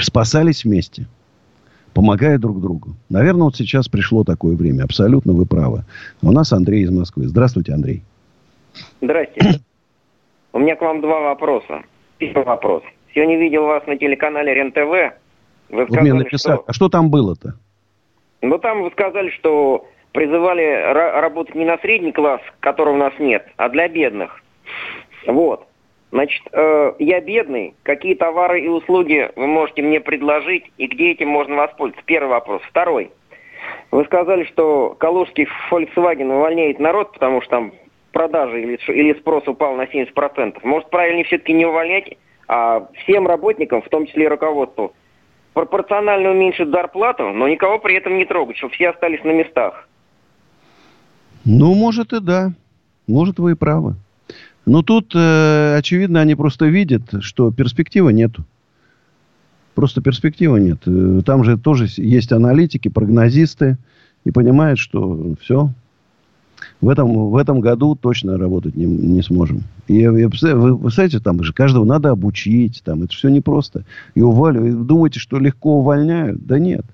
спасались 0.00 0.64
вместе, 0.64 1.06
помогая 1.92 2.38
друг 2.38 2.60
другу. 2.62 2.96
Наверное, 3.10 3.44
вот 3.44 3.56
сейчас 3.56 3.88
пришло 3.88 4.24
такое 4.24 4.56
время. 4.56 4.84
Абсолютно 4.84 5.34
вы 5.34 5.44
правы. 5.44 5.84
У 6.22 6.32
нас 6.32 6.52
Андрей 6.52 6.84
из 6.84 6.90
Москвы. 6.90 7.28
Здравствуйте, 7.28 7.72
Андрей. 7.74 8.02
Здрасте. 9.02 9.60
У 10.56 10.58
меня 10.58 10.74
к 10.74 10.80
вам 10.80 11.02
два 11.02 11.20
вопроса. 11.20 11.82
Первый 12.16 12.46
вопрос. 12.46 12.82
Сегодня 13.14 13.36
видел 13.36 13.66
вас 13.66 13.86
на 13.86 13.98
телеканале 13.98 14.54
РЕН-ТВ. 14.54 14.78
Вы 14.78 15.12
Вот 15.68 15.90
мне 15.90 15.96
сказали, 15.98 16.12
написали. 16.12 16.54
что... 16.56 16.64
А 16.66 16.72
что 16.72 16.88
там 16.88 17.10
было-то? 17.10 17.56
Ну, 18.40 18.56
там 18.56 18.82
вы 18.82 18.90
сказали, 18.92 19.28
что 19.28 19.86
призывали 20.12 20.64
ра- 20.64 21.20
работать 21.20 21.54
не 21.54 21.66
на 21.66 21.76
средний 21.76 22.12
класс, 22.12 22.40
которого 22.60 22.94
у 22.94 22.96
нас 22.96 23.12
нет, 23.18 23.46
а 23.58 23.68
для 23.68 23.86
бедных. 23.86 24.42
Вот. 25.26 25.66
Значит, 26.10 26.42
э, 26.52 26.94
я 27.00 27.20
бедный. 27.20 27.74
Какие 27.82 28.14
товары 28.14 28.62
и 28.62 28.68
услуги 28.68 29.30
вы 29.36 29.46
можете 29.48 29.82
мне 29.82 30.00
предложить 30.00 30.64
и 30.78 30.86
где 30.86 31.10
этим 31.10 31.28
можно 31.28 31.56
воспользоваться? 31.56 32.06
Первый 32.06 32.30
вопрос. 32.30 32.62
Второй. 32.70 33.10
Вы 33.90 34.06
сказали, 34.06 34.44
что 34.44 34.96
калужский 34.98 35.46
Volkswagen 35.70 36.34
увольняет 36.34 36.78
народ, 36.78 37.12
потому 37.12 37.42
что 37.42 37.50
там 37.50 37.72
продажи 38.16 38.62
или, 38.62 38.78
или 38.88 39.18
спрос 39.18 39.46
упал 39.46 39.76
на 39.76 39.82
70%. 39.82 40.60
Может, 40.62 40.88
правильнее 40.88 41.24
все-таки 41.24 41.52
не 41.52 41.66
увольнять, 41.66 42.16
а 42.48 42.88
всем 43.02 43.26
работникам, 43.26 43.82
в 43.82 43.88
том 43.90 44.06
числе 44.06 44.24
и 44.24 44.28
руководству, 44.28 44.94
пропорционально 45.52 46.30
уменьшить 46.30 46.70
зарплату, 46.70 47.28
но 47.28 47.46
никого 47.46 47.78
при 47.78 47.96
этом 47.96 48.16
не 48.16 48.24
трогать, 48.24 48.56
чтобы 48.56 48.72
все 48.72 48.88
остались 48.88 49.22
на 49.22 49.32
местах. 49.32 49.86
Ну, 51.44 51.74
может 51.74 52.14
и 52.14 52.20
да. 52.20 52.52
Может, 53.06 53.38
вы 53.38 53.52
и 53.52 53.54
правы. 53.54 53.96
Но 54.64 54.82
тут, 54.82 55.12
э, 55.14 55.76
очевидно, 55.76 56.22
они 56.22 56.34
просто 56.34 56.64
видят, 56.66 57.02
что 57.20 57.52
перспективы 57.52 58.14
нету. 58.14 58.44
Просто 59.74 60.00
перспективы 60.00 60.58
нет. 60.58 60.78
Э, 60.86 61.20
Там 61.24 61.44
же 61.44 61.58
тоже 61.58 61.86
есть 61.98 62.32
аналитики, 62.32 62.88
прогнозисты. 62.88 63.76
И 64.24 64.30
понимают, 64.30 64.78
что 64.78 65.34
все. 65.40 65.68
В 66.80 66.88
этом, 66.88 67.30
в 67.30 67.36
этом 67.36 67.60
году 67.60 67.94
точно 67.94 68.36
работать 68.36 68.76
не, 68.76 68.84
не 68.84 69.22
сможем. 69.22 69.62
И 69.88 70.06
представляю, 70.28 70.60
вы, 70.60 70.78
представляете, 70.78 71.20
там 71.20 71.42
же 71.42 71.52
каждого 71.52 71.84
надо 71.84 72.10
обучить. 72.10 72.82
Там, 72.84 73.02
это 73.02 73.14
все 73.14 73.28
непросто. 73.28 73.84
И 74.14 74.20
уваливают. 74.20 74.86
Думаете, 74.86 75.18
что 75.18 75.38
легко 75.38 75.78
увольняют? 75.78 76.44
Да 76.44 76.58
нет. 76.58 76.84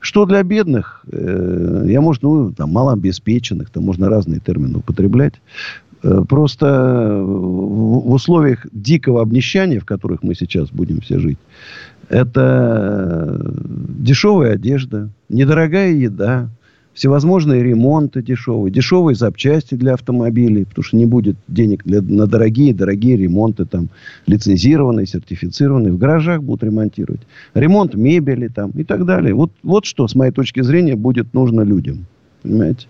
Что 0.00 0.26
для 0.26 0.42
бедных? 0.42 1.04
Э, 1.10 1.84
я, 1.86 2.00
может, 2.00 2.22
ну, 2.22 2.52
там, 2.52 2.70
малообеспеченных, 2.72 3.70
там 3.70 3.84
можно 3.84 4.08
разные 4.08 4.40
термины 4.40 4.78
употреблять. 4.78 5.34
Э, 6.02 6.24
Просто 6.28 7.22
в, 7.22 8.08
в 8.08 8.12
условиях 8.12 8.66
дикого 8.72 9.22
обнищания, 9.22 9.80
в 9.80 9.86
которых 9.86 10.22
мы 10.22 10.34
сейчас 10.34 10.70
будем 10.70 11.00
все 11.00 11.18
жить, 11.18 11.38
это 12.08 13.40
дешевая 13.64 14.54
одежда, 14.54 15.08
недорогая 15.28 15.92
еда, 15.92 16.50
всевозможные 16.94 17.62
ремонты 17.62 18.22
дешевые, 18.22 18.72
дешевые 18.72 19.14
запчасти 19.14 19.74
для 19.74 19.94
автомобилей, 19.94 20.64
потому 20.64 20.84
что 20.84 20.96
не 20.96 21.06
будет 21.06 21.36
денег 21.48 21.84
для, 21.84 22.02
на 22.02 22.26
дорогие, 22.26 22.74
дорогие 22.74 23.16
ремонты, 23.16 23.64
там, 23.64 23.88
лицензированные, 24.26 25.06
сертифицированные, 25.06 25.92
в 25.92 25.98
гаражах 25.98 26.42
будут 26.42 26.64
ремонтировать. 26.64 27.22
Ремонт 27.54 27.94
мебели 27.94 28.48
там 28.48 28.70
и 28.72 28.84
так 28.84 29.06
далее. 29.06 29.34
Вот, 29.34 29.52
вот 29.62 29.84
что, 29.84 30.06
с 30.06 30.14
моей 30.14 30.32
точки 30.32 30.62
зрения, 30.62 30.96
будет 30.96 31.32
нужно 31.34 31.62
людям. 31.62 32.06
Понимаете? 32.42 32.86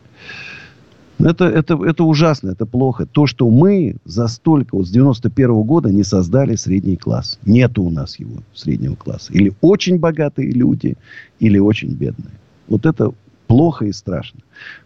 Это, 1.19 1.45
это, 1.45 1.79
это 1.85 2.03
ужасно, 2.03 2.51
это 2.51 2.67
плохо. 2.67 3.07
То, 3.07 3.27
что 3.27 3.49
мы 3.49 3.97
за 4.05 4.27
столько, 4.27 4.75
вот 4.75 4.89
с 4.89 4.91
91 4.91 5.63
года 5.63 5.91
не 5.91 6.03
создали 6.03 6.57
средний 6.57 6.97
класс. 6.97 7.39
Нету 7.45 7.85
у 7.85 7.91
нас 7.91 8.19
его, 8.19 8.39
среднего 8.55 8.97
класса. 8.97 9.33
Или 9.33 9.53
очень 9.61 9.99
богатые 9.99 10.51
люди, 10.51 10.97
или 11.39 11.59
очень 11.59 11.95
бедные. 11.95 12.33
Вот 12.67 12.87
это 12.87 13.13
плохо 13.53 13.85
и 13.85 13.93
страшно. 13.93 14.41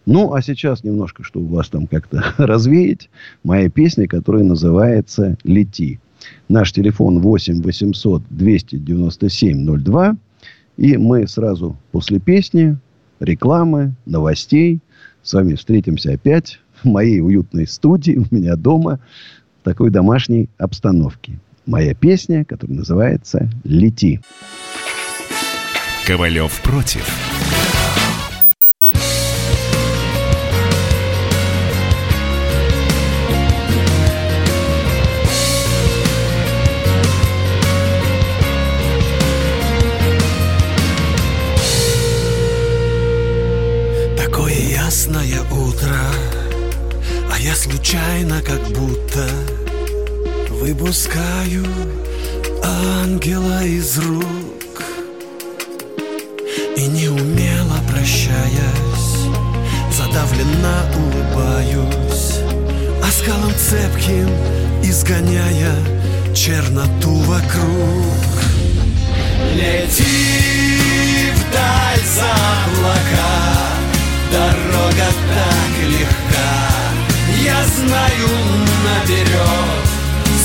Ну, 0.06 0.34
а 0.34 0.42
сейчас 0.42 0.82
немножко, 0.82 1.22
чтобы 1.22 1.54
вас 1.54 1.68
там 1.68 1.86
как-то 1.86 2.34
развеять, 2.36 3.10
моя 3.44 3.70
песня, 3.70 4.08
которая 4.08 4.42
называется 4.42 5.38
«Лети». 5.44 6.00
Наш 6.48 6.72
телефон 6.72 7.20
8 7.20 7.62
800 7.62 8.22
297 8.28 9.84
02. 9.84 10.16
И 10.78 10.96
мы 10.96 11.28
сразу 11.28 11.76
после 11.92 12.18
песни, 12.18 12.76
рекламы, 13.20 13.94
новостей 14.04 14.80
с 15.22 15.32
вами 15.32 15.54
встретимся 15.54 16.14
опять 16.14 16.58
в 16.82 16.86
моей 16.86 17.20
уютной 17.20 17.68
студии, 17.68 18.16
у 18.16 18.34
меня 18.34 18.56
дома, 18.56 18.98
в 19.60 19.64
такой 19.64 19.90
домашней 19.90 20.48
обстановке. 20.58 21.38
Моя 21.66 21.94
песня, 21.94 22.44
которая 22.44 22.78
называется 22.78 23.48
«Лети». 23.62 24.20
Ковалев 26.04 26.60
против. 26.62 27.35
Утро, 45.76 45.96
а 47.32 47.38
я 47.38 47.54
случайно 47.54 48.40
как 48.42 48.60
будто 48.68 49.28
выпускаю 50.50 51.66
ангела 52.62 53.62
из 53.64 53.98
рук 53.98 54.82
и 56.76 56.86
неумело 56.86 57.78
прощаясь, 57.90 59.28
задавленно 59.92 60.86
улыбаюсь, 60.96 62.40
оскалом 63.06 63.52
цепким 63.56 64.28
изгоняя 64.82 65.74
черноту 66.34 67.14
вокруг. 67.22 68.16
Лети 69.54 71.32
вдаль 71.34 72.04
за 72.04 72.32
облака, 72.64 73.55
дорога 74.30 75.08
так 75.34 75.72
легка, 75.86 76.52
я 77.42 77.64
знаю 77.64 78.28
наперед 78.84 79.86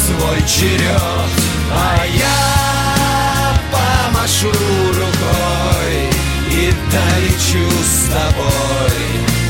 свой 0.05 0.41
черед. 0.47 1.32
А 1.73 2.05
я 2.05 3.57
помашу 3.71 4.51
рукой 4.89 6.09
И 6.49 6.73
долечу 6.91 7.69
с 7.84 8.09
тобой. 8.09 8.99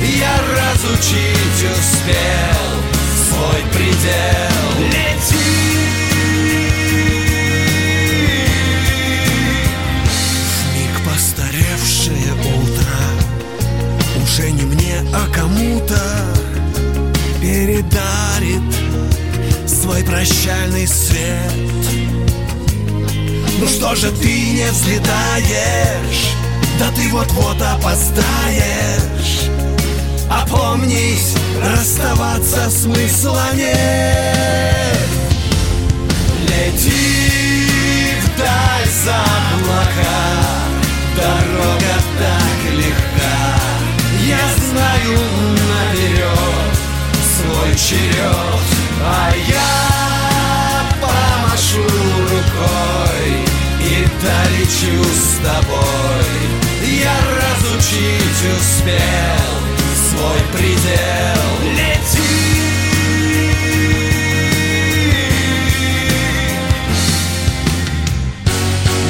Я 0.03 0.37
разучить 0.55 1.63
успел 1.63 2.69
Свой 3.27 3.61
предел. 3.73 4.87
Лети 4.87 6.10
Же 23.93 24.09
ты 24.13 24.53
не 24.53 24.65
взлетаешь 24.71 26.31
Да 26.79 26.89
ты 26.95 27.09
вот-вот 27.09 27.61
опоздаешь. 27.61 29.49
Опомнись, 30.27 31.35
расставаться 31.61 32.71
смысла 32.71 33.43
нет. 33.53 35.07
Лети 36.47 37.67
вдаль 38.23 38.89
за 39.03 39.17
облака 39.53 40.23
Дорога 41.15 41.95
так 42.17 42.73
легка. 42.73 43.37
Я 44.25 44.47
знаю 44.69 45.19
наперед 45.69 46.75
свой 47.35 47.75
черед 47.75 48.67
А 49.03 49.31
я 49.47 50.87
помашу 51.01 51.83
рукой 51.83 53.50
И 53.91 54.07
долечу 54.23 55.03
с 55.03 55.43
тобой. 55.43 56.41
Я 56.87 57.13
разучить 57.41 58.41
успел 58.57 59.51
свой 60.09 60.39
предел. 60.53 61.43
Лети! 61.75 62.61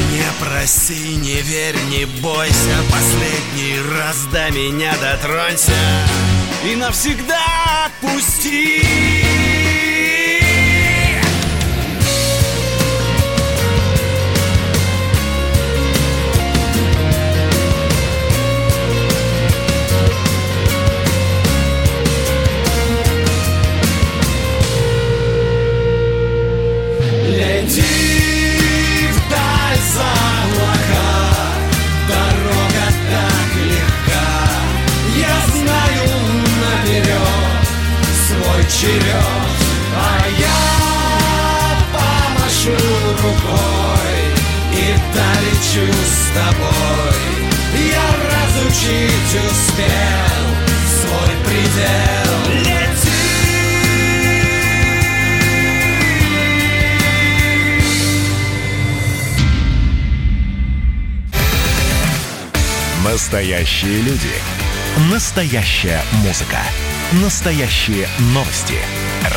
Не 0.10 0.26
проси, 0.44 1.16
не 1.18 1.42
верь, 1.42 1.78
не 1.92 2.06
бойся. 2.06 2.76
Последний 2.92 3.80
раз 3.96 4.26
до 4.32 4.50
меня 4.50 4.94
дотронься. 5.00 5.78
И 6.66 6.76
навсегда 6.76 7.38
отпусти 7.86 9.41
тобой 46.34 47.16
Я 47.74 48.10
разучить 48.32 49.36
успел 49.36 50.42
свой 50.88 51.36
предел 51.46 52.32
Настоящие 63.12 64.02
люди. 64.04 64.32
Настоящая 65.12 66.02
музыка. 66.24 66.60
Настоящие 67.12 68.08
новости. 68.34 68.76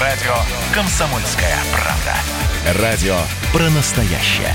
Радио 0.01 0.35
«Комсомольская 0.73 1.57
правда». 1.73 2.81
Радио 2.81 3.17
про 3.53 3.69
настоящее. 3.71 4.55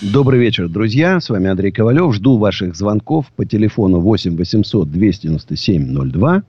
Добрый 0.00 0.38
вечер, 0.38 0.68
друзья. 0.68 1.18
С 1.18 1.28
вами 1.28 1.50
Андрей 1.50 1.72
Ковалев. 1.72 2.14
Жду 2.14 2.38
ваших 2.38 2.76
звонков 2.76 3.26
по 3.34 3.44
телефону 3.44 3.98
8 3.98 4.36
800 4.36 4.88
297 4.88 6.10
02. 6.12 6.42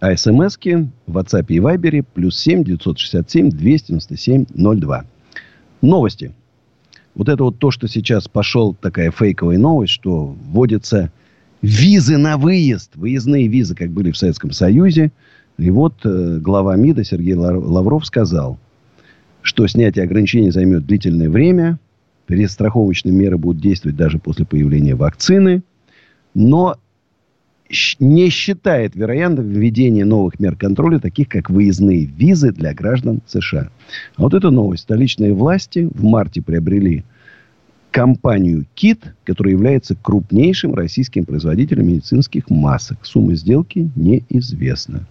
А 0.00 0.16
смски 0.16 0.88
в 1.06 1.18
WhatsApp 1.18 1.44
и 1.48 1.58
Viber 1.58 2.06
плюс 2.14 2.38
7 2.38 2.64
967 2.64 3.50
297 3.50 4.46
02. 4.80 5.04
Новости. 5.82 6.32
Вот 7.14 7.28
это 7.28 7.44
вот 7.44 7.58
то, 7.58 7.70
что 7.70 7.86
сейчас 7.86 8.28
пошел 8.28 8.74
такая 8.74 9.10
фейковая 9.10 9.58
новость, 9.58 9.92
что 9.92 10.34
вводятся 10.48 11.12
визы 11.60 12.16
на 12.16 12.38
выезд. 12.38 12.92
Выездные 12.94 13.46
визы, 13.46 13.74
как 13.74 13.90
были 13.90 14.10
в 14.10 14.16
Советском 14.16 14.52
Союзе. 14.52 15.12
И 15.58 15.68
вот 15.68 15.92
э, 16.06 16.38
глава 16.40 16.76
МИДа 16.76 17.04
Сергей 17.04 17.34
Лавров 17.34 18.06
сказал, 18.06 18.58
что 19.42 19.66
снятие 19.66 20.04
ограничений 20.04 20.50
займет 20.50 20.86
длительное 20.86 21.28
время. 21.28 21.78
Перестраховочные 22.26 23.14
меры 23.14 23.38
будут 23.38 23.62
действовать 23.62 23.96
даже 23.96 24.18
после 24.18 24.44
появления 24.44 24.94
вакцины. 24.94 25.62
Но 26.34 26.76
не 27.98 28.28
считает 28.30 28.94
вероятным 28.94 29.48
введение 29.48 30.04
новых 30.04 30.38
мер 30.38 30.56
контроля, 30.56 30.98
таких 30.98 31.28
как 31.28 31.50
выездные 31.50 32.04
визы 32.04 32.52
для 32.52 32.74
граждан 32.74 33.20
США. 33.26 33.70
А 34.16 34.22
вот 34.22 34.34
эта 34.34 34.50
новость. 34.50 34.84
Столичные 34.84 35.32
власти 35.32 35.88
в 35.92 36.04
марте 36.04 36.42
приобрели 36.42 37.04
компанию 37.90 38.66
КИТ, 38.74 39.14
которая 39.24 39.54
является 39.54 39.96
крупнейшим 39.96 40.74
российским 40.74 41.24
производителем 41.24 41.88
медицинских 41.88 42.50
масок. 42.50 42.98
Сумма 43.04 43.34
сделки 43.34 43.90
неизвестна. 43.96 45.06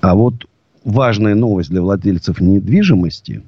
А 0.00 0.14
вот 0.14 0.46
важная 0.84 1.34
новость 1.34 1.70
для 1.70 1.82
владельцев 1.82 2.40
недвижимости. 2.40 3.42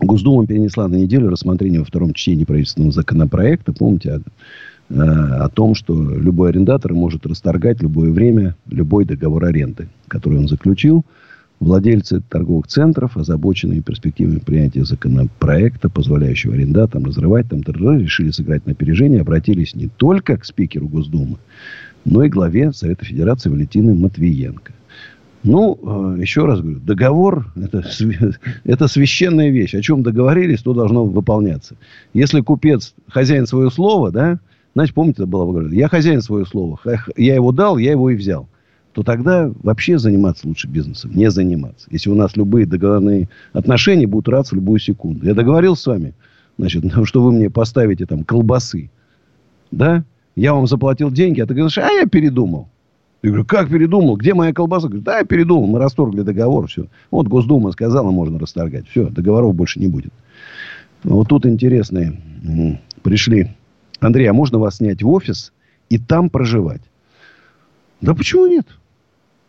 Госдума 0.00 0.46
перенесла 0.46 0.88
на 0.88 0.96
неделю 0.96 1.28
рассмотрение 1.28 1.80
во 1.80 1.84
втором 1.84 2.14
чтении 2.14 2.44
правительственного 2.44 2.92
законопроекта. 2.92 3.72
Помните, 3.72 4.20
о 4.88 5.48
том, 5.50 5.74
что 5.74 5.94
любой 5.94 6.50
арендатор 6.50 6.94
может 6.94 7.26
расторгать 7.26 7.80
любое 7.80 8.10
время 8.10 8.56
любой 8.68 9.04
договор 9.04 9.44
аренды, 9.44 9.88
который 10.08 10.38
он 10.38 10.48
заключил. 10.48 11.04
Владельцы 11.60 12.22
торговых 12.26 12.66
центров, 12.68 13.16
озабоченные 13.18 13.82
перспективами 13.82 14.38
принятия 14.38 14.84
законопроекта, 14.84 15.90
позволяющего 15.90 16.54
арендаторам 16.54 17.04
разрывать 17.04 17.50
там, 17.50 17.60
решили 17.60 18.30
сыграть 18.30 18.64
на 18.64 18.72
опережение, 18.72 19.20
обратились 19.20 19.76
не 19.76 19.88
только 19.88 20.38
к 20.38 20.46
спикеру 20.46 20.88
Госдумы, 20.88 21.36
но 22.06 22.24
и 22.24 22.30
главе 22.30 22.72
Совета 22.72 23.04
Федерации 23.04 23.50
Валентины 23.50 23.94
Матвиенко. 23.94 24.72
Ну, 25.42 26.16
еще 26.16 26.44
раз 26.44 26.60
говорю, 26.60 26.80
договор 26.80 27.52
это, 27.56 27.82
это 28.64 28.88
священная 28.88 29.50
вещь. 29.50 29.74
О 29.74 29.82
чем 29.82 30.02
договорились, 30.02 30.62
то 30.62 30.74
должно 30.74 31.04
выполняться. 31.04 31.76
Если 32.12 32.40
купец 32.40 32.94
хозяин 33.08 33.46
свое 33.46 33.70
слово, 33.70 34.10
да, 34.10 34.38
Значит, 34.74 34.94
помните, 34.94 35.22
это 35.22 35.26
было 35.26 35.68
я 35.68 35.88
хозяин 35.88 36.22
свое 36.22 36.46
слово. 36.46 36.78
Я 37.16 37.34
его 37.34 37.52
дал, 37.52 37.78
я 37.78 37.92
его 37.92 38.10
и 38.10 38.16
взял. 38.16 38.48
То 38.92 39.02
тогда 39.02 39.52
вообще 39.62 39.98
заниматься 39.98 40.48
лучше 40.48 40.68
бизнесом. 40.68 41.12
Не 41.14 41.30
заниматься. 41.30 41.86
Если 41.90 42.10
у 42.10 42.14
нас 42.14 42.36
любые 42.36 42.66
договорные 42.66 43.28
отношения 43.52 44.06
будут 44.06 44.28
раться 44.28 44.54
в 44.54 44.58
любую 44.58 44.80
секунду. 44.80 45.26
Я 45.26 45.34
договорился 45.34 45.82
с 45.82 45.86
вами, 45.86 46.14
значит, 46.58 46.84
что 47.04 47.22
вы 47.22 47.32
мне 47.32 47.50
поставите 47.50 48.06
там 48.06 48.24
колбасы. 48.24 48.90
Да? 49.70 50.04
Я 50.36 50.54
вам 50.54 50.66
заплатил 50.66 51.10
деньги, 51.10 51.40
а 51.40 51.46
ты 51.46 51.54
говоришь, 51.54 51.78
а 51.78 51.90
я 51.90 52.06
передумал. 52.06 52.68
Я 53.22 53.30
говорю, 53.30 53.44
как 53.44 53.68
передумал? 53.68 54.16
Где 54.16 54.32
моя 54.32 54.52
колбаса? 54.52 54.88
Говорит, 54.88 55.04
да, 55.04 55.18
я 55.18 55.24
передумал, 55.24 55.66
мы 55.66 55.78
расторгли 55.78 56.22
договор, 56.22 56.68
все. 56.68 56.86
Вот 57.10 57.28
Госдума 57.28 57.70
сказала, 57.72 58.10
можно 58.10 58.38
расторгать. 58.38 58.88
Все, 58.88 59.08
договоров 59.08 59.54
больше 59.54 59.78
не 59.78 59.88
будет. 59.88 60.12
Вот 61.04 61.28
тут 61.28 61.44
интересные 61.46 62.18
пришли. 63.02 63.48
Андрей, 64.00 64.26
а 64.26 64.32
можно 64.32 64.58
вас 64.58 64.76
снять 64.76 65.02
в 65.02 65.08
офис 65.10 65.52
и 65.90 65.98
там 65.98 66.30
проживать? 66.30 66.80
Да 68.00 68.14
почему 68.14 68.46
нет? 68.46 68.66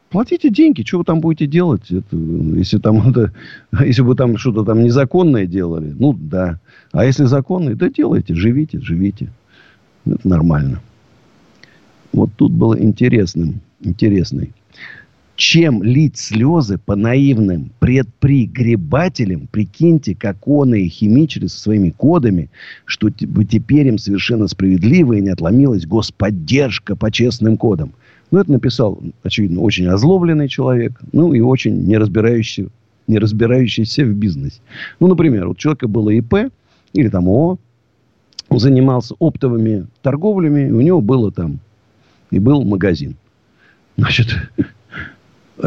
Платите 0.09 0.49
деньги, 0.49 0.84
что 0.84 0.97
вы 0.97 1.03
там 1.05 1.22
будете 1.22 1.47
делать? 1.47 1.89
Это, 1.89 2.17
если, 2.17 2.80
там, 2.80 3.09
это, 3.09 3.32
если 3.86 4.01
вы 4.01 4.15
там 4.15 4.38
что-то 4.38 4.65
там 4.65 4.84
незаконное 4.84 5.45
делали, 5.45 5.95
ну 5.97 6.11
да. 6.11 6.59
А 6.91 7.05
если 7.05 7.24
законное, 7.24 7.76
да 7.76 7.89
делайте, 7.89 8.36
живите, 8.36 8.82
живите. 8.82 9.32
Это 10.05 10.28
нормально. 10.28 10.82
Вот 12.14 12.30
тут 12.36 12.51
было 12.51 12.80
интересным, 12.82 13.62
интересный. 13.80 14.51
Чем 15.38 15.82
лить 15.82 16.18
слезы 16.18 16.78
по 16.78 16.95
наивным 16.95 17.72
предпригребателям, 17.80 19.47
прикиньте, 19.51 20.14
как 20.14 20.47
он 20.47 20.76
и 20.76 20.88
химичили 20.88 21.47
со 21.47 21.57
своими 21.57 21.89
кодами, 21.89 22.51
что 22.86 23.09
теперь 23.09 23.88
им 23.88 23.97
совершенно 23.97 24.47
справедливо 24.47 25.14
и 25.14 25.22
не 25.22 25.30
отломилась 25.30 25.88
господдержка 25.88 26.95
по 26.95 27.09
честным 27.12 27.57
кодам. 27.57 27.93
Ну, 28.30 28.39
это 28.39 28.51
написал, 28.51 29.01
очевидно, 29.24 29.62
очень 29.62 29.88
озлобленный 29.88 30.47
человек, 30.47 30.99
ну, 31.12 31.34
и 31.34 31.39
очень 31.39 31.86
не 31.86 31.97
разбирающийся, 31.97 32.70
в 34.05 34.14
бизнесе. 34.14 34.59
Ну, 34.99 35.07
например, 35.07 35.47
у 35.47 35.55
человека 35.55 35.88
было 35.88 36.12
ИП 36.12 36.51
или 36.93 37.09
там 37.09 37.28
ООО, 37.28 37.57
он 38.49 38.59
занимался 38.59 39.16
оптовыми 39.18 39.88
торговлями, 40.01 40.68
и 40.68 40.72
у 40.72 40.82
него 40.82 41.01
было 41.01 41.32
там 41.32 41.59
и 42.32 42.39
был 42.39 42.63
магазин. 42.63 43.15
Значит, 43.97 44.36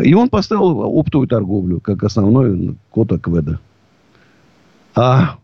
и 0.02 0.14
он 0.14 0.28
поставил 0.28 0.98
оптовую 0.98 1.28
торговлю 1.28 1.80
как 1.80 2.02
основной 2.02 2.76
код 2.90 3.12
Акведа. 3.12 3.60
А 4.94 5.38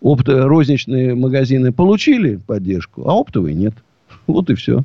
опт, 0.00 0.28
розничные 0.28 1.14
магазины 1.14 1.72
получили 1.72 2.36
поддержку, 2.36 3.08
а 3.08 3.14
оптовые 3.14 3.54
нет. 3.54 3.74
Вот 4.26 4.48
и 4.48 4.54
все. 4.54 4.82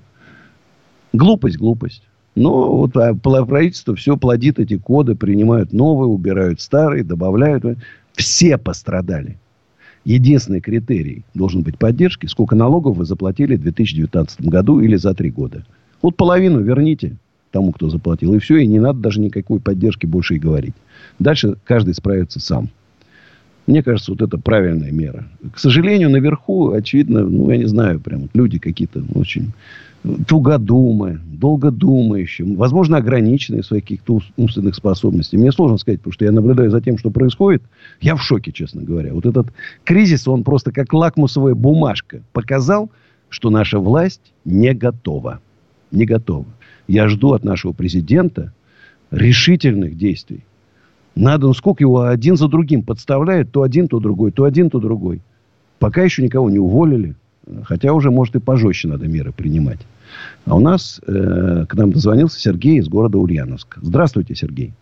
Глупость, 1.14 1.58
глупость. 1.58 2.04
Но 2.36 2.78
вот 2.78 2.96
а, 2.98 3.14
правительство 3.16 3.96
все 3.96 4.18
плодит 4.18 4.60
эти 4.60 4.78
коды, 4.78 5.16
принимают 5.16 5.74
новые, 5.74 6.10
убирают 6.10 6.62
старые, 6.62 7.04
добавляют. 7.04 7.64
Все 8.14 8.58
пострадали. 8.58 9.38
Единственный 10.06 10.62
критерий 10.62 11.24
должен 11.34 11.62
быть 11.62 11.78
поддержки. 11.78 12.26
Сколько 12.26 12.56
налогов 12.56 12.98
вы 12.98 13.06
заплатили 13.06 13.56
в 13.56 13.62
2019 13.62 14.42
году 14.42 14.80
или 14.80 14.96
за 14.96 15.14
три 15.14 15.30
года. 15.30 15.66
Вот 16.02 16.16
половину 16.16 16.62
верните 16.62 17.18
тому, 17.52 17.72
кто 17.72 17.90
заплатил. 17.90 18.34
И 18.34 18.40
все, 18.40 18.58
и 18.58 18.68
не 18.68 18.80
надо 18.80 19.00
даже 19.00 19.20
никакой 19.20 19.60
поддержки 19.60 20.06
больше 20.06 20.36
и 20.36 20.40
говорить. 20.40 20.76
Дальше 21.20 21.58
каждый 21.66 21.94
справится 21.94 22.40
сам. 22.40 22.70
Мне 23.68 23.84
кажется, 23.84 24.12
вот 24.12 24.22
это 24.22 24.38
правильная 24.38 24.92
мера. 24.92 25.28
К 25.54 25.60
сожалению, 25.60 26.10
наверху, 26.10 26.72
очевидно, 26.72 27.22
ну, 27.22 27.52
я 27.52 27.58
не 27.58 27.68
знаю, 27.68 28.00
прям 28.00 28.30
люди 28.34 28.58
какие-то 28.58 29.04
очень 29.14 29.52
тугодумы, 30.28 31.20
долгодумающие, 31.26 32.56
возможно, 32.56 32.98
ограниченные 32.98 33.62
в 33.62 33.66
своих 33.66 33.84
каких-то 33.84 34.20
умственных 34.38 34.76
способностей. 34.76 35.38
Мне 35.38 35.52
сложно 35.52 35.78
сказать, 35.78 36.00
потому 36.00 36.14
что 36.14 36.26
я 36.26 36.32
наблюдаю 36.32 36.72
за 36.72 36.82
тем, 36.82 36.98
что 36.98 37.12
происходит. 37.12 37.64
Я 38.02 38.16
в 38.16 38.22
шоке, 38.22 38.52
честно 38.52 38.82
говоря. 38.82 39.14
Вот 39.14 39.26
этот 39.26 39.48
кризис, 39.84 40.28
он 40.28 40.44
просто 40.44 40.72
как 40.72 40.94
лакмусовая 40.94 41.56
бумажка 41.56 42.22
показал, 42.32 42.90
что 43.30 43.50
наша 43.50 43.80
власть 43.80 44.34
не 44.46 44.74
готова. 44.74 45.40
Не 45.92 46.06
готова. 46.06 46.46
Я 46.88 47.08
жду 47.08 47.34
от 47.34 47.44
нашего 47.44 47.74
президента 47.74 48.54
решительных 49.12 49.98
действий. 49.98 50.44
Надо, 51.16 51.48
ну 51.48 51.54
сколько 51.54 51.84
его 51.84 52.04
один 52.04 52.38
за 52.38 52.48
другим 52.48 52.84
подставляют, 52.84 53.52
то 53.52 53.64
один, 53.64 53.88
то 53.88 54.00
другой, 54.00 54.32
то 54.32 54.46
один, 54.46 54.70
то 54.70 54.80
другой. 54.80 55.22
Пока 55.78 56.04
еще 56.04 56.24
никого 56.24 56.50
не 56.50 56.60
уволили. 56.60 57.16
Хотя 57.64 57.94
уже, 57.94 58.12
может, 58.12 58.36
и 58.36 58.40
пожестче 58.40 58.88
надо 58.88 59.08
меры 59.08 59.32
принимать. 59.32 59.80
А 60.46 60.56
у 60.56 60.60
нас 60.60 61.02
э, 61.06 61.66
к 61.68 61.74
нам 61.76 61.92
дозвонился 61.92 62.40
Сергей 62.40 62.80
из 62.80 62.88
города 62.88 63.18
Ульяновск. 63.18 63.78
Здравствуйте, 63.82 64.36
Сергей. 64.36 64.74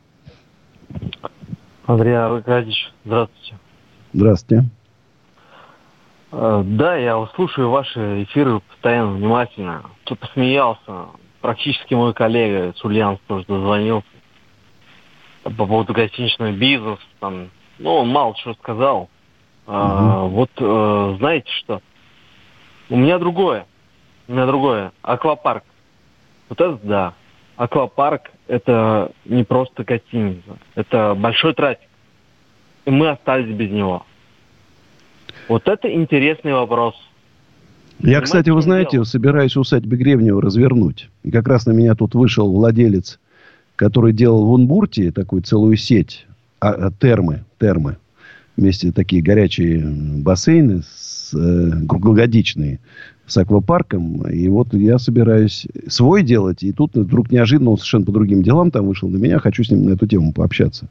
Андрей 1.86 2.18
Аркадьевич, 2.18 2.92
здравствуйте. 3.06 3.56
Здравствуйте. 4.14 4.66
Э, 6.32 6.64
да, 6.66 6.96
я 6.96 7.28
слушаю 7.36 7.70
ваши 7.70 8.24
эфиры 8.24 8.60
постоянно 8.60 9.14
внимательно. 9.14 9.84
Тут 10.04 10.20
посмеялся. 10.20 11.08
Практически 11.42 11.94
мой 11.94 12.14
коллега 12.14 12.74
с 12.76 12.84
Ульяновска 12.84 13.24
тоже 13.28 13.46
дозвонился 13.48 14.08
по 15.44 15.66
поводу 15.66 15.94
гостиничного 15.94 16.52
бизнеса. 16.52 17.02
Там, 17.20 17.50
ну, 17.80 17.92
он 17.92 18.10
мало 18.10 18.36
чего 18.36 18.54
сказал. 18.56 19.10
Угу. 19.66 19.76
А, 19.76 20.24
вот 20.26 20.52
э, 20.58 21.16
знаете 21.20 21.50
что? 21.60 21.82
У 22.90 22.96
меня 22.96 23.20
другое. 23.20 23.66
У 24.28 24.34
меня 24.34 24.46
другое. 24.46 24.92
Аквапарк. 25.02 25.64
Вот 26.50 26.62
это 26.62 26.80
да. 26.84 27.14
Аквапарк 27.56 28.32
это 28.48 29.12
не 29.26 29.44
просто 29.44 29.84
гостиница. 29.84 30.58
Это 30.76 31.16
большой 31.16 31.54
тратик. 31.54 31.88
И 32.86 32.92
мы 32.92 33.10
остались 33.10 33.54
без 33.54 33.70
него. 33.70 34.06
Вот 35.50 35.68
это 35.68 35.94
интересный 35.94 36.54
вопрос. 36.54 36.96
Я, 38.00 38.22
кстати, 38.22 38.50
вы 38.50 38.62
знаете, 38.62 38.92
дело? 38.94 39.04
собираюсь 39.06 39.56
усадьбы 39.58 39.98
Гребнева 39.98 40.42
развернуть. 40.42 41.10
И 41.24 41.32
как 41.32 41.48
раз 41.48 41.66
на 41.66 41.72
меня 41.72 41.96
тут 41.96 42.16
вышел 42.16 42.52
владелец, 42.52 43.20
который 43.76 44.14
делал 44.14 44.46
в 44.46 44.52
Унбурте 44.52 45.12
такую 45.12 45.42
целую 45.42 45.78
сеть 45.78 46.28
а, 46.60 46.70
а 46.70 46.92
термы, 46.92 47.44
термы. 47.60 47.98
Вместе 48.56 48.92
такие 48.92 49.22
горячие 49.22 49.80
бассейны 49.86 50.84
с 50.84 51.07
э, 51.34 51.86
круглогодичные 51.88 52.80
с 53.26 53.38
аквапарком. 53.38 54.28
И 54.30 54.48
вот 54.48 54.74
я 54.74 54.98
собираюсь 55.00 55.68
свой 55.88 56.24
делать. 56.24 56.64
И 56.64 56.72
тут 56.72 56.96
вдруг 56.96 57.32
неожиданно 57.32 57.72
он 57.72 57.78
совершенно 57.78 58.06
по 58.06 58.12
другим 58.12 58.42
делам 58.42 58.72
там 58.72 58.88
вышел 58.88 59.10
на 59.10 59.18
меня. 59.18 59.40
Хочу 59.40 59.64
с 59.64 59.70
ним 59.70 59.86
на 59.86 59.94
эту 59.94 60.08
тему 60.08 60.34
пообщаться. 60.34 60.88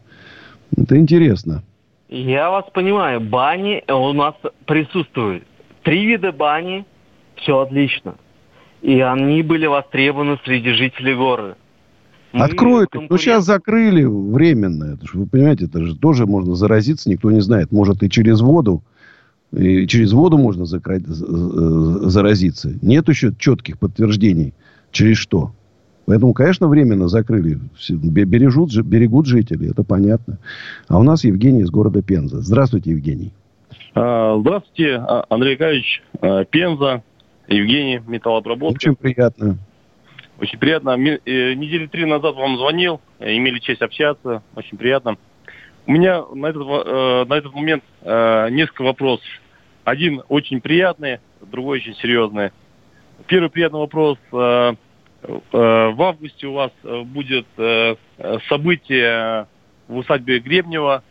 Это 0.76 0.96
интересно. 0.98 1.62
Я 2.08 2.50
вас 2.50 2.64
понимаю. 2.72 3.20
Бани 3.20 3.82
у 3.88 4.12
нас 4.12 4.34
присутствуют. 4.66 5.44
Три 5.82 6.06
вида 6.06 6.32
бани. 6.32 6.84
Все 7.36 7.58
отлично. 7.58 8.14
И 8.82 9.00
они 9.00 9.42
были 9.42 9.66
востребованы 9.66 10.38
среди 10.44 10.70
жителей 10.72 11.14
города. 11.14 11.56
Мы 12.32 12.44
Откроют. 12.44 12.90
Конкурент... 12.90 13.10
Ну, 13.10 13.18
сейчас 13.18 13.44
закрыли 13.44 14.04
временно. 14.04 14.94
Это 14.94 15.06
же, 15.06 15.18
вы 15.18 15.26
понимаете, 15.26 15.64
это 15.64 15.84
же 15.84 15.96
тоже 15.96 16.26
можно 16.26 16.54
заразиться, 16.54 17.08
никто 17.08 17.30
не 17.30 17.40
знает. 17.40 17.72
Может, 17.72 18.02
и 18.02 18.10
через 18.10 18.40
воду. 18.40 18.82
И 19.52 19.86
через 19.86 20.12
воду 20.12 20.38
можно 20.38 20.66
заразиться. 20.66 22.72
Нет 22.82 23.08
еще 23.08 23.32
четких 23.38 23.78
подтверждений, 23.78 24.54
через 24.90 25.18
что. 25.18 25.52
Поэтому, 26.06 26.34
конечно, 26.34 26.68
временно 26.68 27.08
закрыли. 27.08 27.58
Бережут, 27.90 28.74
берегут 28.76 29.26
жители, 29.26 29.70
это 29.70 29.82
понятно. 29.82 30.38
А 30.88 30.98
у 30.98 31.02
нас 31.02 31.24
Евгений 31.24 31.62
из 31.62 31.70
города 31.70 32.00
Пенза. 32.00 32.40
Здравствуйте, 32.40 32.90
Евгений. 32.90 33.32
А, 33.94 34.38
здравствуйте, 34.38 34.96
а, 34.96 35.24
Андрей 35.28 35.54
Николаевич. 35.54 36.02
А, 36.20 36.44
Пенза, 36.44 37.02
Евгений, 37.48 38.00
металлообработка. 38.06 38.76
Очень 38.76 38.94
приятно. 38.94 39.58
Очень 40.38 40.58
приятно. 40.58 40.90
Э, 40.90 41.54
недели 41.54 41.86
три 41.86 42.04
назад 42.04 42.36
вам 42.36 42.58
звонил, 42.58 43.00
имели 43.18 43.58
честь 43.58 43.80
общаться. 43.80 44.42
Очень 44.54 44.76
приятно. 44.76 45.16
У 45.86 45.92
меня 45.92 46.24
на 46.34 46.46
этот, 46.46 46.62
э, 46.62 47.24
на 47.28 47.34
этот 47.34 47.54
момент 47.54 47.84
э, 48.02 48.48
несколько 48.50 48.82
вопросов. 48.82 49.26
Один 49.84 50.22
очень 50.28 50.60
приятный, 50.60 51.20
другой 51.40 51.78
очень 51.78 51.94
серьезный. 51.96 52.50
Первый 53.28 53.50
приятный 53.50 53.78
вопрос. 53.78 54.18
Э, 54.32 54.74
э, 55.22 55.28
в 55.52 56.02
августе 56.02 56.48
у 56.48 56.54
вас 56.54 56.72
э, 56.82 57.02
будет 57.02 57.46
э, 57.56 57.94
событие 58.48 59.46
в 59.86 59.96
усадьбе 59.98 60.40
Гребнева. 60.40 61.04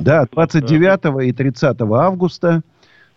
Да, 0.00 0.26
29 0.30 1.26
и 1.26 1.32
30 1.32 1.80
августа 1.80 2.62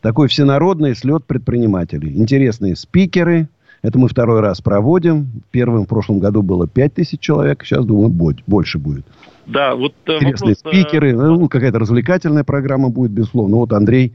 такой 0.02 0.28
всенародный 0.28 0.96
слет 0.96 1.26
предпринимателей. 1.26 2.16
Интересные 2.16 2.76
спикеры. 2.76 3.48
Это 3.82 4.00
мы 4.00 4.08
второй 4.08 4.42
раз 4.42 4.62
проводим. 4.62 5.28
Первым 5.52 5.86
в 5.86 5.88
прошлом 5.88 6.20
году 6.20 6.42
было 6.42 6.68
5 6.68 6.94
тысяч 6.96 7.20
человек. 7.20 7.64
Сейчас, 7.64 7.86
думаю, 7.86 8.10
больше 8.48 8.80
будет. 8.80 9.06
Да, 9.46 9.76
вот 9.76 9.94
э, 10.06 10.16
Интересные 10.16 10.56
вопрос, 10.56 10.74
э, 10.74 10.82
спикеры. 10.82 11.14
Ну, 11.14 11.48
какая-то 11.48 11.80
развлекательная 11.80 12.44
программа 12.44 12.90
будет, 12.90 13.12
безусловно. 13.12 13.58
Вот 13.58 13.72
Андрей 13.74 14.14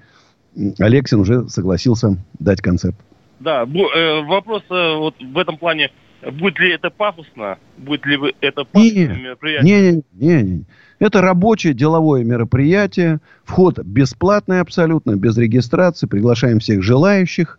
Алексин 0.79 1.21
уже 1.21 1.49
согласился 1.49 2.17
дать 2.39 2.61
концерт. 2.61 2.97
Да, 3.41 3.63
э, 3.63 4.23
вопрос 4.23 4.63
вот 4.69 5.15
в 5.21 5.39
этом 5.39 5.57
плане. 5.57 5.91
Будет 6.31 6.61
ли 6.61 6.73
это 6.73 6.91
пафосно? 6.91 7.59
Будет 7.79 8.07
ли 8.07 8.17
это 8.41 8.65
пафосное 8.65 9.17
не, 9.17 9.23
мероприятие? 9.23 9.81
Не, 9.81 9.91
не, 9.91 10.03
не, 10.13 10.43
не. 10.43 10.65
Это 11.01 11.21
рабочее 11.21 11.75
деловое 11.75 12.23
мероприятие. 12.23 13.19
Вход 13.43 13.81
бесплатный 13.81 14.61
абсолютно, 14.61 15.17
без 15.17 15.37
регистрации. 15.37 16.07
Приглашаем 16.07 16.61
всех 16.61 16.81
желающих. 16.83 17.59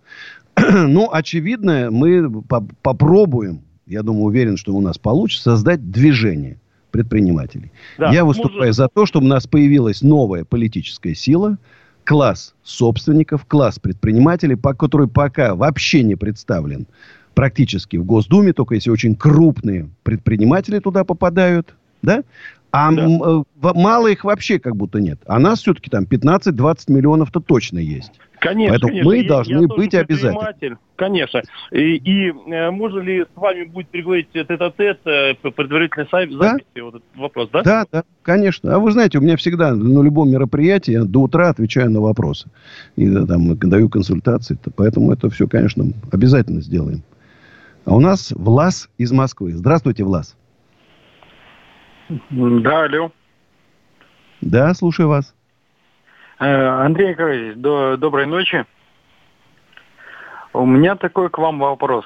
ну, 0.71 1.09
очевидно, 1.11 1.89
мы 1.91 2.41
по 2.43 2.61
попробуем 2.81 3.61
я 3.85 4.03
думаю, 4.03 4.25
уверен, 4.25 4.57
что 4.57 4.73
у 4.73 4.81
нас 4.81 4.97
получится 4.97 5.43
создать 5.43 5.91
движение 5.91 6.57
предпринимателей. 6.91 7.71
Да, 7.97 8.11
я 8.11 8.23
выступаю 8.23 8.67
может- 8.67 8.75
за 8.75 8.87
то, 8.87 9.05
чтобы 9.05 9.25
у 9.25 9.29
нас 9.29 9.47
появилась 9.47 10.01
новая 10.01 10.45
политическая 10.45 11.15
сила, 11.15 11.57
класс 12.03 12.53
собственников, 12.63 13.45
класс 13.45 13.79
предпринимателей, 13.79 14.55
по 14.55 14.73
который 14.73 15.07
пока 15.07 15.55
вообще 15.55 16.03
не 16.03 16.15
представлен 16.15 16.85
практически 17.33 17.97
в 17.97 18.05
Госдуме, 18.05 18.53
только 18.53 18.75
если 18.75 18.91
очень 18.91 19.15
крупные 19.15 19.89
предприниматели 20.03 20.79
туда 20.79 21.03
попадают, 21.03 21.75
да? 22.01 22.23
А 22.73 22.91
м, 22.91 23.21
э, 23.23 23.43
мало 23.75 24.07
их 24.07 24.23
вообще 24.23 24.57
как 24.57 24.75
будто 24.75 24.99
нет. 24.99 25.19
А 25.27 25.37
нас 25.37 25.59
все-таки 25.61 25.91
там 25.91 26.05
15-20 26.05 26.89
миллионов-то 26.89 27.39
точно 27.39 27.77
есть. 27.77 28.13
Конечно, 28.39 28.71
Поэтому 28.71 28.89
конечно. 28.89 29.09
мы 29.11 29.17
Я- 29.19 29.27
должны 29.27 29.61
я 29.61 29.67
быть 29.67 29.93
обязательно. 29.93 30.79
Конечно. 30.95 31.41
И, 31.71 31.95
и, 31.97 32.29
э, 32.29 32.71
можно 32.71 32.99
ли 32.99 33.25
с 33.25 33.37
вами 33.37 33.65
будет 33.65 33.89
переговорить 33.89 34.31
тет-а-тет, 34.31 35.01
э, 35.05 35.35
по 35.35 35.51
предварительной 35.51 36.07
са- 36.07 36.35
записи? 36.35 36.79
Вот 36.81 36.95
этот 36.95 37.03
вопрос, 37.15 37.49
да? 37.53 37.61
Да, 37.61 37.85
да, 37.91 38.03
конечно. 38.23 38.73
А 38.75 38.79
вы 38.79 38.91
знаете, 38.91 39.19
у 39.19 39.21
меня 39.21 39.37
всегда 39.37 39.75
на 39.75 40.01
любом 40.01 40.31
мероприятии 40.31 40.93
я 40.93 41.03
до 41.03 41.21
утра 41.21 41.49
отвечаю 41.49 41.91
на 41.91 42.01
вопросы. 42.01 42.49
И 42.95 43.07
да, 43.07 43.27
там 43.27 43.55
даю 43.55 43.87
консультации. 43.87 44.55
То 44.55 44.71
Поэтому 44.75 45.13
это 45.13 45.29
все, 45.29 45.47
конечно, 45.47 45.85
обязательно 46.11 46.61
сделаем. 46.61 47.03
А 47.85 47.95
у 47.95 47.99
нас 47.99 48.33
Влас 48.35 48.89
из 48.97 49.11
Москвы. 49.11 49.53
Здравствуйте, 49.53 50.03
Влас. 50.03 50.35
Да, 52.09 52.83
алло. 52.83 53.11
Да, 54.41 54.73
слушаю 54.73 55.07
вас. 55.09 55.33
Э, 56.39 56.85
Андрей 56.85 57.09
Николаевич, 57.09 57.55
до- 57.57 57.97
доброй 57.97 58.25
ночи. 58.25 58.65
У 60.51 60.65
меня 60.65 60.95
такой 60.95 61.29
к 61.29 61.37
вам 61.37 61.59
вопрос. 61.59 62.05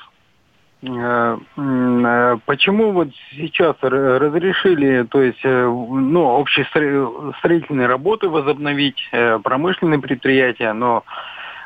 Э, 0.83 1.37
э, 1.57 2.37
Почему 2.45 2.91
вот 2.91 3.09
сейчас 3.31 3.75
разрешили, 3.81 5.03
то 5.03 5.21
есть, 5.21 5.43
ну, 5.43 6.23
общие 6.23 6.65
стро- 6.73 7.33
строительные 7.39 7.87
работы 7.87 8.29
возобновить, 8.29 9.09
промышленные 9.43 9.99
предприятия, 9.99 10.73
но, 10.73 11.03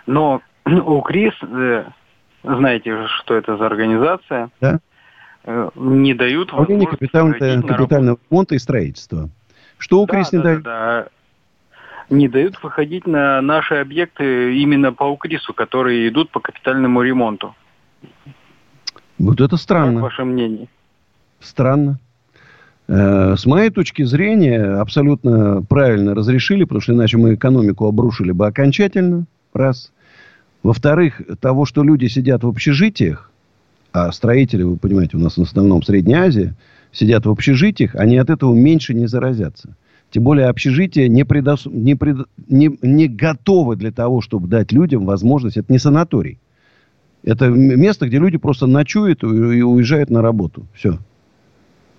но 0.06 0.42
у 0.66 1.02
КРИС, 1.02 1.34
знаете, 2.44 3.08
что 3.08 3.36
это 3.36 3.58
за 3.58 3.66
организация, 3.66 4.50
Да? 4.62 4.80
Э, 5.46 5.70
не 5.76 6.14
дают 6.14 6.52
возможности 6.52 6.92
капитального, 6.92 7.68
капитального 7.68 8.20
ремонта 8.30 8.56
и 8.56 8.60
строительства. 8.60 9.30
Что 9.78 10.02
у 10.02 10.06
Да, 10.06 10.14
Крис 10.14 10.32
не 10.32 10.38
да, 10.40 10.44
дает? 10.44 10.64
да, 10.64 11.04
да. 12.10 12.16
Не 12.16 12.28
дают 12.28 12.62
выходить 12.62 13.08
на 13.08 13.42
наши 13.42 13.76
объекты 13.76 14.58
именно 14.58 14.92
по 14.92 15.06
УКРИСу, 15.06 15.54
которые 15.54 16.08
идут 16.10 16.30
по 16.30 16.40
капитальному 16.42 17.02
ремонту. 17.02 17.56
Вот 19.18 19.40
это 19.40 19.52
Как 19.52 19.60
странно. 19.60 20.02
ваше 20.02 20.24
мнение? 20.26 20.68
Странно. 21.40 22.00
Э, 22.88 23.36
С 23.38 23.46
моей 23.46 23.70
точки 23.70 24.04
зрения, 24.04 24.62
абсолютно 24.80 25.62
правильно 25.64 26.14
разрешили, 26.14 26.64
потому 26.66 26.82
что 26.82 26.94
иначе 26.94 27.18
мы 27.18 27.36
экономику 27.36 27.88
обрушили 27.88 28.32
бы 28.32 28.46
окончательно. 28.48 29.26
Раз. 29.54 29.94
Во-вторых, 30.64 31.22
того, 31.40 31.66
что 31.66 31.84
люди 31.84 32.08
сидят 32.08 32.44
в 32.44 32.48
общежитиях, 32.48 33.31
а 33.94 34.12
строители, 34.12 34.64
вы 34.64 34.78
понимаете, 34.78 35.18
у 35.18 35.20
нас 35.20 35.38
в 35.38 35.42
основном 35.42 35.84
Средняя 35.84 36.24
Азия, 36.28 36.56
сидят 36.92 37.26
в 37.26 37.30
общежитиях, 37.30 37.96
они 37.96 38.18
от 38.18 38.30
этого 38.30 38.54
меньше 38.54 38.94
не 38.94 39.08
заразятся. 39.08 39.76
Тем 40.12 40.24
более 40.24 40.48
общежития 40.48 41.08
не, 41.08 41.24
предос- 41.24 41.70
не, 41.72 41.96
пред- 41.96 42.28
не, 42.50 42.78
не 42.82 43.08
готовы 43.08 43.78
для 43.78 43.92
того, 43.92 44.20
чтобы 44.22 44.48
дать 44.50 44.72
людям 44.74 45.06
возможность. 45.06 45.56
Это 45.58 45.72
не 45.72 45.80
санаторий. 45.80 46.38
Это 47.24 47.48
место, 47.50 48.08
где 48.08 48.18
люди 48.18 48.38
просто 48.38 48.68
ночуют 48.68 49.24
и 49.24 49.28
уезжают 49.28 50.10
на 50.10 50.22
работу. 50.22 50.66
Все. 50.74 50.98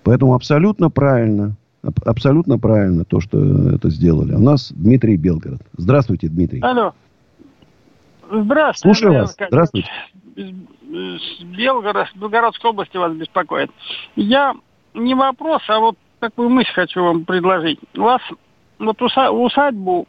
Поэтому 0.03 0.35
абсолютно 0.35 0.89
правильно. 0.91 1.55
аб- 1.81 2.05
Абсолютно 2.05 2.59
правильно 2.59 3.03
то, 3.03 3.19
что 3.19 3.69
это 3.71 3.89
сделали. 3.89 4.35
У 4.35 4.39
нас 4.39 4.71
Дмитрий 4.75 5.17
Белгород. 5.17 5.61
Здравствуйте, 5.77 6.27
Дмитрий. 6.27 6.59
Алло. 6.59 6.93
Здравствуйте. 8.31 8.95
Слушаю 8.95 9.13
вас. 9.21 9.35
Здравствуйте. 9.49 9.87
Белгород, 10.35 12.07
Белгородской 12.15 12.71
области 12.71 12.97
вас 12.97 13.13
беспокоит. 13.13 13.71
Я 14.15 14.53
не 14.93 15.15
вопрос, 15.15 15.61
а 15.67 15.79
вот 15.79 15.97
такую 16.19 16.49
мысль 16.49 16.71
хочу 16.73 17.03
вам 17.03 17.25
предложить. 17.25 17.79
У 17.95 18.01
вас 18.01 18.21
вот 18.79 19.01
уса- 19.01 19.31
усадьбу, 19.31 20.07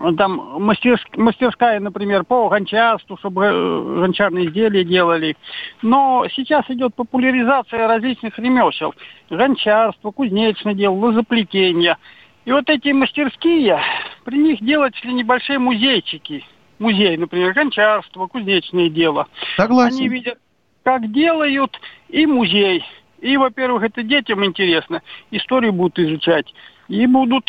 э, 0.00 0.12
там 0.16 0.58
мастерс- 0.58 1.16
мастерская, 1.16 1.80
например, 1.80 2.24
по 2.24 2.48
гончарству, 2.48 3.16
чтобы 3.18 3.44
э, 3.44 4.00
гончарные 4.00 4.46
изделия 4.46 4.84
делали. 4.84 5.36
Но 5.82 6.26
сейчас 6.32 6.64
идет 6.68 6.94
популяризация 6.94 7.86
различных 7.86 8.38
ремесел. 8.38 8.94
Гончарство, 9.30 10.10
кузнечное 10.10 10.74
дело, 10.74 10.94
лозоплетение. 10.94 11.96
И 12.44 12.52
вот 12.52 12.70
эти 12.70 12.92
мастерские, 12.92 13.78
при 14.24 14.38
них 14.38 14.60
делать 14.62 14.94
небольшие 15.04 15.58
музейчики. 15.58 16.44
Музей, 16.78 17.16
например, 17.16 17.54
гончарство, 17.54 18.26
кузнечное 18.26 18.88
дело. 18.88 19.26
Согласен. 19.56 19.96
Они 19.96 20.08
видят, 20.08 20.38
как 20.84 21.10
делают, 21.12 21.78
и 22.08 22.26
музей. 22.26 22.84
И, 23.20 23.36
во-первых, 23.36 23.82
это 23.82 24.02
детям 24.02 24.44
интересно. 24.44 25.02
Историю 25.30 25.72
будут 25.72 25.98
изучать. 25.98 26.46
И 26.88 27.06
будут 27.06 27.44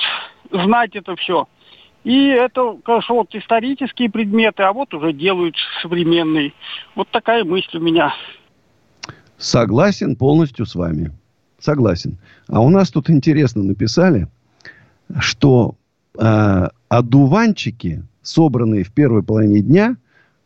знать 0.52 0.96
это 0.96 1.16
все. 1.16 1.48
И 2.04 2.28
это, 2.28 2.78
конечно, 2.84 3.16
вот 3.16 3.36
исторические 3.36 4.10
предметы, 4.10 4.64
а 4.64 4.74
вот 4.74 4.94
уже 4.94 5.14
делают 5.14 5.56
современные. 5.82 6.54
Вот 6.96 7.10
такая 7.10 7.44
мысль 7.44 7.78
у 7.78 7.82
меня. 7.82 8.14
Согласен 9.38 10.16
полностью 10.16 10.66
с 10.66 10.76
вами. 10.76 11.12
Согласен. 11.60 12.18
А 12.48 12.62
у 12.62 12.70
нас 12.70 12.90
тут 12.90 13.10
интересно 13.10 13.64
написали, 13.64 14.28
что 15.20 15.76
э, 16.18 16.68
одуванчики, 16.88 18.04
собранные 18.30 18.84
в 18.84 18.92
первой 18.92 19.24
половине 19.24 19.62
дня, 19.62 19.98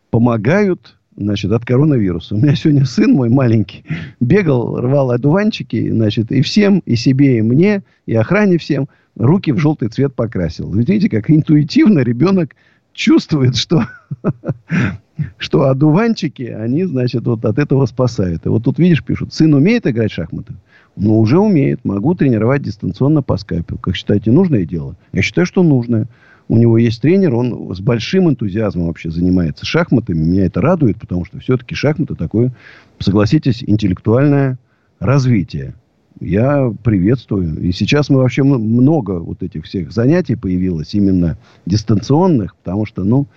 помогают 0.09 0.97
значит, 1.15 1.51
от 1.51 1.65
коронавируса. 1.65 2.35
У 2.35 2.37
меня 2.37 2.55
сегодня 2.55 2.85
сын 2.85 3.11
мой 3.11 3.29
маленький 3.29 3.83
бегал, 4.19 4.79
рвал 4.79 5.11
одуванчики, 5.11 5.89
значит, 5.89 6.31
и 6.31 6.41
всем, 6.41 6.79
и 6.79 6.95
себе, 6.95 7.37
и 7.37 7.41
мне, 7.41 7.83
и 8.05 8.15
охране 8.15 8.57
всем 8.57 8.87
руки 9.15 9.51
в 9.51 9.59
желтый 9.59 9.89
цвет 9.89 10.15
покрасил. 10.15 10.73
Видите, 10.73 11.09
как 11.09 11.29
интуитивно 11.29 11.99
ребенок 11.99 12.55
чувствует, 12.93 13.55
что, 13.55 13.87
что 15.37 15.63
одуванчики, 15.69 16.43
они, 16.43 16.83
значит, 16.85 17.25
вот 17.25 17.45
от 17.45 17.59
этого 17.59 17.85
спасают. 17.85 18.45
И 18.45 18.49
вот 18.49 18.63
тут, 18.63 18.79
видишь, 18.79 19.03
пишут, 19.03 19.33
сын 19.33 19.53
умеет 19.53 19.85
играть 19.87 20.11
в 20.11 20.15
шахматы? 20.15 20.53
Ну, 20.95 21.19
уже 21.19 21.39
умеет. 21.39 21.83
Могу 21.83 22.13
тренировать 22.13 22.61
дистанционно 22.61 23.23
по 23.23 23.37
скайпу. 23.37 23.77
Как 23.77 23.95
считаете, 23.95 24.31
нужное 24.31 24.65
дело? 24.65 24.95
Я 25.11 25.21
считаю, 25.23 25.47
что 25.47 25.63
нужное. 25.63 26.07
У 26.47 26.57
него 26.57 26.77
есть 26.77 27.01
тренер, 27.01 27.35
он 27.35 27.73
с 27.73 27.79
большим 27.79 28.29
энтузиазмом 28.29 28.87
вообще 28.87 29.09
занимается 29.09 29.65
шахматами. 29.65 30.17
Меня 30.17 30.45
это 30.45 30.61
радует, 30.61 30.97
потому 30.97 31.25
что 31.25 31.39
все-таки 31.39 31.73
шахматы 31.75 32.15
такое, 32.15 32.53
согласитесь, 32.99 33.63
интеллектуальное 33.65 34.57
развитие. 34.99 35.75
Я 36.19 36.71
приветствую. 36.83 37.59
И 37.61 37.71
сейчас 37.71 38.09
мы 38.09 38.19
вообще 38.19 38.43
много 38.43 39.19
вот 39.19 39.41
этих 39.41 39.65
всех 39.65 39.91
занятий 39.91 40.35
появилось, 40.35 40.93
именно 40.93 41.37
дистанционных, 41.65 42.55
потому 42.55 42.85
что, 42.85 43.03
ну, 43.03 43.27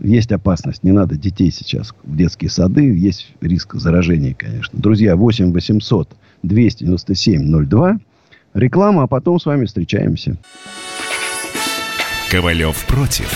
есть 0.00 0.32
опасность. 0.32 0.82
Не 0.82 0.92
надо 0.92 1.16
детей 1.16 1.50
сейчас 1.50 1.94
в 2.02 2.16
детские 2.16 2.50
сады. 2.50 2.82
Есть 2.82 3.34
риск 3.40 3.74
заражения, 3.74 4.34
конечно. 4.34 4.78
Друзья, 4.80 5.14
8 5.14 5.52
800 5.52 6.08
297 6.42 7.66
02. 7.66 7.98
Реклама, 8.54 9.04
а 9.04 9.06
потом 9.06 9.38
с 9.38 9.46
вами 9.46 9.66
встречаемся. 9.66 10.36
Ковалев 12.32 12.86
против. 12.86 13.30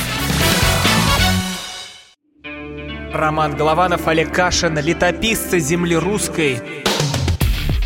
Роман 3.13 3.55
Голованов, 3.55 4.09
Олег 4.09 4.33
Кашин, 4.33 4.79
летописцы 4.79 5.59
земли 5.59 5.95
русской. 5.97 6.63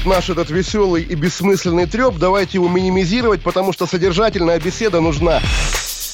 Наш 0.06 0.30
этот 0.30 0.50
веселый 0.50 1.02
и 1.02 1.16
бессмысленный 1.16 1.86
треп, 1.86 2.14
давайте 2.14 2.58
его 2.58 2.68
минимизировать, 2.68 3.42
потому 3.42 3.72
что 3.72 3.86
содержательная 3.86 4.60
беседа 4.60 5.00
нужна. 5.00 5.40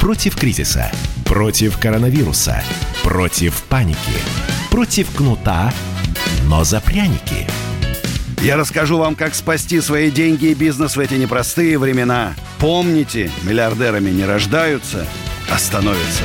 Против 0.00 0.36
кризиса, 0.36 0.90
против 1.24 1.78
коронавируса, 1.78 2.62
против 3.02 3.62
паники, 3.64 3.98
против 4.70 5.10
кнута, 5.14 5.72
но 6.48 6.64
за 6.64 6.80
пряники. 6.80 7.46
Я 8.42 8.56
расскажу 8.56 8.98
вам, 8.98 9.16
как 9.16 9.34
спасти 9.34 9.80
свои 9.80 10.10
деньги 10.10 10.46
и 10.46 10.54
бизнес 10.54 10.96
в 10.96 11.00
эти 11.00 11.14
непростые 11.14 11.78
времена. 11.78 12.34
Помните, 12.58 13.30
миллиардерами 13.42 14.10
не 14.10 14.24
рождаются, 14.24 15.06
а 15.50 15.58
становятся. 15.58 16.22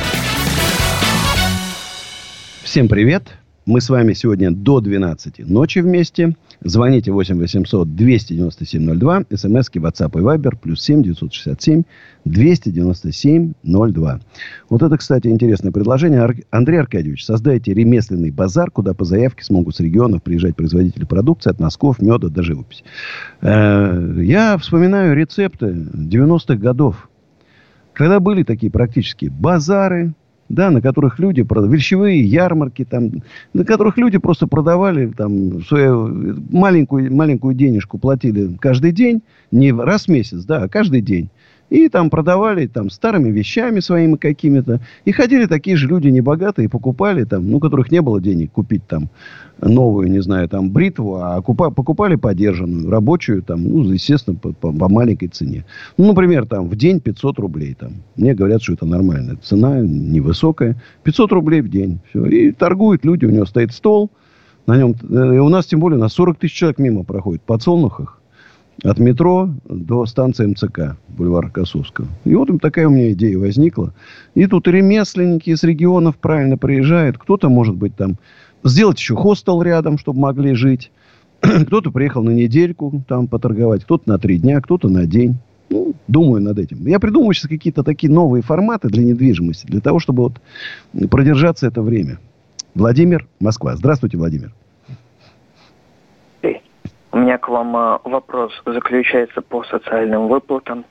Всем 2.62 2.88
привет! 2.88 3.28
Мы 3.64 3.80
с 3.80 3.88
вами 3.88 4.12
сегодня 4.12 4.50
до 4.50 4.80
12 4.80 5.40
ночи 5.48 5.78
вместе. 5.78 6.36
Звоните 6.64 7.10
8 7.10 7.38
800 7.38 7.94
297 7.94 8.98
02. 8.98 9.22
СМСки 9.34 9.78
WhatsApp 9.78 10.18
и 10.18 10.22
Viber. 10.22 10.56
Плюс 10.60 10.80
7 10.82 11.02
967 11.02 11.82
297 12.24 13.52
02. 13.62 14.20
Вот 14.68 14.82
это, 14.82 14.96
кстати, 14.96 15.28
интересное 15.28 15.72
предложение. 15.72 16.28
Андрей 16.50 16.78
Аркадьевич, 16.78 17.24
создайте 17.24 17.74
ремесленный 17.74 18.30
базар, 18.30 18.70
куда 18.70 18.94
по 18.94 19.04
заявке 19.04 19.44
смогут 19.44 19.76
с 19.76 19.80
регионов 19.80 20.22
приезжать 20.22 20.56
производители 20.56 21.04
продукции 21.04 21.50
от 21.50 21.58
носков, 21.58 22.00
меда 22.00 22.28
до 22.28 22.42
живописи. 22.42 22.84
Э, 23.40 24.18
я 24.22 24.56
вспоминаю 24.58 25.16
рецепты 25.16 25.66
90-х 25.66 26.56
годов. 26.56 27.08
Когда 27.92 28.20
были 28.20 28.42
такие 28.42 28.70
практически 28.70 29.26
базары, 29.26 30.14
да, 30.52 30.70
на 30.70 30.82
которых 30.82 31.18
люди, 31.18 31.40
вещевые 31.40 32.20
ярмарки, 32.20 32.84
там, 32.84 33.10
на 33.54 33.64
которых 33.64 33.96
люди 33.96 34.18
просто 34.18 34.46
продавали 34.46 35.06
там, 35.06 35.64
свою 35.64 36.36
маленькую, 36.50 37.12
маленькую 37.12 37.54
денежку, 37.54 37.98
платили 37.98 38.54
каждый 38.60 38.92
день, 38.92 39.22
не 39.50 39.72
раз 39.72 40.04
в 40.04 40.08
месяц, 40.08 40.44
да, 40.44 40.64
а 40.64 40.68
каждый 40.68 41.00
день. 41.00 41.30
И 41.72 41.88
там 41.88 42.10
продавали 42.10 42.66
там 42.66 42.90
старыми 42.90 43.30
вещами 43.30 43.80
своими 43.80 44.16
какими-то. 44.16 44.82
И 45.06 45.12
ходили 45.12 45.46
такие 45.46 45.74
же 45.74 45.88
люди 45.88 46.08
небогатые, 46.08 46.68
покупали 46.68 47.24
там, 47.24 47.50
ну, 47.50 47.60
которых 47.60 47.90
не 47.90 48.02
было 48.02 48.20
денег 48.20 48.52
купить 48.52 48.86
там 48.86 49.08
новую, 49.58 50.10
не 50.10 50.20
знаю, 50.20 50.50
там 50.50 50.70
бритву, 50.70 51.16
а 51.16 51.40
купа, 51.40 51.70
покупали 51.70 52.16
подержанную, 52.16 52.90
рабочую 52.90 53.42
там, 53.42 53.64
ну, 53.64 53.84
естественно, 53.90 54.36
по, 54.36 54.52
по, 54.52 54.70
по 54.70 54.88
маленькой 54.90 55.28
цене. 55.28 55.64
Ну, 55.96 56.08
например, 56.08 56.46
там 56.46 56.68
в 56.68 56.76
день 56.76 57.00
500 57.00 57.38
рублей 57.38 57.72
там. 57.72 58.02
Мне 58.16 58.34
говорят, 58.34 58.62
что 58.62 58.74
это 58.74 58.84
нормальная 58.84 59.36
цена, 59.36 59.80
невысокая. 59.80 60.76
500 61.04 61.32
рублей 61.32 61.62
в 61.62 61.70
день. 61.70 62.00
Все. 62.10 62.26
И 62.26 62.52
торгуют 62.52 63.06
люди, 63.06 63.24
у 63.24 63.30
него 63.30 63.46
стоит 63.46 63.72
стол, 63.72 64.10
на 64.66 64.76
нем, 64.76 64.94
э, 65.08 65.36
и 65.36 65.38
у 65.38 65.48
нас, 65.48 65.64
тем 65.64 65.80
более, 65.80 65.98
на 65.98 66.10
40 66.10 66.36
тысяч 66.36 66.52
человек 66.52 66.78
мимо 66.78 67.02
проходит, 67.02 67.40
по 67.40 67.54
подсолнухах. 67.54 68.18
От 68.82 68.98
метро 68.98 69.50
до 69.64 70.06
станции 70.06 70.46
МЦК, 70.46 70.96
бульвар 71.08 71.50
Косовского. 71.50 72.08
И 72.24 72.34
вот 72.34 72.48
такая 72.60 72.88
у 72.88 72.90
меня 72.90 73.12
идея 73.12 73.38
возникла. 73.38 73.92
И 74.34 74.46
тут 74.46 74.66
ремесленники 74.66 75.50
из 75.50 75.62
регионов 75.62 76.16
правильно 76.16 76.56
приезжают. 76.56 77.18
Кто-то, 77.18 77.48
может 77.48 77.76
быть, 77.76 77.94
там 77.94 78.16
сделать 78.64 78.98
еще 78.98 79.14
хостел 79.14 79.62
рядом, 79.62 79.98
чтобы 79.98 80.20
могли 80.20 80.54
жить. 80.54 80.90
кто-то 81.40 81.90
приехал 81.90 82.22
на 82.22 82.30
недельку 82.30 83.04
там 83.08 83.28
поторговать, 83.28 83.84
кто-то 83.84 84.08
на 84.08 84.18
три 84.18 84.38
дня, 84.38 84.60
кто-то 84.60 84.88
на 84.88 85.06
день. 85.06 85.36
Ну, 85.70 85.94
думаю 86.06 86.42
над 86.42 86.58
этим. 86.58 86.86
Я 86.86 87.00
придумываю 87.00 87.34
сейчас 87.34 87.48
какие-то 87.48 87.82
такие 87.82 88.12
новые 88.12 88.42
форматы 88.42 88.88
для 88.88 89.04
недвижимости, 89.04 89.66
для 89.66 89.80
того, 89.80 90.00
чтобы 90.00 90.24
вот 90.24 91.08
продержаться 91.10 91.66
это 91.66 91.82
время. 91.82 92.18
Владимир, 92.74 93.26
Москва. 93.40 93.76
Здравствуйте, 93.76 94.18
Владимир. 94.18 94.52
У 97.12 97.18
меня 97.18 97.36
к 97.36 97.48
вам 97.48 97.76
а, 97.76 98.00
вопрос 98.04 98.52
заключается 98.64 99.42
по 99.42 99.62
социальным 99.64 100.28
выплатам. 100.28 100.86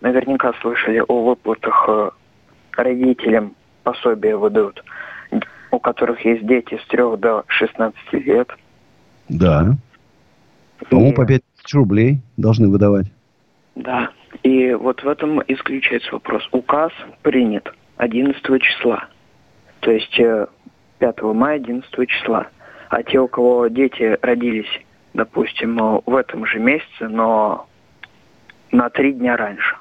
Наверняка 0.00 0.52
слышали 0.60 1.02
о 1.06 1.24
выплатах 1.24 1.88
а, 1.88 2.10
родителям 2.76 3.56
пособия 3.82 4.36
выдают, 4.36 4.84
у 5.72 5.80
которых 5.80 6.24
есть 6.24 6.46
дети 6.46 6.78
с 6.82 6.86
3 6.86 7.16
до 7.18 7.44
16 7.48 7.96
лет. 8.12 8.48
Да. 9.28 9.74
По-моему, 10.90 11.10
И... 11.10 11.14
по 11.14 11.26
5 11.26 11.42
тысяч 11.56 11.74
рублей 11.74 12.20
должны 12.36 12.68
выдавать. 12.68 13.06
Да. 13.74 14.10
И 14.44 14.72
вот 14.74 15.02
в 15.02 15.08
этом 15.08 15.42
исключается 15.48 16.12
вопрос. 16.12 16.48
Указ 16.52 16.92
принят 17.22 17.68
11 17.96 18.40
числа. 18.62 19.08
То 19.80 19.90
есть 19.90 20.16
5 20.16 20.48
э, 21.00 21.32
мая 21.32 21.56
11 21.56 22.08
числа. 22.08 22.46
А 22.90 23.02
те, 23.02 23.18
у 23.18 23.26
кого 23.26 23.66
дети 23.66 24.16
родились 24.22 24.83
допустим, 25.14 26.00
в 26.04 26.14
этом 26.14 26.44
же 26.44 26.58
месяце, 26.58 27.08
но 27.08 27.66
на 28.70 28.90
три 28.90 29.12
дня 29.12 29.36
раньше. 29.36 29.76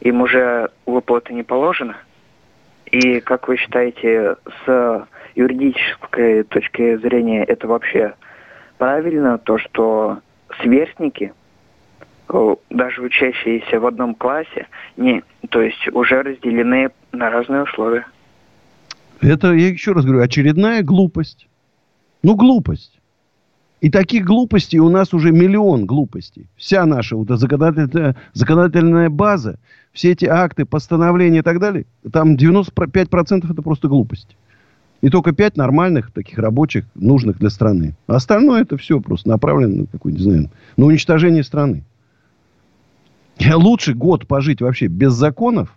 Им 0.00 0.22
уже 0.22 0.70
выплаты 0.86 1.32
не 1.32 1.42
положено. 1.42 1.96
И 2.86 3.20
как 3.20 3.48
вы 3.48 3.56
считаете, 3.56 4.36
с 4.66 5.06
юридической 5.36 6.42
точки 6.42 6.96
зрения 6.96 7.44
это 7.44 7.68
вообще 7.68 8.14
правильно, 8.78 9.38
то, 9.38 9.58
что 9.58 10.18
сверстники, 10.60 11.32
э, 12.28 12.56
даже 12.70 13.02
учащиеся 13.02 13.78
в 13.78 13.86
одном 13.86 14.14
классе, 14.16 14.66
не, 14.96 15.22
то 15.50 15.60
есть 15.60 15.86
уже 15.92 16.22
разделены 16.22 16.90
на 17.12 17.30
разные 17.30 17.62
условия? 17.62 18.06
Это, 19.20 19.52
я 19.52 19.68
еще 19.68 19.92
раз 19.92 20.04
говорю, 20.04 20.22
очередная 20.22 20.82
глупость. 20.82 21.46
Ну, 22.22 22.34
глупость. 22.34 22.99
И 23.80 23.88
таких 23.90 24.26
глупостей 24.26 24.78
у 24.78 24.90
нас 24.90 25.14
уже 25.14 25.32
миллион 25.32 25.86
глупостей. 25.86 26.46
Вся 26.56 26.84
наша 26.84 27.16
вот 27.16 27.28
законодательная, 27.30 28.14
законодательная 28.34 29.08
база, 29.08 29.58
все 29.92 30.12
эти 30.12 30.26
акты, 30.26 30.66
постановления 30.66 31.38
и 31.38 31.42
так 31.42 31.58
далее, 31.58 31.86
там 32.12 32.34
95% 32.34 33.50
это 33.50 33.62
просто 33.62 33.88
глупость. 33.88 34.36
И 35.00 35.08
только 35.08 35.32
5 35.32 35.56
нормальных 35.56 36.12
таких 36.12 36.38
рабочих, 36.38 36.84
нужных 36.94 37.38
для 37.38 37.48
страны. 37.48 37.96
А 38.06 38.16
остальное 38.16 38.62
это 38.62 38.76
все 38.76 39.00
просто 39.00 39.30
направлено 39.30 39.76
на 39.76 39.86
какую 39.86 40.14
не 40.14 40.22
знаю, 40.22 40.50
на 40.76 40.84
уничтожение 40.84 41.42
страны. 41.42 41.84
Лучше 43.54 43.94
год 43.94 44.26
пожить 44.26 44.60
вообще 44.60 44.88
без 44.88 45.14
законов, 45.14 45.74